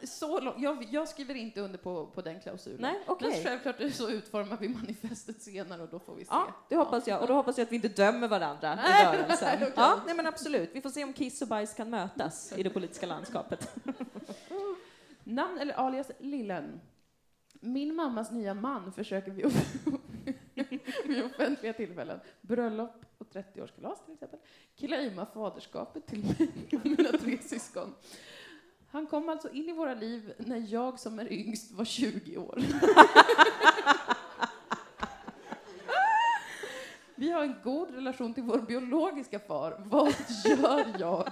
Så 0.04 0.40
långt, 0.40 0.56
jag, 0.60 0.86
jag 0.90 1.08
skriver 1.08 1.34
inte 1.34 1.60
under 1.60 1.78
på, 1.78 2.06
på 2.06 2.20
den 2.22 2.40
klausulen. 2.40 2.80
Nej, 2.80 3.00
okej. 3.06 3.30
Men 3.30 3.42
självklart 3.44 3.92
så 3.94 4.10
utformar 4.10 4.56
vi 4.60 4.68
manifestet 4.68 5.42
senare 5.42 5.82
och 5.82 5.88
då 5.88 5.98
får 5.98 6.14
vi 6.14 6.24
se. 6.24 6.28
Ja, 6.32 6.46
det 6.68 6.76
hoppas 6.76 7.06
jag. 7.06 7.20
Och 7.22 7.28
då 7.28 7.34
hoppas 7.34 7.58
jag 7.58 7.64
att 7.64 7.72
vi 7.72 7.76
inte 7.76 7.88
dömer 7.88 8.28
varandra 8.28 8.74
Nej, 8.74 9.02
i 9.02 9.18
rörelsen. 9.18 9.48
nej, 9.48 9.56
okej. 9.62 9.72
Ja, 9.76 10.00
nej 10.06 10.14
men 10.16 10.26
absolut. 10.26 10.70
Vi 10.72 10.80
får 10.80 10.90
se 10.90 11.04
om 11.04 11.12
kiss 11.12 11.42
och 11.42 11.48
bajs 11.48 11.74
kan 11.74 11.90
mötas 11.90 12.52
i 12.56 12.62
det 12.62 12.70
politiska 12.70 13.06
landskapet. 13.06 13.74
Namn 15.24 15.58
eller 15.58 15.74
alias 15.74 16.10
Lillen. 16.18 16.80
Min 17.52 17.94
mammas 17.94 18.30
nya 18.30 18.54
man 18.54 18.92
försöker 18.92 19.46
off- 19.46 19.76
vid 21.04 21.24
offentliga 21.24 21.72
tillfällen, 21.72 22.20
bröllop 22.40 23.04
på 23.24 23.38
30-årskalas 23.38 24.04
till 24.04 24.14
exempel, 24.14 24.38
claima 24.76 25.26
faderskapet 25.26 26.06
till 26.06 26.24
mig 26.24 26.48
och 26.72 26.86
mina 26.86 27.18
tre 27.18 27.38
syskon. 27.42 27.94
Han 28.90 29.06
kom 29.06 29.28
alltså 29.28 29.50
in 29.50 29.68
i 29.68 29.72
våra 29.72 29.94
liv 29.94 30.34
när 30.38 30.72
jag 30.72 30.98
som 30.98 31.18
är 31.18 31.32
yngst 31.32 31.72
var 31.72 31.84
20 31.84 32.36
år. 32.36 32.58
Vi 37.14 37.30
har 37.30 37.42
en 37.42 37.54
god 37.64 37.94
relation 37.94 38.34
till 38.34 38.42
vår 38.42 38.58
biologiska 38.58 39.38
far. 39.38 39.82
Vad 39.84 40.14
gör 40.44 40.84
jag? 40.98 41.28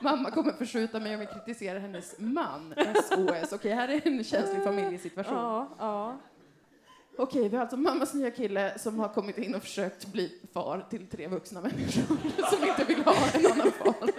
Mamma 0.00 0.30
kommer 0.30 0.52
förskjuta 0.52 1.00
mig 1.00 1.14
om 1.14 1.20
jag 1.20 1.32
kritiserar 1.32 1.78
hennes 1.78 2.18
man. 2.18 2.74
SOS. 3.04 3.52
Okej, 3.52 3.72
här 3.72 3.88
är 3.88 4.06
en 4.06 4.24
känslig 4.24 4.64
familjesituation. 4.64 5.34
Ja, 5.34 5.68
ja. 5.78 6.18
Okej, 7.16 7.48
vi 7.48 7.56
har 7.56 7.62
alltså 7.62 7.76
mammas 7.76 8.14
nya 8.14 8.30
kille 8.30 8.78
som 8.78 8.98
har 8.98 9.08
kommit 9.08 9.38
in 9.38 9.54
och 9.54 9.62
försökt 9.62 10.06
bli 10.06 10.32
far 10.52 10.86
till 10.90 11.06
tre 11.06 11.28
vuxna 11.28 11.60
människor 11.60 12.16
som 12.50 12.68
inte 12.68 12.84
vill 12.84 13.04
ha 13.04 13.14
en 13.34 13.46
annan 13.46 13.72
far. 13.72 14.10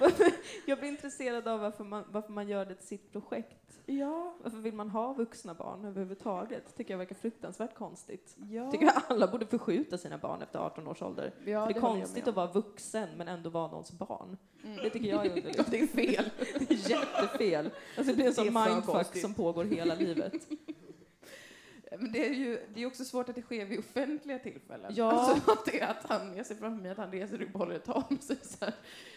Jag 0.66 0.78
blir 0.78 0.88
intresserad 0.88 1.48
av 1.48 1.60
varför 1.60 1.84
man, 1.84 2.04
varför 2.10 2.32
man 2.32 2.48
gör 2.48 2.64
det 2.64 2.74
till 2.74 2.86
sitt 2.86 3.12
projekt. 3.12 3.56
Ja, 3.88 4.36
Varför 4.42 4.58
vill 4.58 4.74
man 4.74 4.90
ha 4.90 5.12
vuxna 5.12 5.54
barn 5.54 5.84
överhuvudtaget? 5.84 6.76
Tycker 6.76 6.94
jag 6.94 6.98
verkar 6.98 7.14
fruktansvärt 7.14 7.74
konstigt. 7.74 8.36
ja. 8.50 8.70
Tycker 8.70 8.84
jag 8.86 8.94
alla 9.08 9.26
borde 9.26 9.46
förskjuta 9.46 9.98
sina 9.98 10.18
barn 10.18 10.42
efter 10.42 10.58
18 10.58 10.88
års 10.88 11.02
ålder. 11.02 11.34
ja 11.44 11.66
För 11.66 11.72
det 11.72 11.78
är 11.78 11.80
konstigt 11.80 12.28
att 12.28 12.34
vara 12.34 12.52
vuxen 12.52 13.08
men 13.16 13.28
ändå 13.28 13.50
vara 13.50 13.68
någons 13.70 13.92
barn. 13.92 14.36
Mm. 14.64 14.76
Det 14.76 14.90
tycker 14.90 15.08
jag 15.08 15.26
är 15.26 15.30
underligt. 15.30 15.66
Det 15.70 15.80
är 15.80 15.86
fel. 15.86 16.30
Det 16.58 16.70
är 16.74 16.90
jättefel. 16.90 17.70
Alltså 17.96 18.12
det 18.12 18.14
blir 18.16 18.26
en 18.26 18.34
sån 18.34 18.44
Det 18.46 18.50
mindfuck 18.52 18.84
konstigt. 18.94 19.22
som 19.22 19.34
pågår 19.34 19.64
hela 19.64 19.94
livet. 19.94 20.32
Men 21.98 22.12
det 22.12 22.26
är 22.26 22.32
ju 22.32 22.60
det 22.74 22.82
är 22.82 22.86
också 22.86 23.04
svårt 23.04 23.28
att 23.28 23.34
det 23.34 23.42
sker 23.42 23.64
vid 23.64 23.78
offentliga 23.78 24.38
tillfällen. 24.38 24.92
Ja. 24.96 25.10
Alltså 25.10 25.52
att 25.52 25.64
det 25.64 25.82
att 25.82 26.04
han, 26.08 26.36
jag 26.36 26.46
ser 26.46 26.54
framför 26.54 26.82
mig 26.82 26.90
att 26.90 26.98
han 26.98 27.10
reser 27.10 27.42
upp 27.42 27.54
och 27.54 27.60
håller 27.60 27.74
ett 27.74 27.84
tal 27.84 28.02
och 28.08 28.22
säger 28.22 28.44
så 28.44 28.64
här, 28.64 28.74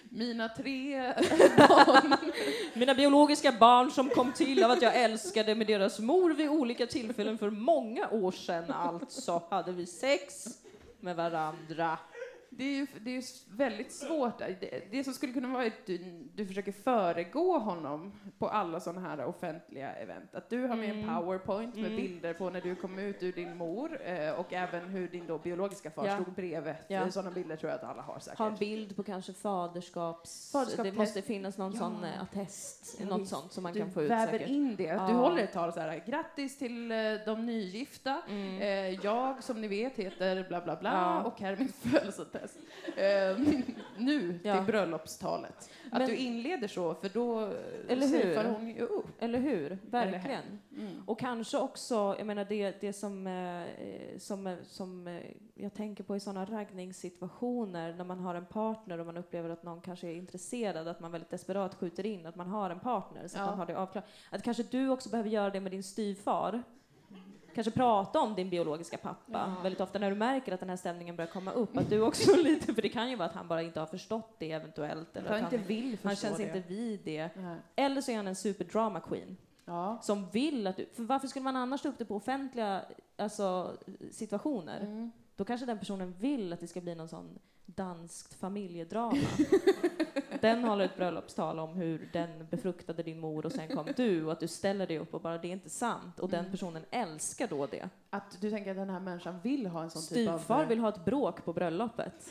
mina 0.10 0.50
tre 0.50 1.14
barn. 1.58 2.16
Mina 2.74 2.96
biologiska 2.96 3.52
barn 3.52 3.92
som 3.92 4.10
kom 4.10 4.32
till 4.32 4.64
av 4.64 4.72
att 4.72 4.82
jag 4.82 4.96
älskade 4.96 5.56
med 5.56 5.68
deras 5.68 6.00
mor 6.00 6.34
vid 6.34 6.50
olika 6.50 6.88
tillfällen 6.88 7.38
för 7.38 7.50
många 7.50 8.10
år 8.10 8.32
sedan 8.32 8.72
alltså 8.72 9.44
hade 9.50 9.72
vi 9.72 9.86
sex 9.86 10.46
med 11.00 11.16
varandra. 11.16 11.98
Det 12.52 12.64
är 12.64 12.76
ju 12.76 12.88
det 13.02 13.18
är 13.18 13.24
väldigt 13.58 13.92
svårt. 13.92 14.38
Det, 14.40 14.92
det 14.92 15.04
som 15.04 15.14
skulle 15.14 15.34
kunna 15.34 15.48
vara 15.48 15.66
att 15.66 15.86
du, 15.86 15.98
du 16.36 16.46
försöker 16.46 16.72
föregå 16.72 17.58
honom 17.58 18.12
på 18.40 18.48
alla 18.50 18.80
sådana 18.80 19.02
här 19.10 19.26
offentliga 19.26 19.94
event. 19.94 20.36
Att 20.36 20.50
du 20.50 20.68
har 20.68 20.76
med 20.76 20.90
en 20.90 21.04
Mm. 21.04 21.16
powerpoint 21.16 21.76
med 21.76 21.86
Mm. 21.86 21.96
bilder 21.96 22.34
på 22.34 22.50
när 22.50 22.62
du 22.62 22.76
kom 22.76 23.00
ut 23.00 23.24
ur 23.24 23.34
din 23.34 23.58
mor 23.58 24.02
eh, 24.06 24.32
och 24.32 24.54
även 24.54 24.88
hur 24.90 25.08
din 25.08 25.28
då 25.28 25.38
biologiska 25.38 25.92
far 25.92 26.06
Ja. 26.08 26.16
stod 26.22 26.34
bredvid. 26.34 26.76
Ja. 26.88 27.12
Sådana 27.12 27.32
bilder 27.32 27.56
tror 27.56 27.72
jag 27.72 27.78
att 27.84 27.90
alla 27.90 28.02
har 28.02 28.20
säkert. 28.20 28.40
Ha 28.40 28.48
en 28.48 28.56
bild 28.56 28.96
på 28.96 29.04
kanske 29.04 29.34
faderskaps... 29.34 30.52
Faderskap, 30.52 30.86
det 30.86 30.92
måste 30.92 31.22
finnas 31.22 31.58
någon 31.58 31.72
Ja. 31.74 31.80
sån 31.80 32.04
eh, 32.04 32.22
attest, 32.22 32.98
Ja, 33.00 33.06
något 33.06 33.22
visst. 33.22 33.32
sånt 33.32 33.52
som 33.52 33.64
man 33.64 33.74
du 33.74 33.80
kan 33.80 33.92
få 33.92 34.02
ut 34.04 34.12
väver 34.12 34.32
säkert. 34.32 34.48
in 34.50 34.76
det. 34.76 34.90
Att 34.90 35.08
Du 35.08 35.14
Ja. 35.14 35.20
håller 35.20 35.44
ett 35.44 35.54
tal 35.54 35.74
så 35.74 35.80
här, 35.80 36.04
grattis 36.08 36.58
till 36.58 36.92
eh, 36.92 36.98
de 37.26 37.46
nygifta. 37.46 38.22
Mm. 38.30 38.62
Eh, 38.62 39.00
jag, 39.06 39.44
som 39.44 39.62
ni 39.62 39.68
vet, 39.68 39.98
heter 39.98 40.46
bla 40.48 40.62
bla 40.62 40.76
bla 40.76 40.92
Ja. 40.94 41.24
och 41.24 41.40
här 41.42 41.54
är 41.54 41.58
mitt 41.58 41.76
födelseattest. 42.40 42.58
Eh, 42.98 43.74
nu 43.98 44.40
Ja. 44.44 44.56
till 44.58 44.66
bröllopstalet. 44.66 45.70
Att 45.92 46.00
Men- 46.00 46.08
du 46.10 46.16
inleder 46.16 46.68
så, 46.68 46.94
för 46.96 47.10
då 47.10 47.42
eh, 47.42 47.50
Eller 47.88 48.08
hur? 48.08 48.44
hon 48.54 48.68
ju 48.68 48.82
upp. 48.82 49.08
Eller 49.20 49.40
hur? 49.40 49.78
Verkligen. 49.90 50.44
Mm. 50.78 51.04
Och 51.06 51.20
kanske 51.20 51.58
också, 51.58 52.16
jag 52.18 52.28
menar 52.28 52.46
det, 52.50 52.82
det 52.82 52.94
som, 52.94 53.28
eh, 53.28 53.64
som, 54.18 54.48
eh, 54.48 54.58
som 54.64 55.08
eh, 55.08 55.22
jag 55.56 55.74
tänker 55.74 56.04
på 56.04 56.16
i 56.16 56.20
sådana 56.20 56.46
raggningssituationer 56.46 57.94
när 57.94 58.04
man 58.04 58.20
har 58.20 58.36
en 58.36 58.46
partner 58.46 59.00
och 59.00 59.06
man 59.06 59.18
upplever 59.18 59.50
att 59.50 59.64
någon 59.64 59.82
kanske 59.82 60.08
är 60.08 60.14
intresserad, 60.16 60.88
att 60.88 61.00
man 61.00 61.12
väldigt 61.12 61.30
desperat 61.30 61.76
skjuter 61.76 62.06
in 62.06 62.26
att 62.26 62.36
man 62.36 62.48
har 62.48 62.70
en 62.70 62.80
partner 62.80 63.28
så 63.28 63.38
att 63.38 63.42
Ja. 63.44 63.50
man 63.50 63.60
har 63.60 63.66
det 63.66 63.78
avklarat. 63.78 64.08
Att 64.30 64.44
kanske 64.44 64.64
du 64.64 64.90
också 64.90 65.10
behöver 65.10 65.30
göra 65.30 65.50
det 65.50 65.60
med 65.60 65.72
din 65.72 65.84
styvfar. 65.84 66.64
Kanske 67.60 67.72
prata 67.72 68.20
om 68.20 68.36
din 68.36 68.50
biologiska 68.50 68.98
pappa 68.98 69.54
Ja. 69.56 69.62
väldigt 69.64 69.82
ofta 69.82 70.00
när 70.00 70.10
du 70.10 70.16
märker 70.16 70.54
att 70.54 70.60
den 70.60 70.70
här 70.70 70.76
stämningen 70.78 71.16
börjar 71.16 71.32
komma 71.32 71.52
upp. 71.52 71.78
Att 71.78 71.90
du 71.90 72.02
också 72.02 72.36
lite, 72.44 72.74
för 72.74 72.82
det 72.82 72.90
kan 72.90 73.10
ju 73.10 73.16
vara 73.16 73.30
att 73.30 73.36
han 73.36 73.48
bara 73.48 73.62
inte 73.62 73.80
har 73.80 73.88
förstått 73.88 74.36
det 74.40 74.52
eventuellt. 74.52 75.18
Eller 75.18 75.30
Han 75.30 75.40
inte 75.40 75.58
vill 75.58 75.92
förstå 75.98 76.08
han 76.08 76.16
känns 76.16 76.38
det. 76.38 76.44
inte 76.44 76.60
vid 76.60 77.00
det. 77.04 77.30
Nej. 77.36 77.58
Eller 77.76 78.02
så 78.02 78.12
är 78.12 78.16
han 78.16 78.28
en 78.28 78.36
superdrama 78.36 79.00
queen 79.00 79.38
Ja. 79.66 80.00
som 80.02 80.30
vill 80.30 80.68
att 80.68 80.78
du, 80.78 80.86
för 80.94 81.04
varför 81.04 81.28
skulle 81.28 81.44
man 81.44 81.56
annars 81.56 81.82
ta 81.82 81.90
upp 81.90 81.98
det 81.98 82.06
på 82.06 82.16
offentliga 82.16 82.82
alltså, 83.18 83.78
situationer? 84.12 84.80
Mm. 84.82 85.12
Då 85.36 85.46
kanske 85.46 85.66
den 85.66 85.80
personen 85.80 86.14
vill 86.20 86.54
att 86.54 86.60
det 86.60 86.68
ska 86.68 86.82
bli 86.82 86.96
någon 86.96 87.10
sån 87.10 87.40
danskt 87.66 88.34
familjedrama. 88.40 89.18
den 90.42 90.64
håller 90.64 90.86
ett 90.86 90.96
bröllopstal 90.98 91.60
om 91.60 91.74
hur 91.74 92.10
den 92.14 92.48
befruktade 92.50 93.04
din 93.04 93.20
mor 93.20 93.46
och 93.46 93.52
sen 93.52 93.76
kom 93.76 93.88
du 93.96 94.26
och 94.26 94.32
att 94.32 94.40
du 94.40 94.48
ställer 94.48 94.88
dig 94.88 95.00
upp 95.00 95.14
och 95.14 95.22
bara 95.22 95.38
det 95.38 95.48
är 95.48 95.52
inte 95.52 95.70
sant 95.70 96.20
och 96.20 96.30
den 96.30 96.40
Mm. 96.40 96.52
personen 96.52 96.86
älskar 96.92 97.48
då 97.48 97.66
det. 97.68 97.90
Att 98.10 98.42
du 98.42 98.50
tänker 98.52 98.72
att 98.72 98.78
den 98.78 98.90
här 98.90 99.00
människan 99.00 99.40
vill 99.44 99.66
ha 99.68 99.84
en 99.84 99.90
sån 99.90 100.02
typ 100.02 100.30
av... 100.30 100.38
Styvfar 100.38 100.66
vill 100.66 100.80
ha 100.80 100.90
ett 100.90 101.06
bråk 101.06 101.46
på 101.46 101.54
bröllopet. 101.54 102.30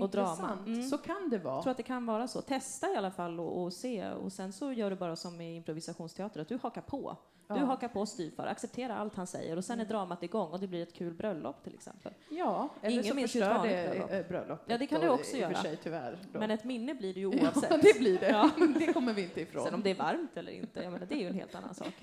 och 0.00 0.10
drama. 0.10 0.30
Intressant. 0.30 0.66
Mm. 0.66 0.82
Så 0.82 0.98
kan 0.98 1.30
det 1.30 1.38
vara. 1.38 1.54
Jag 1.54 1.62
tror 1.62 1.70
att 1.70 1.76
det 1.76 1.82
kan 1.82 2.06
vara 2.06 2.28
så. 2.28 2.40
Testa 2.42 2.92
i 2.92 2.96
alla 2.96 3.10
fall 3.10 3.40
och, 3.40 3.62
och 3.62 3.72
se 3.72 4.10
och 4.10 4.32
sen 4.32 4.52
så 4.52 4.72
gör 4.72 4.90
du 4.90 4.96
bara 4.96 5.16
som 5.16 5.40
i 5.40 5.56
improvisationsteater 5.56 6.40
att 6.40 6.48
du 6.48 6.58
hakar 6.62 6.80
på. 6.82 7.16
Du 7.54 7.60
Ja. 7.60 7.64
hakar 7.66 7.88
på 7.88 8.06
styvfar, 8.06 8.46
acceptera 8.46 8.96
allt 8.96 9.14
han 9.14 9.26
säger 9.26 9.56
och 9.56 9.64
sen 9.64 9.80
är 9.80 9.84
dramat 9.84 10.22
igång 10.22 10.50
och 10.50 10.60
det 10.60 10.66
blir 10.66 10.82
ett 10.82 10.94
kul 10.94 11.14
bröllop 11.14 11.64
till 11.64 11.74
exempel. 11.74 12.12
Ja, 12.28 12.68
eller 12.82 12.92
Ingen 12.92 13.04
så 13.14 13.20
förstör 13.20 13.62
det 13.68 13.90
bröllop. 13.92 14.10
eh, 14.12 14.26
bröllopet. 14.28 14.64
Ja, 14.68 14.78
det 14.78 14.86
kan 14.86 15.00
det 15.00 15.10
också 15.10 15.36
göra. 15.36 15.54
för 15.54 15.62
sig 15.62 15.76
tyvärr. 15.82 16.18
Då. 16.32 16.38
Men 16.38 16.50
ett 16.50 16.64
minne 16.64 16.94
blir 16.94 17.14
det 17.14 17.20
ju 17.20 17.30
Ja, 17.36 17.42
oavsett. 17.54 17.82
det 17.82 17.98
blir 17.98 18.18
det. 18.18 18.28
Ja. 18.30 18.50
Det 18.78 18.92
kommer 18.92 19.12
vi 19.12 19.22
inte 19.22 19.40
ifrån. 19.40 19.64
Sen 19.64 19.74
om 19.74 19.82
det 19.82 19.90
är 19.90 19.94
varmt 19.94 20.36
eller 20.36 20.52
inte, 20.52 20.82
jag 20.82 20.92
menar, 20.92 21.06
det 21.06 21.14
är 21.14 21.18
ju 21.20 21.26
en 21.26 21.34
helt 21.34 21.54
annan 21.54 21.74
sak. 21.74 21.94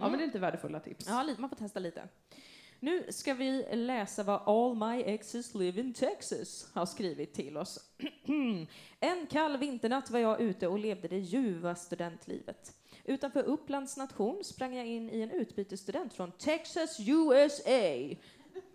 Ja, 0.00 0.08
men 0.08 0.12
det 0.12 0.22
är 0.22 0.26
inte 0.26 0.38
värdefulla 0.38 0.80
tips. 0.80 1.06
Ja, 1.08 1.26
man 1.38 1.48
får 1.50 1.56
testa 1.56 1.80
lite. 1.80 2.02
Nu 2.80 3.06
ska 3.12 3.34
vi 3.34 3.66
läsa 3.76 4.22
vad 4.22 4.40
All 4.48 4.74
My 4.76 5.02
Exes 5.02 5.54
Live 5.54 5.80
in 5.80 5.94
Texas 5.94 6.70
har 6.74 6.86
skrivit 6.86 7.34
till 7.34 7.56
oss. 7.56 7.90
en 9.00 9.26
kall 9.26 9.56
vinternatt 9.56 10.10
var 10.10 10.18
jag 10.18 10.40
ute 10.40 10.66
och 10.68 10.78
levde 10.78 11.08
det 11.08 11.18
ljuva 11.18 11.74
studentlivet. 11.74 12.72
Utanför 13.04 13.42
Upplands 13.42 13.96
nation 13.96 14.44
sprang 14.44 14.74
jag 14.74 14.86
in 14.86 15.10
i 15.10 15.20
en 15.20 15.30
utbytesstudent 15.30 16.14
från 16.14 16.32
Texas, 16.32 17.00
USA. 17.00 18.16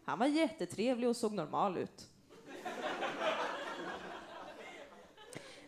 Han 0.06 0.20
var 0.20 0.26
jättetrevlig 0.26 1.10
och 1.10 1.16
såg 1.16 1.34
normal 1.34 1.78
ut. 1.78 2.10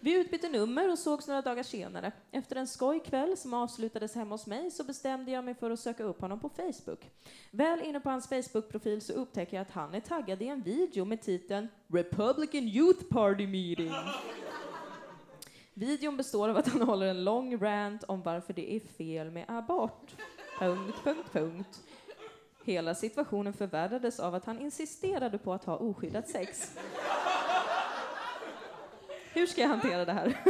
Vi 0.01 0.13
utbytte 0.13 0.49
nummer 0.49 0.91
och 0.91 0.99
sågs 0.99 1.27
några 1.27 1.41
dagar 1.41 1.63
senare. 1.63 2.11
Efter 2.31 2.55
en 2.55 2.67
skojkväll 2.67 3.37
som 3.37 3.53
avslutades 3.53 4.15
hemma 4.15 4.33
hos 4.33 4.47
mig 4.47 4.71
så 4.71 4.83
bestämde 4.83 5.31
jag 5.31 5.43
mig 5.43 5.55
för 5.55 5.71
att 5.71 5.79
söka 5.79 6.03
upp 6.03 6.21
honom 6.21 6.39
på 6.39 6.49
Facebook. 6.49 7.11
Väl 7.51 7.81
inne 7.81 7.99
på 7.99 8.09
hans 8.09 8.29
Facebook-profil 8.29 9.01
så 9.01 9.13
upptäcker 9.13 9.57
jag 9.57 9.61
att 9.61 9.71
han 9.71 9.93
är 9.93 9.99
taggad 9.99 10.41
i 10.41 10.47
en 10.47 10.61
video 10.61 11.05
med 11.05 11.21
titeln 11.21 11.67
Republican 11.87 12.63
Youth 12.63 13.03
Party 13.03 13.47
Meeting. 13.47 13.91
Videon 15.73 16.17
består 16.17 16.49
av 16.49 16.57
att 16.57 16.67
han 16.67 16.81
håller 16.81 17.07
en 17.07 17.23
lång 17.23 17.57
rant 17.57 18.03
om 18.03 18.21
varför 18.21 18.53
det 18.53 18.75
är 18.75 18.79
fel 18.79 19.31
med 19.31 19.45
abort. 19.47 20.15
Punkt, 20.59 20.97
punkt, 21.03 21.29
punkt. 21.31 21.79
Hela 22.63 22.95
situationen 22.95 23.53
förvärrades 23.53 24.19
av 24.19 24.35
att 24.35 24.45
han 24.45 24.59
insisterade 24.59 25.37
på 25.37 25.53
att 25.53 25.65
ha 25.65 25.75
oskyddat 25.75 26.29
sex. 26.29 26.77
Hur 29.33 29.45
ska 29.47 29.61
jag 29.61 29.67
hantera 29.67 30.05
det 30.05 30.13
här? 30.13 30.43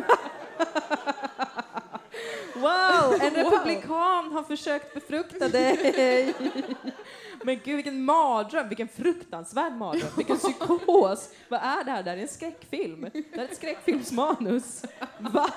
Wow, 2.56 3.22
en 3.22 3.34
republikan 3.34 4.32
har 4.32 4.44
försökt 4.44 4.94
befrukta 4.94 5.48
dig. 5.48 6.34
Men 7.44 7.60
gud, 7.64 7.76
vilken 7.76 8.04
mardröm, 8.04 8.68
vilken 8.68 8.88
fruktansvärd 8.88 9.74
mardröm, 9.74 10.10
vilken 10.18 10.38
psykos. 10.38 11.34
Vad 11.50 11.60
är 11.60 11.84
det 11.84 11.92
här? 11.92 12.04
Det 12.04 12.10
här 12.10 12.18
är 12.18 12.22
en 12.22 12.28
skräckfilm. 12.28 13.02
Det 13.02 13.24
här 13.32 13.44
är 13.44 13.48
ett 13.48 13.56
skräckfilmsmanus. 13.56 14.86
Va? 15.20 15.54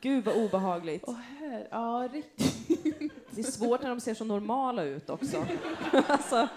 Gud 0.00 0.24
vad 0.24 0.36
obehagligt. 0.36 1.04
Och 1.04 1.14
här, 1.14 1.68
ja, 1.70 2.08
riktigt. 2.12 3.12
Det 3.30 3.40
är 3.40 3.50
svårt 3.50 3.82
när 3.82 3.88
de 3.88 4.00
ser 4.00 4.14
så 4.14 4.24
normala 4.24 4.82
ut 4.82 5.10
också. 5.10 5.46
alltså, 6.06 6.48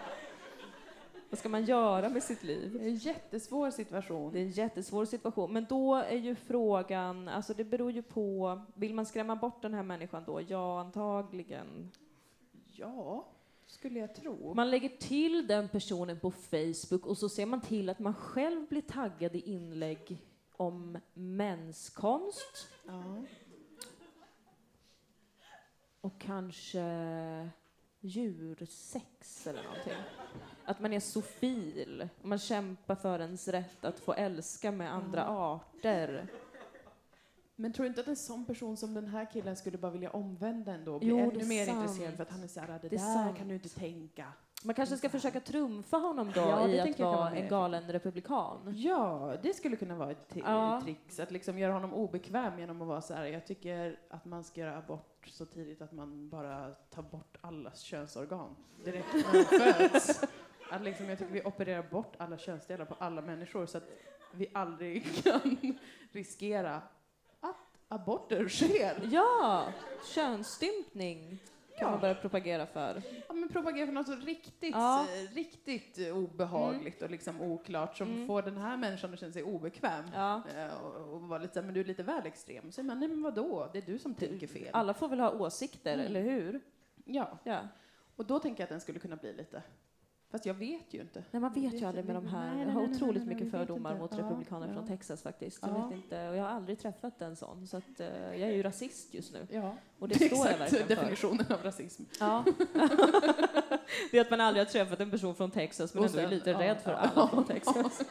vad 1.29 1.39
ska 1.39 1.49
man 1.49 1.65
göra 1.65 2.09
med 2.09 2.23
sitt 2.23 2.43
liv? 2.43 2.77
Det 2.79 2.85
är 2.85 2.89
en 2.89 2.95
jättesvår 2.95 3.71
situation. 3.71 4.31
Det 4.31 4.39
är 4.39 4.43
en 4.43 4.51
jättesvår 4.51 5.05
situation. 5.05 5.53
Men 5.53 5.65
då 5.69 5.95
är 5.95 6.17
ju 6.17 6.35
frågan, 6.35 7.27
alltså 7.27 7.53
det 7.53 7.63
beror 7.63 7.91
ju 7.91 8.01
på, 8.01 8.61
vill 8.73 8.93
man 8.93 9.05
skrämma 9.05 9.35
bort 9.35 9.61
den 9.61 9.73
här 9.73 9.83
människan 9.83 10.23
då? 10.25 10.41
Ja, 10.47 10.79
antagligen. 10.79 11.91
Ja, 12.71 13.25
skulle 13.69 13.99
jag 13.99 14.15
tro. 14.15 14.53
Man 14.53 14.69
lägger 14.69 14.89
till 14.89 15.47
den 15.47 15.69
personen 15.69 16.19
på 16.19 16.31
Facebook 16.31 17.05
och 17.05 17.17
så 17.17 17.29
ser 17.29 17.45
man 17.45 17.61
till 17.61 17.89
att 17.89 17.99
man 17.99 18.13
själv 18.13 18.67
blir 18.67 18.81
taggad 18.81 19.35
i 19.35 19.39
inlägg 19.39 20.17
om 20.51 20.97
menskonst 21.13 22.67
Ja. 22.85 23.23
och 26.01 26.21
kanske 26.21 27.49
djursex 27.99 29.47
eller 29.47 29.63
någonting. 29.63 29.93
Att 30.65 30.79
man 30.79 30.93
är 30.93 30.99
sofil, 30.99 32.09
och 32.21 32.27
man 32.27 32.39
kämpar 32.39 32.95
för 32.95 33.19
ens 33.19 33.47
rätt 33.47 33.85
att 33.85 33.99
få 33.99 34.13
älska 34.13 34.71
med 34.71 34.93
andra 34.93 35.25
arter. 35.27 36.27
Men 37.61 37.73
tror 37.73 37.83
du 37.83 37.87
inte 37.87 38.01
att 38.01 38.07
en 38.07 38.15
sån 38.15 38.45
person 38.45 38.77
som 38.77 38.93
den 38.93 39.07
här 39.07 39.25
killen 39.31 39.55
skulle 39.55 39.77
bara 39.77 39.91
vilja 39.91 40.09
omvända 40.09 40.71
ändå 40.73 40.93
och 40.93 40.99
bli 40.99 41.09
Jo, 41.09 41.17
ännu 41.19 41.45
mer 41.45 41.65
sant. 41.65 41.77
intresserad 41.81 42.13
för 42.15 42.23
att 42.23 42.31
han 42.31 42.43
är 42.43 42.47
såhär, 42.47 42.67
det, 42.67 42.79
Det 42.81 42.87
är 42.87 42.89
där 42.89 42.97
sant. 43.13 43.37
kan 43.37 43.47
du 43.47 43.53
inte 43.53 43.69
tänka. 43.69 44.25
Man 44.63 44.75
kanske 44.75 44.97
ska 44.97 45.09
försöka 45.09 45.39
trumfa 45.39 45.97
honom 45.97 46.31
då 46.35 46.41
Ja, 46.41 46.67
i 46.67 46.79
att 46.79 46.99
vara 46.99 47.15
vara 47.17 47.31
en 47.31 47.49
galen 47.49 47.91
republikan. 47.91 48.73
Ja, 48.77 49.35
det 49.43 49.53
skulle 49.53 49.75
kunna 49.75 49.95
vara 49.95 50.11
ett 50.11 50.31
Ja. 50.35 50.81
trix, 50.83 51.19
att 51.19 51.31
liksom 51.31 51.59
göra 51.59 51.73
honom 51.73 51.93
obekväm 51.93 52.59
genom 52.59 52.81
att 52.81 52.87
vara 52.87 53.01
så 53.01 53.13
här. 53.13 53.25
jag 53.25 53.45
tycker 53.45 53.99
att 54.09 54.25
man 54.25 54.43
ska 54.43 54.61
göra 54.61 54.77
abort 54.77 55.27
så 55.27 55.45
tidigt 55.45 55.81
att 55.81 55.91
man 55.91 56.29
bara 56.29 56.69
tar 56.69 57.01
bort 57.03 57.37
allas 57.41 57.79
könsorgan 57.81 58.55
direkt 58.85 59.07
när 59.13 59.33
de 59.33 59.43
föds. 59.89 60.23
Att 60.71 60.81
liksom, 60.83 61.09
jag 61.09 61.17
tycker 61.19 61.33
vi 61.33 61.41
opererar 61.43 61.89
bort 61.91 62.13
alla 62.17 62.37
könsdelar 62.37 62.85
på 62.85 62.95
alla 62.99 63.21
människor 63.21 63.65
så 63.65 63.77
att 63.77 63.89
vi 64.33 64.47
aldrig 64.53 65.23
kan 65.23 65.57
riskera 66.11 66.81
aborter 67.89 68.47
sker. 68.47 69.07
Ja, 69.11 69.67
könsstympning 70.15 71.39
kan 71.77 71.85
Ja. 71.87 71.91
man 71.91 71.99
börja 71.99 72.15
propagera 72.15 72.65
för. 72.65 73.01
Ja, 73.27 73.33
men 73.33 73.49
propagera 73.49 73.85
för 73.85 73.93
något 73.93 74.23
riktigt, 74.25 74.75
Ja. 74.75 75.05
riktigt 75.33 75.99
eh, 75.99 76.17
obehagligt 76.17 77.01
och 77.01 77.09
liksom 77.09 77.41
oklart 77.41 77.97
som 77.97 78.07
Mm. 78.07 78.27
får 78.27 78.41
den 78.41 78.57
här 78.57 78.77
människan 78.77 79.13
att 79.13 79.19
känna 79.19 79.31
sig 79.33 79.43
obekväm. 79.43 80.05
Ja. 80.13 80.41
Eh, 80.55 80.73
och, 80.73 81.13
och 81.13 81.21
vara 81.21 81.39
lite 81.39 81.53
så 81.53 81.59
här, 81.59 81.65
men 81.65 81.73
du 81.73 81.79
är 81.79 81.85
lite 81.85 82.03
väl 82.03 82.25
extrem. 82.25 82.71
Så 82.71 82.83
man, 82.83 82.99
nej 82.99 83.07
men 83.09 83.21
vadå, 83.23 83.69
det 83.73 83.77
är 83.77 83.81
du 83.85 83.99
som 83.99 84.15
tänker 84.15 84.47
fel. 84.47 84.69
Alla 84.73 84.93
får 84.93 85.07
väl 85.07 85.19
ha 85.19 85.31
åsikter, 85.31 85.93
Mm. 85.93 86.05
eller 86.05 86.21
hur? 86.21 86.59
Ja, 87.05 87.37
Ja. 87.43 87.59
och 88.15 88.25
då 88.25 88.39
tänker 88.39 88.61
jag 88.61 88.65
att 88.65 88.69
den 88.69 88.81
skulle 88.81 88.99
kunna 88.99 89.15
bli 89.15 89.33
lite, 89.33 89.61
fast 90.31 90.45
jag 90.45 90.53
vet 90.53 90.93
ju 90.93 91.01
inte. 91.01 91.23
Nej, 91.31 91.41
man 91.41 91.53
vet 91.53 91.73
Vet 91.73 91.81
ju 91.81 91.85
aldrig 91.85 92.05
med 92.05 92.15
de 92.15 92.27
här. 92.27 92.55
nej, 92.55 92.65
Jag 92.65 92.73
har 92.73 92.81
nej, 92.87 92.91
otroligt 92.95 93.25
nej, 93.25 93.35
mycket 93.35 93.51
fördomar 93.51 93.95
mot 93.97 94.13
republikaner 94.19 94.67
ja. 94.67 94.73
från 94.73 94.87
Texas 94.87 95.21
faktiskt. 95.23 95.59
Jag 95.61 95.71
Ja. 95.71 95.87
vet 95.87 95.95
inte, 95.95 96.29
och 96.29 96.35
jag 96.35 96.43
har 96.43 96.49
aldrig 96.49 96.79
träffat 96.79 97.21
en 97.21 97.35
sån, 97.35 97.67
så 97.67 97.77
att, 97.77 97.99
eh, 97.99 98.07
jag 98.07 98.49
är 98.49 98.53
ju 98.53 98.63
rasist 98.63 99.13
just 99.13 99.33
nu. 99.33 99.47
Ja, 99.51 99.75
Och 99.99 100.07
det 100.07 100.15
står 100.15 100.47
jag 100.47 100.57
verkligen 100.57 100.87
för. 100.87 100.95
definitionen 100.95 101.45
av 101.49 101.63
rasism. 101.63 102.03
Ja. 102.19 102.43
det 104.11 104.17
är 104.17 104.21
att 104.21 104.29
man 104.29 104.41
aldrig 104.41 104.65
har 104.65 104.71
träffat 104.71 104.99
en 104.99 105.11
person 105.11 105.35
från 105.35 105.51
Texas 105.51 105.93
men 105.93 106.03
Och 106.03 106.09
ändå 106.09 106.19
är 106.21 106.27
lite 106.27 106.49
ja, 106.51 106.59
rädd 106.59 106.77
för 106.83 106.93
alla 106.93 107.27
från 107.27 107.45
Texas. 107.47 108.01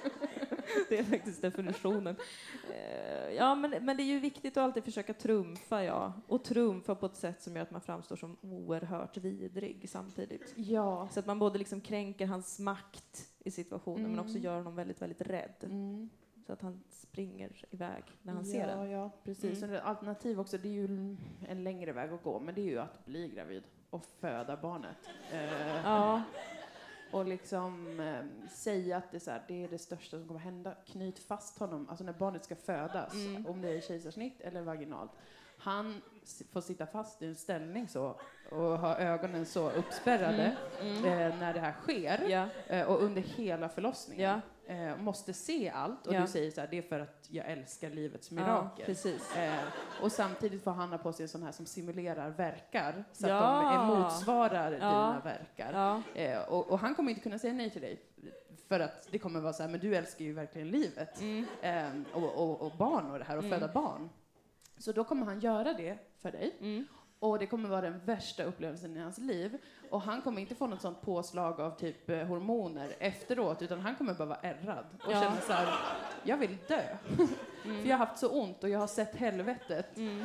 Det 0.89 0.99
är 0.99 1.03
faktiskt 1.05 1.43
definitionen. 1.43 2.17
Eh, 2.71 3.09
Ja, 3.37 3.55
men, 3.55 3.71
men 3.85 3.97
det 3.97 4.03
är 4.03 4.05
ju 4.05 4.19
viktigt 4.21 4.57
att 4.57 4.65
alltid 4.65 4.85
försöka 4.85 5.15
trumfa, 5.15 5.85
ja. 5.85 6.13
Och 6.27 6.45
trumfa 6.45 6.95
på 6.95 7.07
ett 7.07 7.17
sätt 7.17 7.43
som 7.43 7.57
gör 7.57 7.63
att 7.63 7.71
man 7.71 7.81
framstår 7.81 8.17
som 8.17 8.37
oerhört 8.43 9.17
vidrig 9.17 9.89
samtidigt. 9.91 10.53
Ja. 10.57 11.09
Så 11.13 11.21
att 11.21 11.27
man 11.27 11.39
både 11.39 11.59
liksom 11.59 11.81
kränker 11.81 12.27
hans 12.27 12.59
makt 12.59 13.29
i 13.39 13.51
situationen 13.51 14.03
men 14.03 14.13
Mm. 14.13 14.25
också 14.25 14.39
gör 14.39 14.57
honom 14.57 14.75
väldigt, 14.77 15.03
väldigt 15.03 15.21
rädd. 15.21 15.55
Mm. 15.63 16.09
Så 16.47 16.53
att 16.53 16.63
han 16.63 16.81
springer 16.91 17.65
iväg 17.71 18.05
när 18.23 18.33
han 18.33 18.45
ja, 18.47 18.53
ser 18.53 18.67
den. 18.67 18.91
Ja, 18.91 19.11
precis. 19.25 19.63
Mm. 19.63 19.81
Alternativ 19.85 20.41
också, 20.41 20.59
det 20.59 20.69
är 20.69 20.73
ju 20.73 21.17
en 21.49 21.65
längre 21.65 21.93
väg 21.93 22.13
att 22.13 22.23
gå, 22.23 22.41
men 22.41 22.55
det 22.55 22.61
är 22.61 22.67
ju 22.67 22.79
att 22.79 23.05
bli 23.07 23.29
gravid 23.29 23.63
och 23.91 24.07
föda 24.21 24.57
barnet. 24.57 24.97
Eh, 25.33 25.77
Ja, 25.85 26.23
och 27.13 27.27
liksom 27.27 28.01
eh, 28.01 28.49
säga 28.51 28.97
att 28.97 29.11
det 29.11 29.17
är, 29.17 29.21
så 29.21 29.31
här, 29.31 29.43
det 29.49 29.65
är 29.65 29.69
det 29.69 29.79
största 29.79 30.19
som 30.19 30.27
kommer 30.29 30.41
hända. 30.41 30.75
Knyt 30.87 31.19
fast 31.19 31.59
honom, 31.59 31.89
alltså 31.89 32.05
när 32.05 32.13
barnet 32.13 32.45
ska 32.45 32.57
födas, 32.57 33.15
Mm. 33.15 33.47
om 33.47 33.63
det 33.63 33.69
är 33.77 33.81
kejsarsnitt 33.81 34.41
eller 34.41 34.63
vaginalt. 34.63 35.11
Han 35.61 36.03
får 36.53 36.61
sitta 36.61 36.87
fast 36.87 37.23
i 37.23 37.27
en 37.27 37.37
ställning 37.37 37.89
så 37.89 38.21
och 38.51 38.59
ha 38.79 38.97
ögonen 38.99 39.47
så 39.47 39.71
uppspärrade 39.71 40.57
Mm. 40.81 41.05
eh, 41.05 41.39
när 41.39 41.55
det 41.55 41.61
här 41.61 41.73
sker 41.73 42.29
ja, 42.29 42.49
eh, 42.67 42.87
och 42.87 43.03
under 43.03 43.23
hela 43.23 43.69
förlossningen. 43.69 44.31
ja, 44.31 44.41
Eh, 44.69 44.97
måste 44.97 45.33
se 45.33 45.71
allt 45.71 46.07
och 46.07 46.15
Ja. 46.15 46.21
du 46.21 46.27
säger 46.27 46.51
så 46.51 46.61
här, 46.61 46.69
det 46.71 46.79
är 46.79 46.83
för 46.83 47.01
att 47.01 47.27
jag 47.31 47.47
älskar 47.51 47.91
livets 47.91 48.31
ja, 48.33 48.35
mirakel. 48.41 48.87
precis. 48.87 49.37
Eh, 49.37 49.59
och 50.03 50.13
samtidigt 50.13 50.65
får 50.65 50.71
han 50.71 50.91
ha 50.91 50.99
på 50.99 51.13
sig 51.13 51.23
en 51.23 51.29
sån 51.29 51.43
här 51.43 51.53
som 51.53 51.67
simulerar 51.67 52.31
verkar 52.31 53.05
så 53.13 53.27
att 53.27 53.31
Ja. 53.31 53.63
de 53.63 53.75
eh, 53.75 53.87
motsvarar 53.99 54.73
Ja. 54.73 54.79
dina 54.79 55.21
verkar. 55.25 55.73
Ja, 55.73 56.03
Eh, 56.23 56.49
och, 56.49 56.71
och 56.71 56.79
han 56.79 56.95
kommer 56.95 57.11
inte 57.11 57.23
kunna 57.23 57.39
säga 57.39 57.53
nej 57.53 57.71
till 57.71 57.81
dig 57.83 58.01
för 58.69 58.81
att 58.81 59.09
det 59.11 59.19
kommer 59.19 59.41
vara 59.41 59.53
så 59.53 59.63
här, 59.63 59.71
men 59.71 59.81
du 59.81 59.97
älskar 59.97 60.25
ju 60.25 60.33
verkligen 60.33 60.69
livet 60.69 61.21
mm. 61.21 61.47
eh, 61.63 61.89
och, 62.23 62.35
och, 62.51 62.61
och 62.63 62.73
barn 62.79 63.11
och 63.11 63.19
det 63.19 63.25
här 63.25 63.37
och 63.39 63.45
Mm. 63.45 63.61
föda 63.61 63.73
barn. 63.73 64.09
Så 64.79 64.93
då 64.93 65.05
kommer 65.05 65.27
han 65.27 65.41
göra 65.41 65.73
det 65.73 65.99
för 66.23 66.31
dig 66.33 66.57
Mm. 66.61 66.87
Och 67.21 67.39
det 67.39 67.47
kommer 67.47 67.69
vara 67.69 67.81
den 67.81 68.01
värsta 68.05 68.45
upplevelsen 68.45 68.97
i 68.97 69.01
hans 69.01 69.19
liv. 69.19 69.59
Och 69.91 70.03
han 70.03 70.23
kommer 70.23 70.41
inte 70.41 70.55
få 70.55 70.67
något 70.67 70.81
sånt 70.83 71.03
påslag 71.03 71.61
av 71.61 71.71
typ 71.79 72.11
eh, 72.11 72.19
hormoner 72.27 72.97
efteråt, 72.99 73.63
utan 73.63 73.81
han 73.81 73.95
kommer 73.97 74.15
bara 74.15 74.29
vara 74.29 74.39
ärrad 74.43 74.85
och 75.05 75.13
Ja. 75.13 75.21
känna 75.21 75.41
så 75.41 75.53
här, 75.53 75.69
jag 76.25 76.37
vill 76.37 76.57
dö. 76.69 76.83
Mm. 77.65 77.83
För 77.83 77.89
jag 77.89 77.97
har 77.99 78.07
haft 78.07 78.19
så 78.19 78.29
ont 78.29 78.65
och 78.65 78.71
jag 78.71 78.79
har 78.79 78.87
sett 78.87 79.17
helvetet. 79.17 79.97
Mm. 79.97 80.25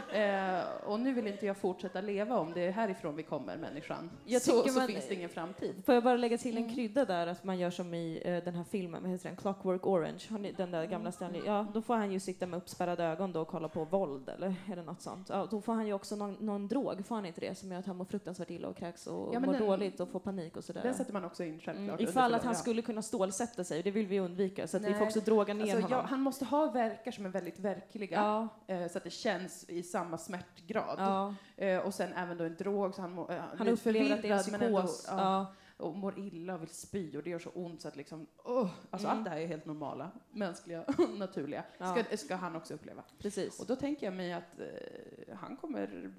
Eh, 0.60 0.66
och 0.86 1.00
nu 1.00 1.14
vill 1.14 1.28
inte 1.28 1.46
jag 1.46 1.58
fortsätta 1.58 2.02
leva 2.02 2.38
om 2.40 2.54
det 2.54 2.62
är 2.62 2.72
härifrån 2.72 3.16
vi 3.16 3.24
kommer, 3.24 3.58
människan. 3.58 4.10
Jag 4.26 4.42
så 4.42 4.64
så 4.64 4.80
man- 4.80 4.88
finns 4.88 5.08
det 5.08 5.14
ingen 5.16 5.30
framtid. 5.30 5.76
Får 5.86 5.96
jag 5.96 6.04
bara 6.04 6.18
lägga 6.18 6.38
till 6.38 6.58
en 6.58 6.64
Mm. 6.64 6.76
krydda 6.76 7.06
där, 7.06 7.28
att 7.28 7.44
man 7.44 7.60
gör 7.60 7.70
som 7.70 7.94
i 7.94 8.22
eh, 8.26 8.44
den 8.44 8.56
här 8.56 8.64
filmen, 8.64 9.06
heter 9.06 9.30
den, 9.30 9.38
Clockwork 9.38 9.88
Orange, 9.88 10.24
ni, 10.30 10.52
den 10.52 10.72
där 10.72 10.86
gamla 10.86 11.12
Stanley, 11.12 11.42
ja, 11.46 11.68
då 11.74 11.82
får 11.82 11.96
han 11.96 12.12
ju 12.12 12.20
sitta 12.20 12.46
med 12.48 12.58
uppspärrade 12.58 13.04
ögon 13.04 13.32
då 13.34 13.42
och 13.42 13.48
kolla 13.48 13.68
på 13.70 13.84
våld, 13.86 14.30
eller 14.30 14.56
är 14.72 14.76
det 14.76 14.84
något 14.84 15.02
sånt? 15.02 15.30
Ja, 15.30 15.48
då 15.52 15.62
får 15.62 15.74
han 15.74 15.88
ju 15.88 15.94
också 15.94 16.16
någon, 16.16 16.34
någon 16.40 16.68
drog, 16.68 17.06
får 17.06 17.16
han 17.16 17.26
inte 17.26 17.42
det, 17.42 17.56
som 17.56 17.72
gör 17.72 17.80
att 17.80 17.86
han 17.86 17.98
mår 17.98 18.06
fruktansvärt 18.06 18.50
illa 18.50 18.68
och 18.68 18.78
kräks 18.78 19.08
och 19.08 19.36
Ja, 19.36 19.40
mår 19.40 19.54
den- 19.54 19.62
dåligt 19.62 20.00
och 20.00 20.10
får 20.10 20.20
panik 20.20 20.58
och 20.58 20.64
sådär. 20.64 20.82
Den 20.84 20.94
sätter 20.94 21.14
man 21.14 21.26
också 21.26 21.44
in 21.44 21.60
självklart. 21.60 22.00
Mm, 22.00 22.10
ifall 22.10 22.34
att 22.34 22.44
han 22.44 22.54
ja. 22.54 22.60
skulle 22.60 22.82
kunna 22.82 23.02
stålsätta 23.02 23.64
sig, 23.64 23.84
det 23.84 23.92
vill 23.92 24.08
vi 24.08 24.20
undvika, 24.20 24.68
så 24.68 24.78
att 24.78 24.84
vi 24.84 24.90
Nej. 24.90 25.00
får 25.00 25.06
också 25.06 25.20
droga 25.20 25.54
ner 25.54 25.62
Alltså, 25.62 25.76
honom. 25.78 25.92
ja, 25.92 26.02
han 26.10 26.22
måste 26.22 26.46
ha 26.46 26.72
verkar 26.72 27.12
som 27.12 27.26
är 27.26 27.30
väldigt 27.34 27.60
verkliga, 27.60 28.18
ja, 28.18 28.48
eh, 28.76 28.88
så 28.92 28.98
att 28.98 29.04
det 29.04 29.10
känns 29.10 29.70
i 29.70 29.84
samma 29.84 30.18
smärtgrad. 30.18 30.96
ja. 31.00 31.36
Eh, 31.58 31.80
och 31.80 31.94
sen 31.94 32.14
även 32.14 32.38
då 32.38 32.44
en 32.44 32.56
drog, 32.56 32.96
så 32.96 33.02
han, 33.02 33.12
må, 33.14 33.30
eh, 33.30 33.42
Han 33.58 33.68
upplever 33.68 34.16
att 34.16 34.22
det 34.22 34.30
är 34.30 34.46
en 34.46 34.52
men 34.52 34.62
ändå, 34.62 34.82
psykos. 34.82 35.06
ja, 35.08 35.54
och 35.78 35.96
mår 35.96 36.20
illa 36.20 36.54
och 36.56 36.62
vill 36.62 36.70
spy 36.70 37.18
och 37.18 37.24
det 37.24 37.30
gör 37.30 37.40
så 37.40 37.50
ont 37.50 37.82
så 37.82 37.88
att 37.88 37.96
liksom, 37.96 38.28
oh, 38.44 38.70
alltså 38.92 39.08
Mm. 39.08 39.18
allt 39.18 39.26
det 39.26 39.30
här 39.32 39.40
är 39.40 39.48
helt 39.48 39.66
normala, 39.66 40.12
mänskliga, 40.32 40.86
naturliga, 41.18 41.64
ska, 41.78 42.18
ska 42.18 42.36
han 42.36 42.56
också 42.56 42.74
uppleva. 42.74 43.04
precis. 43.20 43.60
Och 43.60 43.66
då 43.68 43.76
tänker 43.76 44.08
jag 44.08 44.14
mig 44.14 44.34
att 44.34 44.60
eh, 44.60 45.36
han 45.36 45.58
kommer 45.58 46.12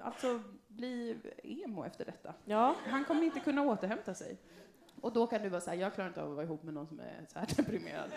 alltså 0.00 0.42
bli 0.68 1.16
emo 1.42 1.84
efter 1.84 2.04
detta. 2.04 2.34
Ja, 2.44 2.74
Han 2.86 3.04
kommer 3.04 3.22
inte 3.22 3.40
kunna 3.40 3.62
återhämta 3.62 4.14
sig. 4.14 4.36
Och 5.02 5.12
då 5.12 5.26
kan 5.26 5.42
du 5.42 5.48
vara 5.48 5.60
så 5.60 5.70
här, 5.70 5.76
jag 5.76 5.94
klarar 5.94 6.08
inte 6.08 6.22
av 6.22 6.28
att 6.30 6.34
vara 6.36 6.44
ihop 6.46 6.62
med 6.62 6.74
någon 6.74 6.86
som 6.86 7.00
är 7.00 7.26
så 7.32 7.38
här 7.38 7.48
deprimerad. 7.56 8.10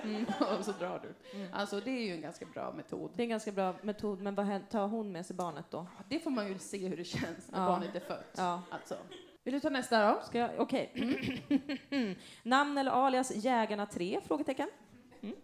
och 0.60 0.66
så 0.66 0.72
drar 0.72 1.02
du. 1.04 1.38
Mm. 1.38 1.54
Alltså 1.54 1.80
det 1.80 1.92
är 1.92 2.06
ju 2.06 2.12
en 2.14 2.22
ganska 2.22 2.46
bra 2.46 2.74
metod. 2.74 3.12
Det 3.16 3.22
är 3.22 3.24
en 3.24 3.30
ganska 3.30 3.52
bra 3.52 3.76
metod, 3.82 4.22
men 4.22 4.36
vad 4.36 4.70
tar 4.70 4.88
hon 4.88 5.12
med 5.12 5.26
sig 5.26 5.36
barnet 5.36 5.66
då? 5.70 5.88
Det 6.10 6.20
får 6.20 6.32
man 6.32 6.48
ju 6.48 6.60
se 6.60 6.88
hur 6.88 6.98
det 6.98 7.04
känns 7.04 7.52
när 7.52 7.60
Ja. 7.62 7.68
barnet 7.68 7.96
är 7.96 8.00
fött. 8.00 8.34
Ja. 8.38 8.62
Alltså. 8.70 8.98
Vill 9.44 9.54
du 9.54 9.60
ta 9.60 9.70
nästa 9.70 10.08
då? 10.14 10.22
Ska 10.26 10.40
jag, 10.40 10.52
okej. 10.58 10.92
Namn 12.44 12.78
eller 12.78 12.92
alias 12.92 13.36
Jägarna 13.36 13.86
3? 13.86 14.20
Frågetecken. 14.24 14.70
Mm. 15.22 15.36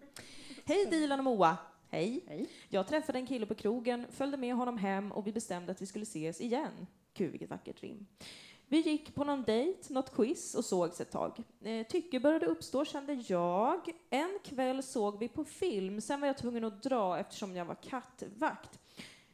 Hej 0.66 0.86
Dilan 0.86 1.20
och 1.20 1.26
Moa. 1.26 1.58
Hej. 1.90 2.24
Hej. 2.28 2.50
Jag 2.70 2.88
träffade 2.88 3.20
en 3.20 3.28
kille 3.28 3.46
på 3.46 3.56
krogen, 3.56 4.06
följde 4.12 4.38
med 4.38 4.56
honom 4.56 4.78
hem 4.78 5.12
och 5.12 5.28
vi 5.28 5.32
bestämde 5.32 5.72
att 5.72 5.82
vi 5.82 5.86
skulle 5.86 6.04
ses 6.04 6.42
igen. 6.42 6.88
Gud, 7.14 7.32
vilket 7.32 7.50
vackert 7.50 7.84
rim. 7.84 8.06
Vi 8.72 8.80
gick 8.80 9.16
på 9.16 9.24
någon 9.24 9.44
dejt, 9.44 9.94
något 9.94 10.16
quiz 10.16 10.56
och 10.56 10.66
sågs 10.66 11.02
ett 11.02 11.12
tag. 11.12 11.44
Eh, 11.62 11.88
tycke 11.88 12.20
började 12.20 12.46
uppstå 12.46 12.86
kände 12.86 13.14
jag. 13.14 13.92
En 14.10 14.40
kväll 14.44 14.84
såg 14.84 15.20
vi 15.20 15.28
på 15.28 15.44
film, 15.44 16.02
sen 16.02 16.22
var 16.22 16.28
jag 16.28 16.38
tvungen 16.38 16.64
att 16.64 16.84
dra 16.84 17.20
eftersom 17.20 17.56
jag 17.56 17.66
var 17.66 17.76
kattvakt. 17.76 18.80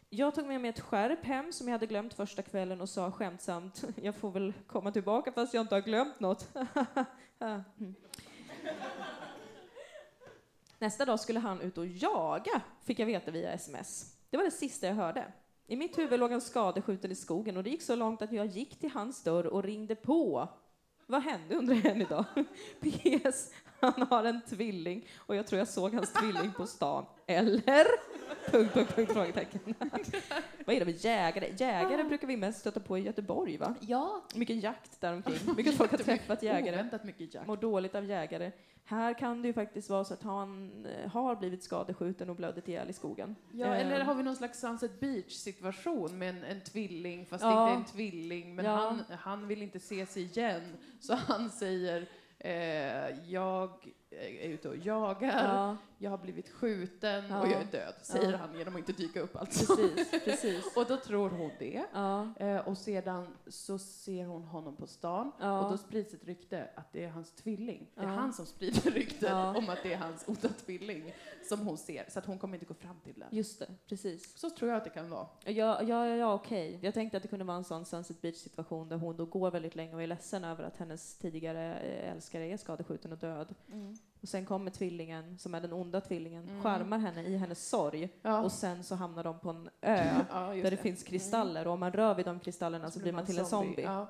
Jag 0.10 0.36
tog 0.36 0.48
med 0.48 0.62
mig 0.62 0.70
ett 0.70 0.80
skärp 0.80 1.26
hem 1.26 1.54
som 1.54 1.68
jag 1.68 1.72
hade 1.72 1.86
glömt 1.86 2.14
första 2.14 2.42
kvällen 2.42 2.82
och 2.82 2.90
sa 2.90 3.12
skämtsamt, 3.12 3.84
jag 4.02 4.16
får 4.16 4.32
väl 4.32 4.54
komma 4.68 4.92
tillbaka 4.92 5.32
fast 5.32 5.54
jag 5.54 5.62
inte 5.62 5.76
har 5.76 5.82
glömt 5.82 6.20
något. 6.20 6.48
Mm. 7.40 7.96
Nästa 10.80 11.06
dag 11.06 11.20
skulle 11.20 11.40
han 11.40 11.62
ut 11.62 11.78
och 11.78 11.88
jaga, 11.88 12.62
fick 12.84 13.00
jag 13.00 13.06
veta 13.06 13.32
via 13.32 13.52
sms. 13.52 14.16
Det 14.30 14.38
var 14.38 14.44
det 14.44 14.52
sista 14.52 14.88
jag 14.88 14.96
hörde. 14.96 15.32
I 15.70 15.76
mitt 15.76 15.98
huvud 15.98 16.20
låg 16.20 16.32
en 16.32 16.42
skadeskjuten 16.42 17.12
i 17.12 17.16
skogen 17.16 17.58
och 17.58 17.64
det 17.64 17.70
gick 17.70 17.82
så 17.82 17.96
långt 17.96 18.22
att 18.22 18.32
jag 18.32 18.46
gick 18.46 18.80
till 18.80 18.92
hans 18.92 19.24
dörr 19.24 19.46
och 19.48 19.64
ringde 19.64 19.96
på. 19.96 20.50
Vad 21.06 21.22
hände 21.22 21.56
undrar 21.56 21.86
än 21.86 22.02
idag? 22.02 22.26
PS. 22.82 23.52
Han 23.80 24.08
har 24.10 24.24
en 24.24 24.42
tvilling 24.42 25.08
och 25.16 25.36
jag 25.36 25.48
tror 25.48 25.60
jag 25.60 25.68
såg 25.68 25.94
hans 25.94 26.14
tvilling 26.14 26.52
på 26.58 26.68
stan. 26.68 27.06
Eller? 27.28 27.86
Punkt, 28.52 28.74
punkt, 28.74 28.96
punkt, 28.96 29.12
frågetecken. 29.14 29.60
Vad 30.66 30.76
är 30.76 30.80
det 30.80 30.86
med 30.86 30.96
jägare? 31.06 31.54
Jägare 31.58 32.04
brukar 32.04 32.28
vi 32.28 32.38
mest 32.38 32.60
stöta 32.60 32.80
på 32.80 32.98
i 32.98 33.02
Göteborg, 33.02 33.58
va? 33.58 33.76
Ja. 33.82 34.22
Mycket 34.36 34.64
jakt 34.64 35.02
där 35.02 35.14
omkring. 35.14 35.36
Mycket 35.58 35.74
folk 35.78 35.92
har 35.92 35.98
träffat 35.98 36.44
jägare. 36.44 36.76
Oväntat 36.76 37.04
mycket 37.04 37.34
jakt. 37.34 37.48
Mår 37.48 37.58
dåligt 37.58 37.96
av 37.96 38.06
jägare. 38.06 38.52
Här 38.86 39.14
kan 39.14 39.42
det 39.42 39.48
ju 39.48 39.54
faktiskt 39.54 39.90
vara 39.90 40.04
så 40.04 40.14
att 40.14 40.24
han 40.24 40.86
eh, 40.86 41.10
har 41.12 41.36
blivit 41.36 41.64
skadeskjuten 41.64 42.30
och 42.30 42.36
blödit 42.36 42.68
ihjäl 42.68 42.90
i 42.90 42.94
skogen. 42.94 43.36
Ja, 43.52 43.66
Eh, 43.76 43.82
eller 43.82 44.04
har 44.04 44.16
vi 44.16 44.24
någon 44.24 44.36
slags 44.36 44.60
Sunset 44.60 45.00
Beach-situation 45.00 46.18
med 46.18 46.30
en, 46.30 46.44
en 46.44 46.62
tvilling, 46.62 47.26
fast 47.26 47.44
Ja. 47.44 47.50
det 47.66 47.72
inte 47.72 47.74
är 47.74 47.78
en 47.78 47.86
tvilling, 47.86 48.56
men 48.56 48.66
Ja. 48.66 48.72
han, 48.76 49.04
han 49.20 49.48
vill 49.48 49.62
inte 49.62 49.80
se 49.80 50.06
sig 50.06 50.24
igen, 50.24 50.78
så 51.00 51.14
han 51.16 51.50
säger 51.50 52.08
eh, 52.40 53.30
jag 53.32 53.70
är 54.12 54.50
ute 54.50 54.70
och 54.70 54.78
jagar, 54.78 55.44
Ja, 55.56 55.78
jag 55.98 56.10
har 56.12 56.18
blivit 56.18 56.50
skjuten 56.50 57.24
Ja. 57.30 57.42
och 57.42 57.48
jag 57.48 57.62
är 57.62 57.66
död, 57.72 57.94
säger 58.02 58.32
Ja. 58.32 58.38
han 58.38 58.58
genom 58.58 58.74
att 58.74 58.80
inte 58.80 58.92
dyka 58.94 59.20
upp 59.22 59.36
alltså. 59.36 59.76
precis, 59.76 60.12
precis. 60.26 60.66
Och 60.78 60.86
då 60.86 60.98
tror 60.98 61.30
hon 61.30 61.52
det. 61.60 61.84
Eh, 62.46 62.68
och 62.68 62.78
sedan 62.78 63.28
så 63.48 63.78
ser 63.80 64.26
hon 64.26 64.44
honom 64.44 64.76
på 64.76 64.88
stan 64.88 65.32
och 65.32 65.70
då 65.72 65.78
sprids 65.78 66.14
ett 66.14 66.24
rykte 66.26 66.70
att 66.76 66.92
det 66.94 67.04
är 67.04 67.10
hans 67.10 67.32
tvilling. 67.32 67.88
Det 67.96 68.02
är 68.02 68.06
han 68.08 68.34
som 68.34 68.46
sprider 68.46 68.92
ryktet 68.92 69.32
om 69.34 69.70
att 69.70 69.84
det 69.84 69.94
är 69.94 69.98
hans 69.98 70.24
onda 70.28 70.50
tvilling 70.66 71.14
som 71.50 71.60
hon 71.68 71.78
ser, 71.78 72.06
så 72.10 72.20
att 72.20 72.26
hon 72.26 72.40
kommer 72.40 72.56
inte 72.56 72.66
gå 72.66 72.74
fram 72.74 73.00
till 73.04 73.14
den. 73.20 73.28
just 73.32 73.60
det, 73.60 73.68
precis. 73.88 74.38
Så 74.38 74.50
tror 74.50 74.70
jag 74.72 74.78
att 74.78 74.84
det 74.84 74.90
kan 74.90 75.10
vara. 75.10 75.28
Ja, 75.46 75.82
ja, 75.82 76.08
ja, 76.08 76.34
okej. 76.34 76.80
Jag 76.82 76.94
tänkte 76.94 77.18
att 77.18 77.24
det 77.24 77.30
kunde 77.30 77.46
vara 77.46 77.58
en 77.58 77.64
sån 77.64 77.86
Sunset 77.86 78.22
Beach-situation 78.22 78.90
där 78.90 78.98
hon 78.98 79.18
då 79.18 79.26
går 79.26 79.52
väldigt 79.52 79.76
länge 79.76 79.96
och 79.96 80.04
är 80.04 80.08
ledsen 80.08 80.44
över 80.44 80.64
att 80.64 80.78
hennes 80.78 81.18
tidigare 81.18 81.76
eh, 81.80 82.12
älskare 82.12 82.46
är 82.48 82.58
skadeskjuten 82.58 83.12
och 83.12 83.18
död. 83.18 83.56
Och 84.22 84.28
sen 84.30 84.46
kommer 84.46 84.72
tvillingen, 84.72 85.38
som 85.40 85.56
är 85.56 85.62
den 85.62 85.74
onda 85.74 86.02
tvillingen, 86.02 86.44
Mm. 86.50 86.64
skärmar 86.64 86.98
henne 86.98 87.22
i 87.24 87.38
hennes 87.38 87.70
sorg. 87.70 88.10
Ja. 88.22 88.42
Och 88.42 88.52
sen 88.52 88.84
så 88.84 88.96
hamnar 88.96 89.24
de 89.24 89.40
på 89.40 89.50
en 89.50 89.70
ö 89.82 90.04
ja, 90.32 90.54
där 90.64 90.72
det, 90.72 90.78
finns 90.78 91.04
kristaller 91.04 91.68
och 91.68 91.74
om 91.74 91.80
man 91.80 91.92
rör 91.92 92.16
vid 92.16 92.26
de 92.26 92.40
kristallerna 92.40 92.92
så 92.92 93.00
blir 93.00 93.12
man 93.12 93.26
till 93.26 93.40
en 93.40 93.46
zombie. 93.46 93.82
Ja. 93.84 94.08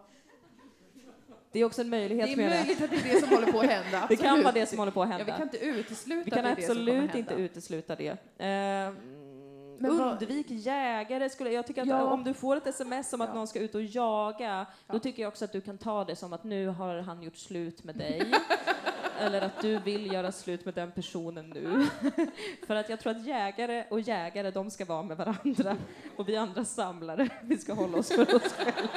Det 1.52 1.60
är 1.60 1.66
också 1.66 1.82
en 1.82 1.90
möjlighet 1.90 2.26
Det 2.38 2.44
är 2.44 2.50
möjligt 2.50 2.82
att 2.82 2.90
det 2.90 2.96
är 2.96 3.14
det 3.14 3.20
som 3.20 3.30
håller 3.30 3.52
på 3.52 3.60
att 3.60 3.66
hända. 3.66 4.06
Det 4.10 4.16
kan 4.16 4.26
absolut. 4.26 4.44
vara 4.46 4.54
det 4.54 4.66
som 4.66 4.80
håller 4.80 4.92
på 4.92 5.04
att 5.04 5.10
Ja, 5.10 5.18
vi 5.18 5.24
hända. 5.24 5.38
kan 5.38 5.44
inte 5.48 5.58
utesluta 5.66 6.26
Vi 6.26 6.32
kan 6.32 6.44
det 6.44 6.56
det 6.56 6.62
absolut 6.64 6.96
hända. 7.00 7.18
inte 7.18 7.34
utesluta 7.34 7.96
det. 7.96 8.08
Eh, 8.10 8.18
Men 8.38 9.98
vad- 9.98 10.02
undvik 10.12 10.46
jägare. 10.50 11.30
Skulle, 11.30 11.52
jag 11.52 11.68
tycker 11.68 11.82
att 11.82 11.88
Ja. 11.88 12.04
om 12.06 12.24
du 12.24 12.34
får 12.34 12.56
ett 12.56 12.68
sms 12.68 13.14
om 13.14 13.22
att 13.22 13.30
Ja. 13.30 13.36
någon 13.36 13.48
ska 13.48 13.60
ut 13.60 13.76
och 13.76 13.82
jaga, 13.84 14.66
Ja. 14.88 14.94
då 14.94 15.00
tycker 15.00 15.22
jag 15.22 15.28
också 15.30 15.46
att 15.46 15.52
du 15.52 15.62
kan 15.62 15.78
ta 15.78 16.04
det 16.04 16.16
som 16.16 16.34
att 16.34 16.44
nu 16.44 16.68
har 16.68 17.00
han 17.00 17.24
gjort 17.24 17.38
slut 17.38 17.84
med 17.84 17.96
dig. 17.96 18.32
Eller 19.20 19.42
att 19.42 19.62
du 19.62 19.80
vill 19.80 20.12
göra 20.14 20.32
slut 20.32 20.66
med 20.66 20.74
den 20.74 20.92
personen 20.92 21.50
nu. 21.50 21.88
För 22.68 22.76
att 22.76 22.90
jag 22.90 23.00
tror 23.00 23.12
att 23.12 23.26
jägare 23.26 23.84
och 23.90 24.02
jägare, 24.02 24.52
de 24.52 24.72
ska 24.72 24.86
vara 24.86 25.04
med 25.04 25.18
varandra. 25.18 25.78
Och 26.16 26.30
vi 26.30 26.36
andra 26.36 26.66
samlare, 26.66 27.30
vi 27.44 27.58
ska 27.58 27.74
hålla 27.74 27.98
oss 27.98 28.12
för 28.12 28.36
oss 28.36 28.54
själva. 28.54 28.90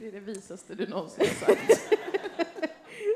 Det 0.00 0.08
är 0.08 0.12
det 0.12 0.20
visaste 0.20 0.74
du 0.74 0.86
någonsin 0.86 1.26
har 1.26 1.46
sagt. 1.46 1.92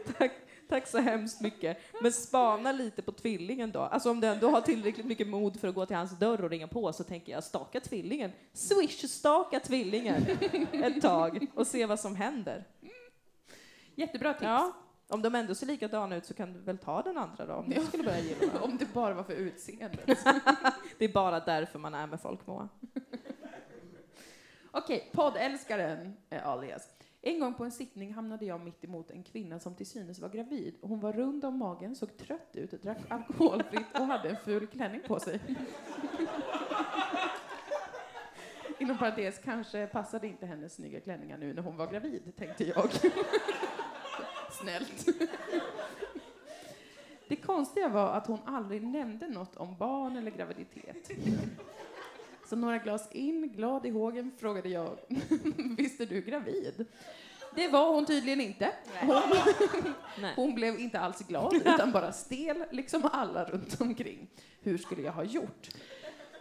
Tack, 0.19 0.33
tack 0.69 0.87
så 0.87 0.99
hemskt 0.99 1.41
mycket. 1.41 1.79
Men 2.03 2.13
spana 2.13 2.73
lite 2.73 3.03
på 3.03 3.13
tvillingen 3.13 3.73
då. 3.73 3.81
Alltså 3.81 4.11
om 4.11 4.21
du 4.21 4.27
ändå 4.27 4.51
har 4.51 4.61
tillräckligt 4.61 5.07
mycket 5.07 5.29
mod 5.29 5.61
för 5.61 5.69
att 5.69 5.75
gå 5.75 5.87
till 5.87 5.97
hans 5.97 6.19
dörr 6.19 6.45
och 6.45 6.51
ringa 6.51 6.69
på 6.69 6.93
så 6.93 7.05
tänker 7.05 7.33
jag 7.33 7.45
staka 7.45 7.81
tvillingen. 7.81 8.33
Swish-staka 8.53 9.61
tvillingen 9.61 10.27
ett 10.73 11.03
tag 11.03 11.47
och 11.55 11.67
se 11.67 11.87
vad 11.87 12.01
som 12.01 12.17
händer. 12.17 12.65
Jättebra 13.97 14.33
tips. 14.33 14.43
Ja, 14.43 14.73
om 15.09 15.23
de 15.23 15.35
ändå 15.35 15.55
ser 15.55 15.67
likadana 15.67 16.17
ut 16.17 16.27
så 16.27 16.35
kan 16.35 16.53
du 16.53 16.61
väl 16.61 16.79
ta 16.79 17.03
den 17.03 17.17
andra 17.17 17.47
då 17.47 17.55
om 17.55 17.71
du 17.71 17.81
skulle 17.81 18.03
börja 18.03 18.21
gilla. 18.21 18.61
Om 18.63 18.77
det 18.77 18.95
bara 18.95 19.15
var 19.15 19.23
för 19.23 19.33
utseendet. 19.33 20.07
Det 20.99 21.05
är 21.05 21.13
bara 21.13 21.41
därför 21.41 21.79
man 21.79 21.95
är 21.95 22.07
med 22.07 22.21
folk, 22.21 22.47
Moa. 22.47 22.69
Okej, 24.71 25.11
poddälskaren 25.13 26.17
eh, 26.31 26.49
alias. 26.49 26.89
En 27.23 27.41
gång 27.41 27.55
på 27.55 27.65
en 27.65 27.73
sittning 27.73 28.15
hamnade 28.15 28.45
jag 28.45 28.61
mitt 28.61 28.85
emot 28.85 29.11
en 29.11 29.23
kvinna 29.23 29.61
som 29.61 29.75
till 29.75 29.87
synes 29.87 30.19
var 30.19 30.29
gravid. 30.29 30.75
Hon 30.83 31.01
var 31.01 31.13
rund 31.13 31.45
om 31.45 31.59
magen, 31.59 31.97
såg 31.97 32.17
trött 32.17 32.51
ut, 32.57 32.83
drack 32.83 32.99
alkoholfritt 33.09 33.99
och 33.99 34.07
hade 34.07 34.29
en 34.29 34.37
ful 34.45 34.67
klänning 34.67 35.01
på 35.07 35.21
sig. 35.21 35.41
Inom 38.79 38.99
parentes, 38.99 39.41
kanske 39.45 39.87
passade 39.87 40.27
inte 40.27 40.47
hennes 40.47 40.75
snygga 40.75 41.01
klänningar 41.01 41.39
nu 41.39 41.55
när 41.55 41.63
hon 41.63 41.77
var 41.77 41.87
gravid, 41.87 42.33
tänkte 42.37 42.65
jag. 42.65 42.91
Snällt. 44.51 45.07
Det 47.29 47.37
konstiga 47.37 47.89
var 47.89 48.13
att 48.13 48.27
hon 48.27 48.39
aldrig 48.47 48.83
nämnde 48.83 49.29
något 49.29 49.57
om 49.57 49.77
barn 49.77 50.17
eller 50.17 50.31
graviditet. 50.31 51.11
Så 52.49 52.57
några 52.57 52.79
glas 52.79 53.13
in, 53.13 53.53
glad 53.53 53.87
i 53.87 53.91
hågen, 53.91 54.33
frågade 54.39 54.69
jag, 54.69 54.99
visst 55.79 56.01
är 56.01 56.07
du 56.07 56.21
gravid? 56.21 56.87
Det 57.55 57.69
var 57.69 57.93
hon 57.95 58.07
tydligen 58.07 58.41
inte. 58.41 58.71
Hon, 59.01 59.23
hon 60.37 60.55
blev 60.55 60.81
inte 60.81 61.01
alls 61.01 61.19
glad, 61.19 61.55
utan 61.65 61.93
bara 61.93 62.13
stel, 62.13 62.65
liksom 62.71 63.09
alla 63.13 63.45
runt 63.45 63.81
omkring. 63.81 64.29
Hur 64.63 64.79
skulle 64.79 65.03
jag 65.03 65.13
ha 65.13 65.25
gjort? 65.25 65.69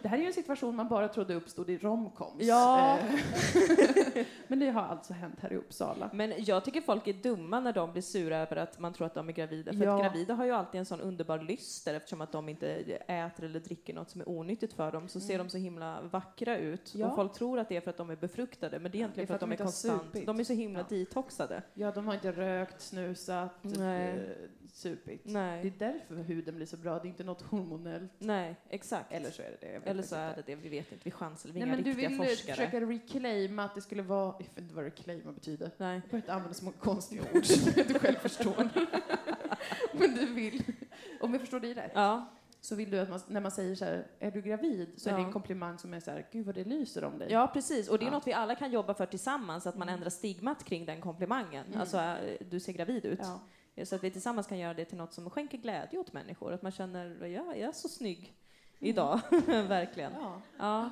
Det 0.06 0.10
här 0.10 0.18
är 0.18 0.22
ju 0.22 0.26
en 0.26 0.32
situation 0.34 0.76
man 0.76 0.88
bara 0.88 1.08
trodde 1.08 1.34
uppstod 1.34 1.70
i 1.70 1.78
romcoms. 1.78 2.42
Ja. 2.42 2.98
Eh, 2.98 4.24
Men 4.48 4.58
det 4.58 4.70
har 4.70 4.82
alltså 4.82 5.12
hänt 5.12 5.34
här 5.40 5.52
i 5.52 5.56
Uppsala. 5.56 6.10
Men 6.12 6.32
jag 6.38 6.64
tycker 6.64 6.80
folk 6.80 7.06
är 7.08 7.12
dumma 7.12 7.60
när 7.60 7.72
de 7.72 7.92
blir 7.92 8.02
sura 8.02 8.36
över 8.38 8.56
att 8.56 8.78
man 8.78 8.92
tror 8.92 9.06
att 9.06 9.14
de 9.14 9.28
är 9.28 9.32
gravida. 9.32 9.72
För 9.72 9.84
Ja. 9.84 9.94
att 9.96 10.02
gravida 10.02 10.34
har 10.34 10.44
ju 10.44 10.50
alltid 10.52 10.78
en 10.78 10.84
sån 10.84 11.00
underbar 11.00 11.38
lyster 11.38 11.94
eftersom 11.94 12.20
att 12.20 12.32
de 12.32 12.48
inte 12.48 12.68
äter 13.06 13.44
eller 13.44 13.60
dricker 13.60 13.94
något 13.94 14.10
som 14.10 14.20
är 14.20 14.28
onyttigt 14.28 14.72
för 14.72 14.92
dem. 14.92 15.08
Så 15.08 15.20
ser 15.20 15.38
de 15.38 15.48
så 15.48 15.58
himla 15.58 16.00
vackra 16.02 16.58
ut. 16.58 16.94
Mm. 16.94 17.06
Ja. 17.06 17.10
Och 17.10 17.16
folk 17.16 17.32
tror 17.32 17.58
att 17.58 17.68
det 17.68 17.76
är 17.76 17.80
för 17.80 17.90
att 17.90 17.96
de 17.96 18.10
är 18.10 18.16
befruktade. 18.16 18.78
Men 18.78 18.90
det 18.92 18.96
är 18.96 19.00
egentligen 19.00 19.24
är 19.24 19.26
för 19.26 19.34
att 19.34 19.40
de 19.40 19.50
är 19.50 19.54
inte 19.54 19.62
har 19.64 19.66
konstant. 19.66 20.26
De 20.26 20.40
är 20.40 20.44
så 20.44 20.52
himla 20.52 20.78
Ja. 20.78 20.96
detoxade. 20.96 21.62
Ja, 21.74 21.90
de 21.90 22.06
har 22.06 22.14
inte 22.14 22.32
rökt, 22.32 22.80
snusat, 22.80 23.58
Nej. 23.62 24.36
Eh, 24.76 24.90
supit. 24.90 25.20
Nej. 25.24 25.62
Det 25.62 25.84
är 25.86 25.92
därför 25.92 26.14
huden 26.22 26.56
blir 26.56 26.66
så 26.66 26.76
bra, 26.76 26.98
det 26.98 27.06
är 27.06 27.10
inte 27.10 27.24
något 27.24 27.42
hormonellt. 27.42 28.12
Nej, 28.18 28.56
exakt. 28.68 29.12
Eller 29.12 29.30
så 29.30 29.42
är 29.42 29.50
det 29.50 29.56
det. 29.60 29.90
Eller 29.90 30.02
så 30.02 30.16
är 30.16 30.34
det 30.36 30.42
det, 30.46 30.54
vi 30.54 30.68
vet 30.68 30.92
inte, 30.92 31.04
vi 31.04 31.10
chansar, 31.10 31.50
vi 31.50 31.60
är 31.60 31.66
Nej, 31.66 31.68
inga 31.68 31.76
men 31.76 31.84
du 31.84 31.90
riktiga 31.90 32.08
vill 32.08 32.20
eh, 32.20 32.26
forskare. 32.26 32.56
försöka 32.56 32.80
reclaima 32.80 33.64
att 33.64 33.74
det 33.74 33.80
skulle 33.80 34.02
vara, 34.02 34.34
jag 34.38 34.38
vet 34.38 34.58
inte 34.58 34.74
vad 34.74 34.84
reclaima 34.84 35.32
betyder. 35.32 35.70
Nej. 35.76 35.94
Jag 35.94 36.10
börjar 36.10 36.22
inte 36.22 36.32
använda 36.32 36.54
så 36.54 36.64
många 36.64 36.76
konstiga 36.76 37.22
ord 37.34 37.44
som 37.46 37.72
jag 37.76 37.86
inte 37.86 37.98
själv 37.98 38.16
förstår. 38.16 38.68
men 39.98 40.14
du 40.14 40.26
vill, 40.34 40.62
om 41.20 41.32
jag 41.32 41.40
förstår 41.40 41.60
dig 41.60 41.74
rätt, 41.74 41.92
Ja, 41.94 42.32
så 42.60 42.74
vill 42.74 42.90
du 42.90 42.98
att 42.98 43.08
man, 43.10 43.20
när 43.28 43.40
man 43.40 43.50
säger 43.50 43.74
så 43.74 43.84
här, 43.84 44.06
är 44.18 44.30
du 44.30 44.42
gravid? 44.42 44.88
Så 44.96 45.08
är 45.08 45.14
det 45.14 45.20
Ja. 45.20 45.26
en 45.26 45.32
komplimang 45.32 45.78
som 45.78 45.94
är 45.94 46.00
så 46.00 46.10
här, 46.10 46.26
gud 46.32 46.46
vad 46.46 46.54
det 46.54 46.64
lyser 46.64 47.04
om 47.04 47.18
dig. 47.18 47.28
ja, 47.32 47.50
precis. 47.52 47.88
Och 47.88 47.98
det 47.98 48.04
är 48.04 48.06
Ja. 48.06 48.12
något 48.12 48.26
vi 48.26 48.32
alla 48.32 48.54
kan 48.54 48.70
jobba 48.72 48.94
för 48.94 49.06
tillsammans, 49.06 49.66
att 49.66 49.76
man 49.76 49.88
Mm. 49.88 49.94
ändrar 49.94 50.10
stigmat 50.10 50.64
kring 50.64 50.86
den 50.86 51.00
komplimangen. 51.00 51.66
Mm. 51.66 51.80
Alltså, 51.80 51.98
äh, 51.98 52.16
du 52.50 52.60
ser 52.60 52.72
gravid 52.72 53.04
ut. 53.04 53.18
Ja. 53.22 53.40
Så 53.84 53.94
att 53.94 54.04
vi 54.04 54.10
tillsammans 54.10 54.46
kan 54.46 54.58
göra 54.58 54.74
det 54.74 54.84
till 54.84 54.98
något 54.98 55.12
som 55.12 55.30
skänker 55.30 55.58
glädje 55.58 55.98
åt 55.98 56.12
människor. 56.12 56.52
Att 56.52 56.62
man 56.62 56.72
känner, 56.72 57.26
ja, 57.26 57.54
jag 57.56 57.68
är 57.68 57.72
så 57.72 57.88
snygg 57.88 58.34
idag. 58.78 59.20
Verkligen. 59.46 60.12
Ja. 60.12 60.40
Ja. 60.58 60.90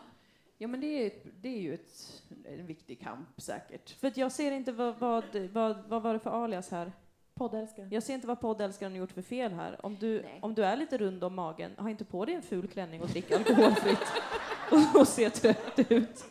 Ja, 0.58 0.68
men 0.68 0.80
det 0.80 0.86
är, 0.86 1.12
det 1.40 1.48
är 1.48 1.60
ju 1.60 1.74
ett, 1.74 2.22
en 2.44 2.66
viktig 2.66 3.00
kamp 3.00 3.40
säkert. 3.40 3.90
För 3.90 4.08
att 4.08 4.16
jag 4.16 4.32
ser 4.32 4.52
inte 4.52 4.72
vad, 4.72 4.98
vad, 4.98 5.24
vad, 5.36 5.76
vad 5.88 6.02
var 6.02 6.12
det 6.12 6.18
för 6.18 6.44
alias 6.44 6.70
här? 6.70 6.92
Poddälskare. 7.34 7.88
Jag 7.90 8.02
ser 8.02 8.14
inte 8.14 8.26
vad 8.26 8.40
poddälskaren 8.40 8.92
har 8.92 8.98
gjort 8.98 9.12
för 9.12 9.22
fel 9.22 9.52
här. 9.52 9.86
Om 9.86 9.96
du, 9.98 10.22
Nej. 10.22 10.38
om 10.42 10.54
du 10.54 10.64
är 10.64 10.76
lite 10.76 10.98
rund 10.98 11.24
om 11.24 11.34
magen, 11.34 11.72
ha 11.78 11.90
inte 11.90 12.04
på 12.04 12.24
dig 12.24 12.34
en 12.34 12.42
ful 12.42 12.68
klänning 12.68 13.02
och 13.02 13.08
drick 13.08 13.32
alkoholfritt 13.32 13.98
och, 14.70 15.00
och 15.00 15.08
se 15.08 15.30
trött 15.30 15.78
ut. 15.88 16.24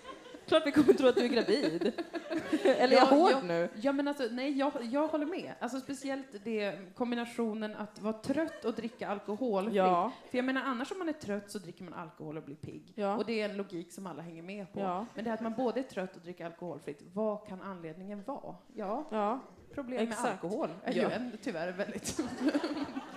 Klart 0.54 0.68
vi 0.68 0.72
kommer 0.72 0.94
tro 0.94 1.08
att 1.08 1.16
du 1.16 1.22
är 1.24 1.28
gravid. 1.28 1.92
Eller 2.64 2.96
är 2.98 3.00
jag 3.02 3.12
Ja, 3.12 3.16
hård 3.16 3.32
ja. 3.32 3.42
nu? 3.42 3.70
Ja, 3.82 3.92
men 3.92 4.08
alltså, 4.08 4.24
nej, 4.32 4.58
jag, 4.58 4.72
jag 4.92 5.08
håller 5.08 5.26
med. 5.26 5.54
Alltså, 5.60 5.80
speciellt 5.80 6.26
det 6.44 6.80
kombinationen 6.96 7.76
att 7.76 8.02
vara 8.02 8.14
trött 8.14 8.66
och 8.66 8.74
dricka 8.74 9.08
alkohol. 9.10 9.76
Ja. 9.76 10.12
För 10.32 10.38
jag 10.38 10.46
menar, 10.46 10.62
annars 10.62 10.92
om 10.92 10.98
man 11.00 11.10
är 11.10 11.14
trött 11.14 11.52
så 11.52 11.60
dricker 11.60 11.84
man 11.84 11.94
alkohol 11.94 12.38
och 12.38 12.44
blir 12.44 12.56
pigg. 12.56 12.92
Ja. 12.96 13.18
Och 13.18 13.26
det 13.26 13.42
är 13.42 13.50
en 13.50 13.58
logik 13.58 13.92
som 13.92 14.08
alla 14.08 14.22
hänger 14.22 14.44
med 14.44 14.74
på. 14.74 14.80
Ja. 14.80 15.06
Men 15.16 15.24
det 15.24 15.30
här 15.30 15.38
att 15.38 15.44
man 15.44 15.54
både 15.54 15.80
är 15.80 15.84
trött 15.84 16.16
och 16.16 16.22
dricker 16.22 16.46
alkoholfritt, 16.46 17.02
vad 17.14 17.48
kan 17.48 17.62
anledningen 17.62 18.24
vara? 18.26 18.56
Ja, 18.74 19.08
Ja. 19.12 19.40
problem 19.74 20.00
Exakt. 20.04 20.24
med 20.24 20.32
alkohol 20.32 20.70
är 20.84 20.94
ju 20.94 21.02
en, 21.02 21.32
tyvärr 21.44 21.72
väldigt 21.72 22.20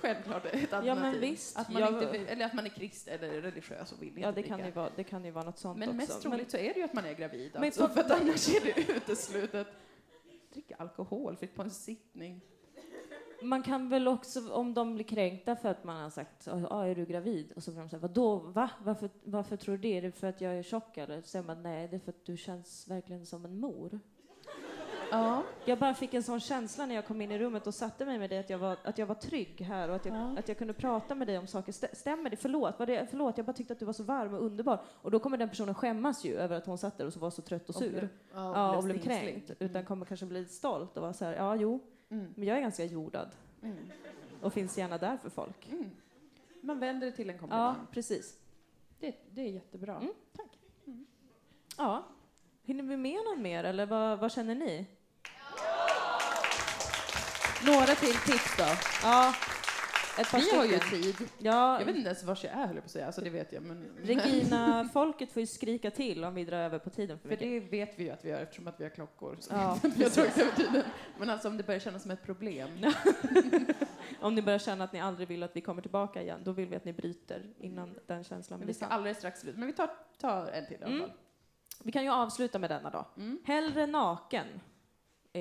självklart 0.00 0.44
ett 0.46 0.52
alternativ. 0.54 0.86
Ja, 0.88 0.94
men 0.94 1.20
visst. 1.20 1.58
Att 1.58 1.72
man 1.72 1.82
Jag- 1.82 1.92
inte, 2.02 2.18
eller 2.18 2.44
att 2.46 2.54
man 2.54 2.64
är 2.64 2.70
kristen 2.70 3.14
eller 3.14 3.42
religiös 3.42 3.92
och 3.92 4.02
vill 4.02 4.08
inte 4.08 4.20
Ja, 4.20 4.26
det 4.26 4.32
dricka. 4.32 4.48
kan, 4.56 4.66
ju 4.66 4.70
vara, 4.72 4.90
det 4.96 5.04
kan 5.04 5.24
ju 5.24 5.30
vara 5.30 5.44
något 5.44 5.58
sånt 5.58 5.78
Men 5.78 5.88
också. 5.88 5.96
mest 5.96 6.22
troligt 6.22 6.50
så 6.50 6.56
är 6.56 6.74
det 6.74 6.78
ju 6.78 6.84
att 6.84 6.92
man 6.94 7.04
är 7.04 7.14
gravid. 7.14 7.50
Men 7.54 7.64
Alltså, 7.64 7.88
för 7.88 8.00
att 8.00 8.10
annars 8.10 8.48
är 8.48 8.60
det 8.64 8.92
uteslutet. 8.92 9.66
Dricka 10.52 10.76
alkoholfritt 10.78 11.54
på 11.54 11.62
en 11.62 11.70
sittning. 11.70 12.40
Man 13.42 13.62
kan 13.62 13.88
väl 13.88 14.08
också, 14.08 14.52
om 14.52 14.74
de 14.74 14.94
blir 14.94 15.04
kränkta 15.04 15.56
för 15.56 15.68
att 15.68 15.84
man 15.84 16.02
har 16.02 16.10
sagt 16.10 16.48
ah, 16.48 16.84
är 16.86 16.94
du 16.94 17.04
gravid? 17.06 17.52
Och 17.56 17.62
så 17.62 17.72
får 17.72 17.80
de 17.80 17.88
säga 17.88 18.00
vadå, 18.00 18.36
va? 18.36 18.70
Varför, 18.84 19.10
varför 19.24 19.56
tror 19.56 19.76
du 19.76 19.82
det? 19.82 19.98
Är 19.98 20.02
det 20.02 20.12
för 20.12 20.26
att 20.26 20.40
jag 20.40 20.54
är 20.58 20.62
tjock 20.62 20.96
eller? 20.96 21.20
Så 21.22 21.28
säger 21.28 21.44
man 21.44 21.62
nej, 21.62 21.88
det 21.88 21.96
är 21.96 22.00
för 22.00 22.10
att 22.10 22.24
du 22.24 22.36
känns 22.36 22.88
verkligen 22.88 23.26
som 23.26 23.44
en 23.44 23.60
mor. 23.60 24.00
Ja. 25.10 25.42
Jag 25.64 25.78
bara 25.78 25.94
fick 25.94 26.14
en 26.14 26.22
sån 26.22 26.40
känsla 26.40 26.86
när 26.86 26.94
jag 26.94 27.06
kom 27.06 27.20
in 27.22 27.30
i 27.32 27.38
rummet 27.38 27.66
och 27.66 27.74
satte 27.74 28.04
mig 28.06 28.18
med 28.18 28.30
dig 28.30 28.38
att 28.38 28.50
jag 28.50 28.58
var, 28.58 28.76
att 28.84 28.98
jag 28.98 29.06
var 29.06 29.14
trygg 29.14 29.60
här 29.60 29.88
och 29.88 29.96
att 29.96 30.04
jag, 30.06 30.14
Ja. 30.16 30.38
att 30.38 30.48
jag 30.48 30.58
kunde 30.58 30.72
prata 30.72 31.14
med 31.14 31.26
dig 31.28 31.38
om 31.38 31.46
saker. 31.46 31.72
Stä- 31.72 31.94
Stämmer 31.94 32.30
det? 32.30 32.36
Förlåt, 32.36 32.78
var 32.78 32.86
det? 32.86 33.06
Förlåt, 33.10 33.36
jag 33.36 33.46
bara 33.46 33.52
tyckte 33.52 33.72
att 33.72 33.78
du 33.78 33.84
var 33.84 33.92
så 33.92 34.02
varm 34.02 34.34
och 34.34 34.44
underbar. 34.44 34.80
Och 34.86 35.10
då 35.10 35.18
kommer 35.18 35.36
den 35.36 35.48
personen 35.48 35.74
skämmas 35.74 36.24
ju 36.24 36.36
över 36.36 36.56
att 36.56 36.66
hon 36.66 36.78
satt 36.78 36.98
där 36.98 37.06
och 37.06 37.12
så 37.12 37.20
var 37.20 37.30
så 37.30 37.42
trött 37.42 37.68
och 37.68 37.74
sur. 37.74 37.90
blev- 37.90 38.08
ja, 38.34 38.76
och 38.76 38.84
blev 38.84 38.98
stingslig. 39.00 39.46
kränkt. 39.46 39.62
Utan 39.62 39.84
kommer 39.84 40.04
kanske 40.06 40.26
bli 40.26 40.44
stolt 40.44 40.96
och 40.96 41.02
vara 41.02 41.12
så 41.12 41.24
här, 41.24 41.34
ja 41.34 41.56
jo, 41.56 41.80
Mm. 42.10 42.32
men 42.36 42.48
jag 42.48 42.56
är 42.56 42.60
ganska 42.60 42.84
jordad. 42.84 43.28
Mm. 43.62 43.76
Och 44.42 44.52
finns 44.52 44.78
gärna 44.78 44.98
där 44.98 45.16
för 45.16 45.30
folk. 45.30 45.68
Mm. 45.72 45.90
Man 46.60 46.78
vänder 46.80 47.06
det 47.06 47.12
till 47.12 47.30
en 47.30 47.34
Ja, 47.36 47.40
komplimang. 47.40 47.74
precis. 47.92 48.38
Det, 49.00 49.14
det 49.30 49.40
är 49.40 49.46
jättebra. 49.50 49.96
Mm. 49.96 50.12
Tack. 50.36 50.58
Ja. 51.76 52.04
Hinner 52.62 52.82
vi 52.84 52.96
med 52.96 53.18
någon 53.24 53.42
mer, 53.42 53.64
eller 53.64 53.86
vad, 53.86 54.18
vad 54.18 54.32
känner 54.32 54.54
ni? 54.54 54.86
Några 57.66 57.86
till 57.94 58.14
tips 58.14 58.56
då. 58.58 58.64
Ja, 59.02 59.34
ett 60.18 60.30
par 60.30 60.38
Vi 60.38 60.56
har 60.56 60.64
ju 60.64 60.78
tid. 60.78 61.16
Ja, 61.38 61.78
Jag 61.78 61.86
vet 61.86 61.96
inte 61.96 62.08
ens 62.08 62.24
var 62.24 62.38
jag 62.42 62.52
är, 62.52 62.66
höll 62.66 62.74
jag 62.76 62.84
på 62.84 62.86
att 62.86 62.90
säga. 62.90 63.06
Alltså, 63.06 63.20
det 63.20 63.30
vet 63.30 63.52
jag. 63.52 63.62
Men, 63.62 63.84
Regina, 64.02 64.88
folket 64.92 65.32
får 65.32 65.40
ju 65.40 65.46
skrika 65.46 65.90
till 65.90 66.24
om 66.24 66.34
vi 66.34 66.44
drar 66.44 66.58
över 66.58 66.78
på 66.78 66.90
tiden 66.90 67.18
för 67.18 67.22
För 67.22 67.36
mycket. 67.36 67.70
det 67.70 67.76
vet 67.78 67.98
vi 67.98 68.04
ju 68.04 68.10
att 68.10 68.24
vi 68.24 68.28
gör 68.28 68.40
eftersom 68.40 68.68
att 68.68 68.80
vi 68.80 68.84
har 68.84 68.90
klockor. 68.90 69.36
Så 69.40 69.54
Ja, 69.54 69.78
vi 69.96 70.02
har 70.04 70.10
dragit 70.10 70.38
över 70.38 70.52
tiden. 70.52 70.82
Men 71.18 71.30
alltså 71.30 71.48
om 71.48 71.56
det 71.56 71.62
börjar 71.62 71.80
kännas 71.80 72.02
som 72.02 72.10
ett 72.10 72.22
problem. 72.22 72.68
Om 74.20 74.34
ni 74.34 74.42
börjar 74.42 74.58
känna 74.58 74.84
att 74.84 74.92
ni 74.92 75.00
aldrig 75.00 75.28
vill 75.28 75.42
att 75.42 75.56
vi 75.56 75.60
kommer 75.60 75.82
tillbaka 75.82 76.22
igen, 76.22 76.40
då 76.44 76.52
vill 76.52 76.68
vi 76.68 76.76
att 76.76 76.84
ni 76.84 76.92
bryter 76.92 77.42
innan 77.60 77.94
den 78.06 78.24
känslan 78.24 78.58
Men 78.58 78.66
vi 78.68 78.74
ska 78.74 78.86
alldeles 78.86 79.18
strax 79.18 79.40
slut. 79.40 79.56
Men 79.56 79.66
vi 79.66 79.72
tar, 79.72 79.90
tar 80.20 80.46
en 80.46 80.66
till 80.66 80.74
i 80.80 80.84
alla 80.84 80.86
Mm. 80.86 81.00
fall. 81.00 81.10
Vi 81.84 81.92
kan 81.92 82.02
ju 82.04 82.10
avsluta 82.10 82.58
med 82.58 82.70
denna 82.70 82.90
då. 82.90 83.06
Mm. 83.16 83.38
Hellre 83.44 83.86
naken 83.86 84.46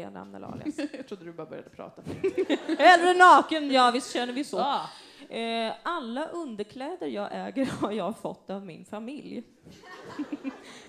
är 0.01 0.09
namn 0.09 0.35
eller 0.35 0.47
alias. 0.47 0.77
Jag 0.93 1.07
trodde 1.07 1.25
du 1.25 1.33
bara 1.33 1.47
började 1.47 1.69
prata. 1.69 2.01
Hellre 2.77 3.13
naken, 3.13 3.71
ja 3.71 3.91
visst 3.91 4.13
känner 4.13 4.33
vi 4.33 4.43
så. 4.43 4.59
Ah. 4.59 4.89
Eh, 5.29 5.73
alla 5.83 6.27
underkläder 6.27 7.07
jag 7.07 7.29
äger 7.31 7.65
har 7.81 7.91
jag 7.91 8.17
fått 8.17 8.49
av 8.49 8.65
min 8.65 8.85
familj. 8.85 9.43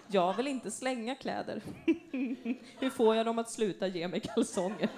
jag 0.06 0.36
vill 0.36 0.46
inte 0.46 0.70
slänga 0.70 1.14
kläder. 1.14 1.62
Hur 2.78 2.90
får 2.90 3.16
jag 3.16 3.26
dem 3.26 3.38
att 3.38 3.50
sluta 3.50 3.86
ge 3.86 4.08
mig 4.08 4.20
kalsonger? 4.20 4.88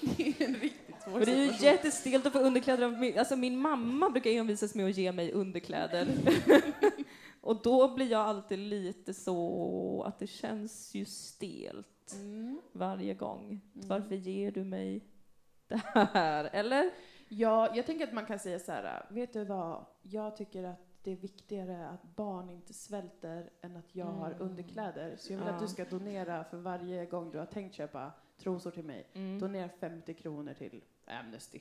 Det 0.00 0.28
är 0.28 0.46
en 0.46 0.54
riktigt 0.54 1.02
svår 1.04 1.12
Och 1.12 1.26
det 1.26 1.32
är 1.32 1.44
ju 1.44 1.66
jättestelt 1.66 2.26
att 2.26 2.32
få 2.32 2.38
underkläder 2.38 2.84
av 2.84 2.92
min, 2.92 3.18
alltså 3.18 3.36
min 3.36 3.58
mamma 3.58 4.10
brukar 4.10 4.30
envisas 4.30 4.74
med 4.74 4.86
att 4.86 4.96
ge 4.96 5.12
mig 5.12 5.32
underkläder. 5.32 6.08
Och 7.40 7.62
då 7.62 7.94
blir 7.94 8.10
jag 8.10 8.20
alltid 8.20 8.58
lite 8.58 9.14
så 9.14 10.02
att 10.06 10.18
det 10.18 10.26
känns 10.26 10.94
ju 10.94 11.04
stelt 11.04 11.86
Mm. 12.14 12.60
varje 12.72 13.14
gång. 13.14 13.60
Varför 13.72 14.14
ger 14.14 14.50
du 14.50 14.64
mig 14.64 15.04
det 15.68 15.76
här? 15.94 16.44
Eller? 16.52 16.90
Ja, 17.28 17.76
jag 17.76 17.86
tänker 17.86 18.06
att 18.06 18.12
man 18.12 18.26
kan 18.26 18.38
säga 18.38 18.58
så 18.58 18.72
här, 18.72 19.06
vet 19.10 19.32
du 19.32 19.44
vad, 19.44 19.84
jag 20.02 20.36
tycker 20.36 20.64
att 20.64 20.78
det 21.02 21.10
är 21.12 21.16
viktigare 21.16 21.88
att 21.88 22.02
barn 22.16 22.50
inte 22.50 22.74
svälter 22.74 23.50
än 23.62 23.76
att 23.76 23.94
jag 23.94 24.06
har 24.06 24.26
Mm. 24.30 24.42
underkläder. 24.42 25.16
Så 25.16 25.32
jag 25.32 25.38
vill 25.38 25.46
Ja. 25.48 25.54
att 25.54 25.60
du 25.60 25.68
ska 25.68 25.84
donera 25.84 26.44
för 26.44 26.56
varje 26.56 27.06
gång 27.06 27.30
du 27.30 27.38
har 27.38 27.46
tänkt 27.46 27.74
köpa 27.74 28.12
trosor 28.38 28.70
till 28.70 28.84
mig. 28.84 29.06
Mm. 29.12 29.38
Donera 29.38 29.68
50 29.68 30.14
kronor 30.14 30.54
till 30.54 30.84
Amnesty. 31.06 31.60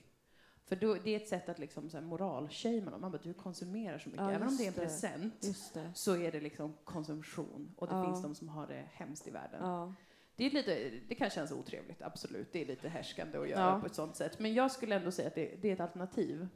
För 0.69 0.75
då, 0.75 0.93
det 1.03 1.11
är 1.11 1.17
ett 1.17 1.27
sätt 1.27 1.49
att 1.49 1.59
liksom 1.59 1.89
moralshamea 2.05 2.89
dem. 2.89 3.01
Man 3.01 3.11
bara, 3.11 3.21
du 3.23 3.33
konsumerar 3.33 3.99
så 3.99 4.09
mycket. 4.09 4.23
Ja, 4.23 4.31
Även 4.31 4.47
om 4.47 4.57
det 4.57 4.63
är 4.63 4.67
en 4.67 4.73
present 4.73 5.45
så 5.93 6.15
är 6.17 6.31
det 6.31 6.39
liksom 6.41 6.73
konsumtion. 6.83 7.73
Och 7.77 7.87
det 7.87 7.93
Ja. 7.93 8.05
finns 8.05 8.21
de 8.21 8.35
som 8.35 8.49
har 8.49 8.67
det 8.67 8.85
hemskt 8.93 9.27
i 9.27 9.31
världen. 9.31 9.59
Ja. 9.63 9.93
Det, 10.35 10.45
är 10.45 10.51
lite, 10.51 10.91
det 11.07 11.15
kan 11.15 11.29
kännas 11.29 11.51
otrevligt, 11.51 12.01
absolut. 12.01 12.53
Det 12.53 12.61
är 12.61 12.65
lite 12.65 12.89
härskande 12.89 13.37
att 13.37 13.49
göra 13.49 13.79
på 13.79 13.85
ett 13.85 13.95
sånt 13.95 14.15
sätt. 14.15 14.39
Men 14.39 14.53
jag 14.53 14.71
skulle 14.71 14.95
ändå 14.95 15.11
säga 15.11 15.27
att 15.27 15.35
det, 15.35 15.55
det 15.61 15.69
är 15.69 15.73
ett 15.73 15.79
alternativ. 15.79 16.47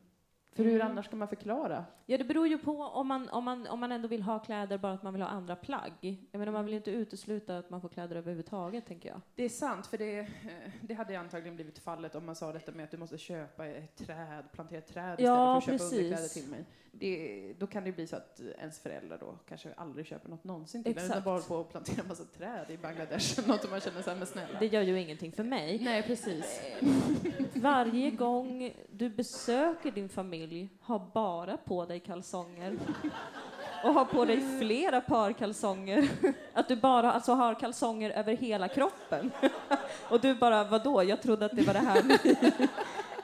För 0.55 0.63
hur 0.63 0.75
Mm. 0.75 0.87
annars 0.91 1.05
ska 1.05 1.15
man 1.15 1.27
förklara? 1.27 1.85
Ja, 2.05 2.17
det 2.17 2.23
beror 2.23 2.47
ju 2.47 2.57
på 2.57 2.71
om 2.83 3.07
man, 3.07 3.29
om, 3.29 3.43
man, 3.43 3.67
om 3.67 3.79
man 3.79 3.91
ändå 3.91 4.07
vill 4.07 4.21
ha 4.21 4.39
kläder, 4.39 4.77
bara 4.77 4.93
att 4.93 5.03
man 5.03 5.13
vill 5.13 5.21
ha 5.21 5.29
andra 5.29 5.55
plagg. 5.55 5.91
Jag 6.31 6.39
menar, 6.39 6.51
man 6.51 6.65
vill 6.65 6.73
inte 6.73 6.91
utesluta 6.91 7.57
att 7.57 7.69
man 7.69 7.81
får 7.81 7.89
kläder 7.89 8.15
överhuvudtaget, 8.15 8.85
tänker 8.85 9.09
jag. 9.09 9.21
Det 9.35 9.43
är 9.43 9.49
sant, 9.49 9.87
för 9.87 9.97
det, 9.97 10.19
eh, 10.19 10.25
det 10.81 10.93
hade 10.93 11.19
antagligen 11.19 11.55
blivit 11.55 11.79
fallet 11.79 12.15
om 12.15 12.25
man 12.25 12.35
sa 12.35 12.53
detta 12.53 12.71
med 12.71 12.83
att 12.83 12.91
du 12.91 12.97
måste 12.97 13.17
köpa 13.17 13.65
ett 13.65 13.95
träd, 13.95 14.43
plantera 14.51 14.79
ett 14.79 14.87
träd 14.87 15.19
istället 15.19 15.19
Ja, 15.19 15.45
för 15.53 15.57
att 15.57 15.63
köpa 15.63 15.77
precis. 15.77 15.93
underkläder 15.99 16.27
till 16.41 16.49
mig. 16.51 16.65
Det, 16.95 17.53
då 17.59 17.67
kan 17.67 17.83
det 17.83 17.91
bli 17.91 18.07
så 18.07 18.15
att 18.15 18.39
ens 18.57 18.79
föräldrar 18.79 19.17
då 19.17 19.37
kanske 19.49 19.73
aldrig 19.73 20.05
köper 20.05 20.29
något 20.29 20.43
någonsin 20.43 20.83
till 20.83 20.91
en, 20.91 20.97
utan 20.97 21.09
Exakt. 21.09 21.25
bara 21.25 21.41
på 21.41 21.59
att 21.59 21.69
plantera 21.69 22.01
en 22.01 22.07
massa 22.07 22.23
träd 22.23 22.65
i 22.69 22.77
Bangladesh 22.77 23.47
något 23.47 23.69
man 23.69 23.79
känner 23.79 24.03
här, 24.07 24.15
men 24.15 24.27
snälla. 24.27 24.59
Det 24.59 24.67
gör 24.67 24.81
ju 24.81 25.01
ingenting 25.01 25.31
för 25.31 25.43
mig. 25.43 25.79
Nej, 25.83 26.03
precis. 26.03 26.61
Varje 27.53 28.11
gång 28.11 28.73
du 28.91 29.09
besöker 29.09 29.91
din 29.91 30.09
familj, 30.09 30.69
ha 30.81 31.11
bara 31.13 31.57
på 31.57 31.85
dig 31.85 31.99
kalsonger. 31.99 32.77
Och 33.83 33.93
ha 33.93 34.05
på 34.05 34.25
dig 34.25 34.59
flera 34.59 35.01
par 35.01 35.33
kalsonger. 35.33 36.09
Att 36.53 36.67
du 36.67 36.75
bara 36.75 37.11
alltså 37.11 37.33
har 37.33 37.59
kalsonger 37.59 38.09
över 38.09 38.33
hela 38.35 38.67
kroppen. 38.67 39.31
Och 40.09 40.21
du 40.21 40.35
bara, 40.35 40.63
vadå? 40.63 41.03
Jag 41.03 41.21
trodde 41.21 41.45
att 41.45 41.55
det 41.55 41.61
var 41.61 41.73
det 41.73 41.79
här 41.79 42.03
ni... 42.03 42.17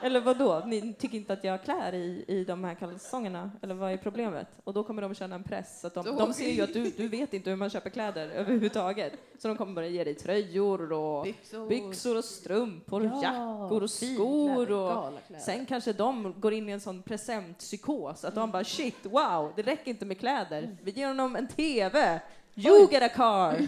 Eller 0.02 0.20
vadå? 0.20 0.62
Ni 0.66 0.94
tycker 0.94 1.16
inte 1.18 1.32
att 1.32 1.44
jag 1.44 1.62
klär 1.62 1.94
i, 1.94 2.24
i 2.28 2.44
de 2.44 2.64
här 2.64 2.74
kalsongerna? 2.74 3.50
Eller 3.62 3.74
vad 3.74 3.92
är 3.92 3.96
problemet? 3.96 4.46
Och 4.64 4.72
då 4.74 4.84
kommer 4.84 5.02
de 5.02 5.14
känna 5.14 5.34
en 5.34 5.42
press. 5.42 5.84
Att 5.84 5.94
de, 5.94 6.04
Då- 6.06 6.12
de 6.18 6.32
ser 6.32 6.50
ju 6.50 6.62
att 6.62 6.72
du, 6.72 6.90
du 6.96 7.08
vet 7.08 7.34
inte 7.34 7.50
hur 7.50 7.56
man 7.56 7.70
köper 7.70 7.90
kläder 7.90 8.28
överhuvudtaget. 8.28 9.12
Så 9.38 9.48
de 9.48 9.56
kommer 9.56 9.72
börja 9.74 9.88
ge 9.88 10.04
dig 10.04 10.14
tröjor 10.14 10.92
och 10.92 11.24
Byxor. 11.24 11.68
byxor 11.68 12.16
och 12.16 12.24
strumpor 12.24 13.00
och 13.00 13.06
Ja, 13.06 13.22
jackor 13.22 13.82
och 13.82 13.90
skor 13.90 14.70
och 14.70 15.12
sen 15.40 15.66
kanske 15.66 15.92
de 15.92 16.34
går 16.40 16.52
in 16.52 16.68
i 16.68 16.72
en 16.72 16.80
sån 16.80 17.02
presentpsykos 17.02 18.24
att 18.24 18.34
de 18.34 18.50
bara 18.50 18.64
shit, 18.64 18.96
wow, 19.02 19.52
det 19.56 19.62
räcker 19.62 19.90
inte 19.90 20.04
med 20.04 20.18
kläder. 20.18 20.76
Vi 20.82 20.90
ger 20.90 21.06
honom 21.08 21.36
en 21.36 21.48
TV. 21.48 22.20
You 22.54 22.88
get 22.90 23.02
a 23.02 23.08
car. 23.08 23.58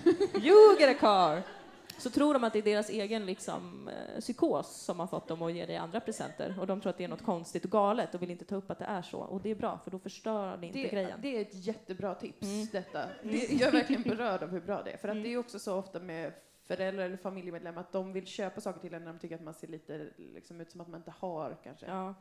You 0.43 0.79
get 0.81 0.91
a 0.91 0.99
car. 1.01 1.43
Så 2.03 2.11
tror 2.11 2.35
de 2.35 2.45
att 2.45 2.53
det 2.53 2.59
är 2.59 2.63
deras 2.63 2.91
egen 2.91 3.27
liksom, 3.27 3.89
eh, 3.89 4.21
psykos 4.21 4.77
som 4.85 5.01
har 5.01 5.07
fått 5.07 5.29
dem 5.29 5.43
att 5.43 5.53
ge 5.53 5.67
dig 5.67 5.77
andra 5.77 6.01
presenter 6.01 6.55
och 6.61 6.67
de 6.67 6.81
tror 6.81 6.91
att 6.91 6.99
det 6.99 7.05
är 7.05 7.09
något 7.09 7.25
konstigt 7.25 7.65
och 7.65 7.71
galet 7.71 8.15
och 8.15 8.23
vill 8.23 8.31
inte 8.31 8.45
ta 8.45 8.57
upp 8.57 8.71
att 8.71 8.79
det 8.79 8.85
är 8.85 9.03
så. 9.03 9.19
Och 9.19 9.41
det 9.43 9.51
är 9.51 9.55
bra 9.55 9.79
för 9.85 9.91
då 9.91 9.99
förstör 9.99 10.57
ni 10.57 10.67
inte 10.67 10.79
det, 10.83 10.89
grejen. 10.89 11.19
det 11.23 11.37
är 11.37 11.41
ett 11.43 11.67
jättebra 11.67 12.15
tips, 12.15 12.43
Mm. 12.43 12.67
detta. 12.73 13.09
Det, 13.23 13.53
jag 13.53 13.69
är 13.69 13.73
verkligen 13.73 14.03
berörd 14.03 14.43
av 14.43 14.49
hur 14.51 14.61
bra 14.61 14.83
det 14.83 14.91
är. 14.91 14.97
För 14.97 15.09
att 15.09 15.23
det 15.23 15.29
är 15.33 15.37
också 15.37 15.59
så 15.59 15.77
ofta 15.77 16.01
med 16.01 16.33
föräldrar 16.67 17.05
eller 17.05 17.17
familjemedlemmar 17.17 17.81
att 17.81 17.93
de 17.93 18.13
vill 18.13 18.27
köpa 18.27 18.61
saker 18.61 18.81
till 18.81 18.95
en 18.95 19.05
när 19.05 19.13
de 19.13 19.19
tycker 19.19 19.35
att 19.35 19.43
man 19.43 19.55
ser 19.55 19.69
lite 19.69 20.09
liksom, 20.17 20.61
ut 20.61 20.71
som 20.71 20.81
att 20.81 20.89
man 20.89 21.01
inte 21.01 21.13
har 21.19 21.57
kanske 21.65 21.87
Ja, 21.87 22.15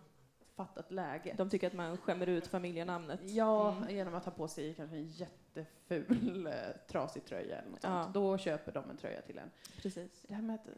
fattat 0.55 0.91
läget. 0.91 1.37
de 1.37 1.49
tycker 1.49 1.67
att 1.67 1.73
man 1.73 1.97
skämmer 1.97 2.27
ut 2.29 2.47
familjenamnet. 2.47 3.19
Ja, 3.23 3.71
Mm. 3.77 3.95
genom 3.95 4.15
att 4.15 4.25
ha 4.25 4.31
på 4.31 4.47
sig 4.47 4.73
kanske 4.73 4.95
en 4.95 5.07
jätteful 5.59 6.47
eh, 6.47 6.53
trasig 6.87 7.25
tröja 7.25 7.57
eller 7.57 7.69
något 7.71 7.79
Ja. 7.83 8.03
sånt. 8.03 8.13
Då 8.13 8.37
köper 8.37 8.71
de 8.71 8.89
en 8.89 8.97
tröja 8.97 9.21
till 9.21 9.37
en. 9.37 9.49
Precis. 9.81 10.21
Det 10.27 10.33
här 10.33 10.41
med 10.41 10.55
att 10.55 10.67
uh, 10.67 10.73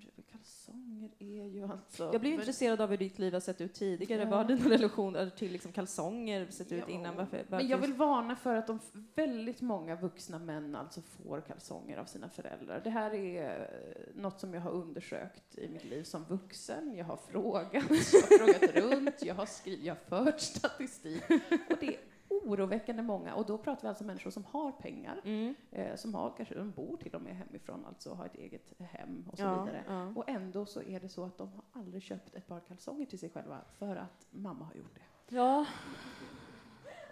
köpa 0.00 0.22
kalsonger 0.32 1.10
är 1.18 1.44
ju 1.46 1.64
alltså... 1.64 2.02
Jag 2.12 2.20
blev 2.20 2.32
men- 2.32 2.40
intresserad 2.40 2.80
av 2.80 2.90
hur 2.90 2.96
ditt 2.96 3.18
liv 3.18 3.32
har 3.32 3.40
sett 3.40 3.60
ut 3.60 3.74
tidigare. 3.74 4.22
Ja. 4.22 4.28
Vad 4.28 4.38
har 4.38 4.44
dina 4.44 4.70
relationer 4.70 5.30
till 5.30 5.52
liksom 5.52 5.72
kalsonger 5.72 6.46
sett 6.50 6.72
ut 6.72 6.84
Ja, 6.88 6.94
innan? 6.94 7.16
Varför, 7.16 7.44
Men 7.48 7.68
jag 7.68 7.78
vill 7.78 7.92
varna 7.94 8.36
för 8.36 8.54
att 8.56 8.66
de 8.66 8.80
väldigt 9.14 9.60
många 9.60 9.96
vuxna 9.96 10.38
män 10.38 10.76
alltså 10.76 11.00
får 11.02 11.40
kalsonger 11.40 11.96
av 11.98 12.04
sina 12.04 12.28
föräldrar. 12.28 12.80
Det 12.84 12.90
här 12.90 13.14
är 13.14 13.60
eh, 13.60 14.20
något 14.22 14.40
som 14.40 14.54
jag 14.54 14.60
har 14.60 14.70
undersökt 14.70 15.58
i 15.58 15.68
mitt 15.68 15.84
liv 15.84 16.02
som 16.04 16.24
vuxen. 16.24 16.96
Jag 16.96 17.04
har 17.04 17.16
frågat, 17.16 17.66
jag 17.72 17.80
har 17.80 17.88
frågat 18.38 18.74
runt, 18.92 19.22
jag 19.22 19.34
har, 19.34 19.46
skrivit, 19.46 19.84
jag 19.84 19.94
har 19.94 20.24
fört 20.24 20.40
statistik. 20.40 21.22
Och 21.70 21.76
det 21.80 21.96
oroväckande 22.44 23.02
många. 23.02 23.34
Och 23.34 23.46
då 23.46 23.58
pratar 23.58 23.82
vi 23.82 23.88
alltså 23.88 24.04
om 24.04 24.06
människor 24.06 24.30
som 24.30 24.44
har 24.44 24.72
pengar, 24.72 25.20
Mm. 25.24 25.54
eh, 25.70 25.96
som 25.96 26.14
har, 26.14 26.34
kanske 26.36 26.54
de 26.54 26.70
bor 26.70 26.96
till 26.96 27.14
och 27.14 27.22
med 27.22 27.36
hemifrån, 27.36 27.84
alltså 27.86 28.14
har 28.14 28.26
ett 28.26 28.34
eget 28.34 28.72
hem 28.80 29.24
och 29.32 29.38
så 29.38 29.44
Ja, 29.44 29.64
vidare. 29.64 29.84
ja. 29.88 30.12
Och 30.16 30.28
ändå 30.28 30.66
så 30.66 30.82
är 30.82 31.00
det 31.00 31.08
så 31.08 31.24
att 31.24 31.38
de 31.38 31.48
har 31.52 31.64
aldrig 31.80 32.02
köpt 32.02 32.34
ett 32.34 32.46
par 32.46 32.60
kalsonger 32.60 33.06
till 33.06 33.18
sig 33.18 33.30
själva 33.30 33.58
för 33.78 33.96
att 33.96 34.26
mamma 34.30 34.64
har 34.64 34.74
gjort 34.74 34.94
det. 34.94 35.34
ja, 35.36 35.66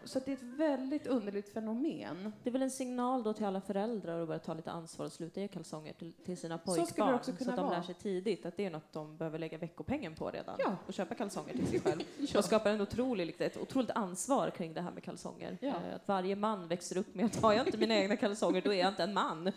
Så 0.09 0.19
det 0.25 0.31
är 0.31 0.37
ett 0.37 0.43
väldigt 0.43 1.07
underligt 1.07 1.53
fenomen. 1.53 2.33
det 2.43 2.51
är 2.51 2.53
väl 2.53 2.63
en 2.63 2.71
signal 2.71 3.23
då 3.23 3.33
till 3.33 3.45
alla 3.47 3.61
föräldrar 3.61 4.21
att 4.21 4.29
börja 4.29 4.39
ta 4.39 4.55
lite 4.55 4.71
ansvar 4.71 5.07
och 5.07 5.13
sluta 5.13 5.41
ge 5.41 5.49
kalsonger 5.49 5.93
till, 5.93 6.13
till 6.13 6.37
sina 6.37 6.59
pojkbarn. 6.59 7.19
Så, 7.23 7.33
kunna 7.33 7.51
att 7.51 7.57
de 7.57 7.71
lär 7.71 7.83
sig 7.83 7.95
tidigt 7.95 8.47
att 8.47 8.57
det 8.57 8.65
är 8.65 8.71
något 8.71 8.93
de 8.93 9.17
behöver 9.17 9.39
lägga 9.39 9.59
veckopengen 9.59 10.15
på 10.15 10.31
redan. 10.31 10.57
Ja. 10.59 10.77
Och 10.87 10.93
köpa 10.93 11.15
kalsonger 11.15 11.53
till 11.53 11.67
sig 11.67 11.81
själv. 11.81 12.01
Ja. 12.19 12.39
Och 12.39 12.45
skapar 12.45 12.71
en 12.71 12.81
otrolig, 12.81 13.35
ett 13.39 13.57
otroligt 13.57 13.91
ansvar 13.91 14.51
kring 14.51 14.75
det 14.75 14.81
här 14.81 14.91
med 14.91 15.03
kalsonger. 15.03 15.59
Ja. 15.61 15.69
Eh, 15.69 15.95
Att 15.95 16.09
varje 16.09 16.37
man 16.37 16.69
växer 16.69 16.97
upp 16.97 17.15
med 17.15 17.27
att 17.27 17.43
har 17.43 17.53
jag 17.53 17.67
inte 17.67 17.79
mina 17.79 17.95
egna 17.95 18.17
kalsonger 18.17 18.63
då 18.63 18.73
är 18.73 18.79
jag 18.79 18.89
inte 18.89 19.03
en 19.03 19.15
man. 19.15 19.45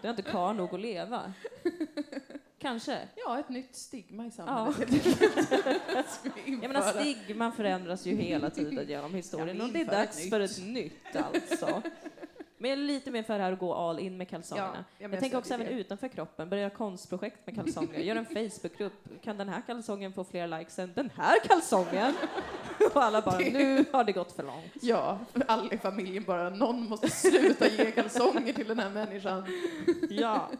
Då 0.00 0.08
är 0.08 0.12
jag 0.12 0.18
inte 0.18 0.30
karl 0.30 0.56
nog 0.56 0.74
att 0.74 0.80
leva. 0.80 1.32
Kanske. 2.64 2.98
Ja, 3.14 3.38
ett 3.38 3.48
nytt 3.48 3.76
stigma 3.76 4.26
i 4.26 4.30
samhället. 4.30 4.90
Vi 4.90 5.02
Jag 6.62 6.72
menar 6.72 6.92
stigman 7.00 7.52
förändras 7.52 8.06
ju 8.06 8.16
hela 8.16 8.50
tiden 8.50 8.88
genom 8.88 9.14
historien 9.14 9.56
Ja, 9.58 9.64
och 9.64 9.70
det 9.70 9.80
är 9.80 9.84
ett 9.84 9.90
dags 9.90 10.18
nytt. 10.18 10.30
för 10.30 10.40
ett 10.40 10.62
nytt 10.64 11.16
alltså. 11.16 11.82
Men 12.58 12.70
jag 12.70 12.78
är 12.78 12.82
lite 12.82 13.10
mer 13.10 13.22
för 13.22 13.38
det 13.38 13.44
här 13.44 13.52
att 13.52 13.58
gå 13.58 13.74
all 13.74 13.98
in 13.98 14.16
med 14.16 14.28
kalsongerna. 14.28 14.70
Ja, 14.74 14.84
ja, 14.98 15.08
men 15.08 15.12
jag 15.12 15.20
tänker 15.20 15.38
också 15.38 15.56
det. 15.56 15.64
även 15.64 15.78
utanför 15.78 16.08
kroppen, 16.08 16.48
börja 16.48 16.70
konstprojekt 16.70 17.46
med 17.46 17.54
kalsonger, 17.54 17.98
gör 18.00 18.16
en 18.16 18.26
Facebookgrupp, 18.50 19.22
kan 19.22 19.36
den 19.36 19.48
här 19.48 19.62
kalsongen 19.66 20.12
få 20.12 20.24
fler 20.24 20.46
likes 20.58 20.78
än 20.78 20.92
den 20.94 21.10
här 21.16 21.36
kalsongen? 21.44 22.14
Och 22.94 23.02
alla 23.02 23.20
bara, 23.22 23.38
nu 23.38 23.84
har 23.92 24.04
det 24.04 24.12
gått 24.12 24.32
för 24.32 24.42
långt. 24.42 24.72
Ja, 24.82 25.18
alla 25.46 25.72
i 25.72 25.78
familjen 25.78 26.24
bara, 26.24 26.50
någon 26.50 26.88
måste 26.88 27.10
sluta 27.10 27.68
ge 27.68 27.90
kalsonger 27.90 28.52
till 28.52 28.68
den 28.68 28.78
här 28.78 28.90
människan. 28.90 29.44
Ja, 30.10 30.50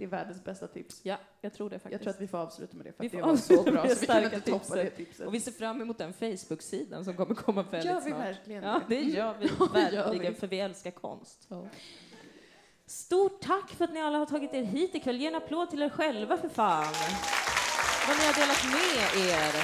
Det 0.00 0.04
är 0.06 0.08
världens 0.08 0.44
bästa 0.44 0.66
tips. 0.66 1.00
ja 1.02 1.16
jag 1.40 1.54
tror 1.54 1.70
det 1.70 1.78
faktiskt. 1.78 1.92
Jag 1.92 2.00
tror 2.02 2.10
att 2.10 2.20
vi 2.20 2.26
får 2.28 2.38
avsluta 2.38 2.76
med 2.76 2.86
det, 2.86 2.92
för 2.92 3.02
Vi 3.02 3.08
det 3.08 3.22
var 3.22 3.36
så 3.36 3.62
bra 3.62 3.88
så 3.88 4.00
vi 4.20 4.30
kan 4.30 4.40
toppa 4.40 4.76
det 4.76 4.90
tipset. 4.90 5.26
Och 5.26 5.34
vi 5.34 5.40
ser 5.40 5.52
fram 5.52 5.80
emot 5.80 5.98
den 5.98 6.12
Facebook-sidan 6.12 7.04
som 7.04 7.16
kommer 7.16 7.34
komma 7.34 7.62
väldigt 7.62 7.90
Gör 7.90 8.00
vi 8.00 8.10
snart. 8.10 8.20
verkligen 8.20 8.62
Ja, 8.64 8.80
det 8.88 9.00
gör 9.00 9.34
vi 9.40 9.46
verkligen, 9.72 10.34
för 10.34 10.46
vi 10.46 10.60
älskar 10.60 10.90
konst. 10.90 11.46
Ja. 11.48 11.66
Stort 12.86 13.40
tack 13.40 13.70
för 13.70 13.84
att 13.84 13.92
ni 13.92 14.00
alla 14.00 14.18
har 14.18 14.26
tagit 14.26 14.54
er 14.54 14.62
hit 14.62 14.94
ikväll. 14.94 15.16
Ge 15.16 15.26
en 15.26 15.34
applåd 15.34 15.70
till 15.70 15.82
er 15.82 15.88
själva 15.88 16.36
för 16.36 16.48
fan. 16.48 16.94
Vad 18.08 18.16
ni 18.16 18.24
har 18.26 18.34
delat 18.34 18.64
med 18.64 19.26
er. 19.26 19.54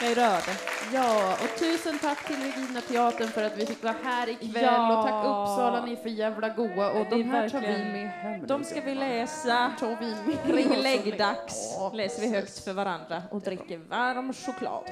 Jag 0.00 0.10
är 0.10 0.14
rörd. 0.14 0.71
Ja, 0.92 1.32
och 1.32 1.58
tusen 1.58 1.98
tack 1.98 2.26
till 2.26 2.36
Regina 2.36 2.80
Teatern 2.80 3.28
för 3.28 3.44
att 3.44 3.58
vi 3.58 3.66
fick 3.66 3.82
vara 3.82 3.94
här 4.04 4.28
ikväll. 4.28 4.64
Ja. 4.64 4.98
Och 4.98 5.06
tack 5.06 5.24
Uppsala, 5.24 5.84
ni 5.84 5.92
är 5.92 5.96
för 5.96 6.08
jävla 6.08 6.48
goa. 6.48 6.90
Och 6.90 7.06
de 7.10 7.22
här 7.22 7.48
tar 7.48 7.60
vi 7.60 7.66
med 7.66 8.10
hem. 8.10 8.46
De 8.46 8.64
ska 8.64 8.80
vi 8.80 8.94
läsa. 8.94 9.72
tar 9.78 9.96
vi 10.00 10.14
med 10.26 10.42
Kring 10.46 10.82
läggdags 10.82 11.76
Ja, 11.78 11.90
läser 11.94 12.22
vi 12.22 12.34
högt 12.34 12.64
för 12.64 12.72
varandra 12.72 13.22
och 13.30 13.40
dricker 13.40 13.78
varm 13.78 14.32
choklad. 14.32 14.84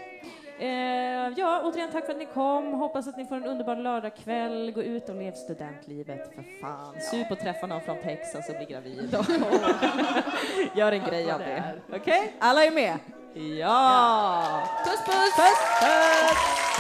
Eh, 0.61 0.69
ja, 1.37 1.63
återigen 1.65 1.91
tack 1.93 2.07
för 2.07 2.13
att 2.13 2.19
ni 2.19 2.27
kom. 2.27 2.73
Hoppas 2.73 3.09
att 3.09 3.17
ni 3.17 3.27
får 3.27 3.37
en 3.37 3.45
underbar 3.45 3.77
lördagkväll. 3.77 4.73
Gå 4.75 4.83
ut 4.83 5.09
och 5.09 5.15
lev 5.15 5.33
studentlivet 5.33 6.35
för 6.35 6.45
fan. 6.61 7.01
Sup 7.01 7.31
och 7.31 7.39
träffa 7.39 7.67
någon 7.67 7.81
från 7.81 7.97
Texas 8.03 8.49
och 8.49 8.57
bli 8.57 8.65
gravid. 8.65 9.17
Gör 10.75 10.93
en 10.93 11.05
grej 11.05 11.31
av 11.31 11.39
det. 11.39 11.75
Okej? 11.93 12.33
Alla 12.39 12.65
är 12.65 12.71
med? 12.71 12.99
Ja! 13.35 14.65
Puss 14.83 15.05
puss! 15.05 15.35
Puss! 15.37 15.59
Puss! 15.79 16.80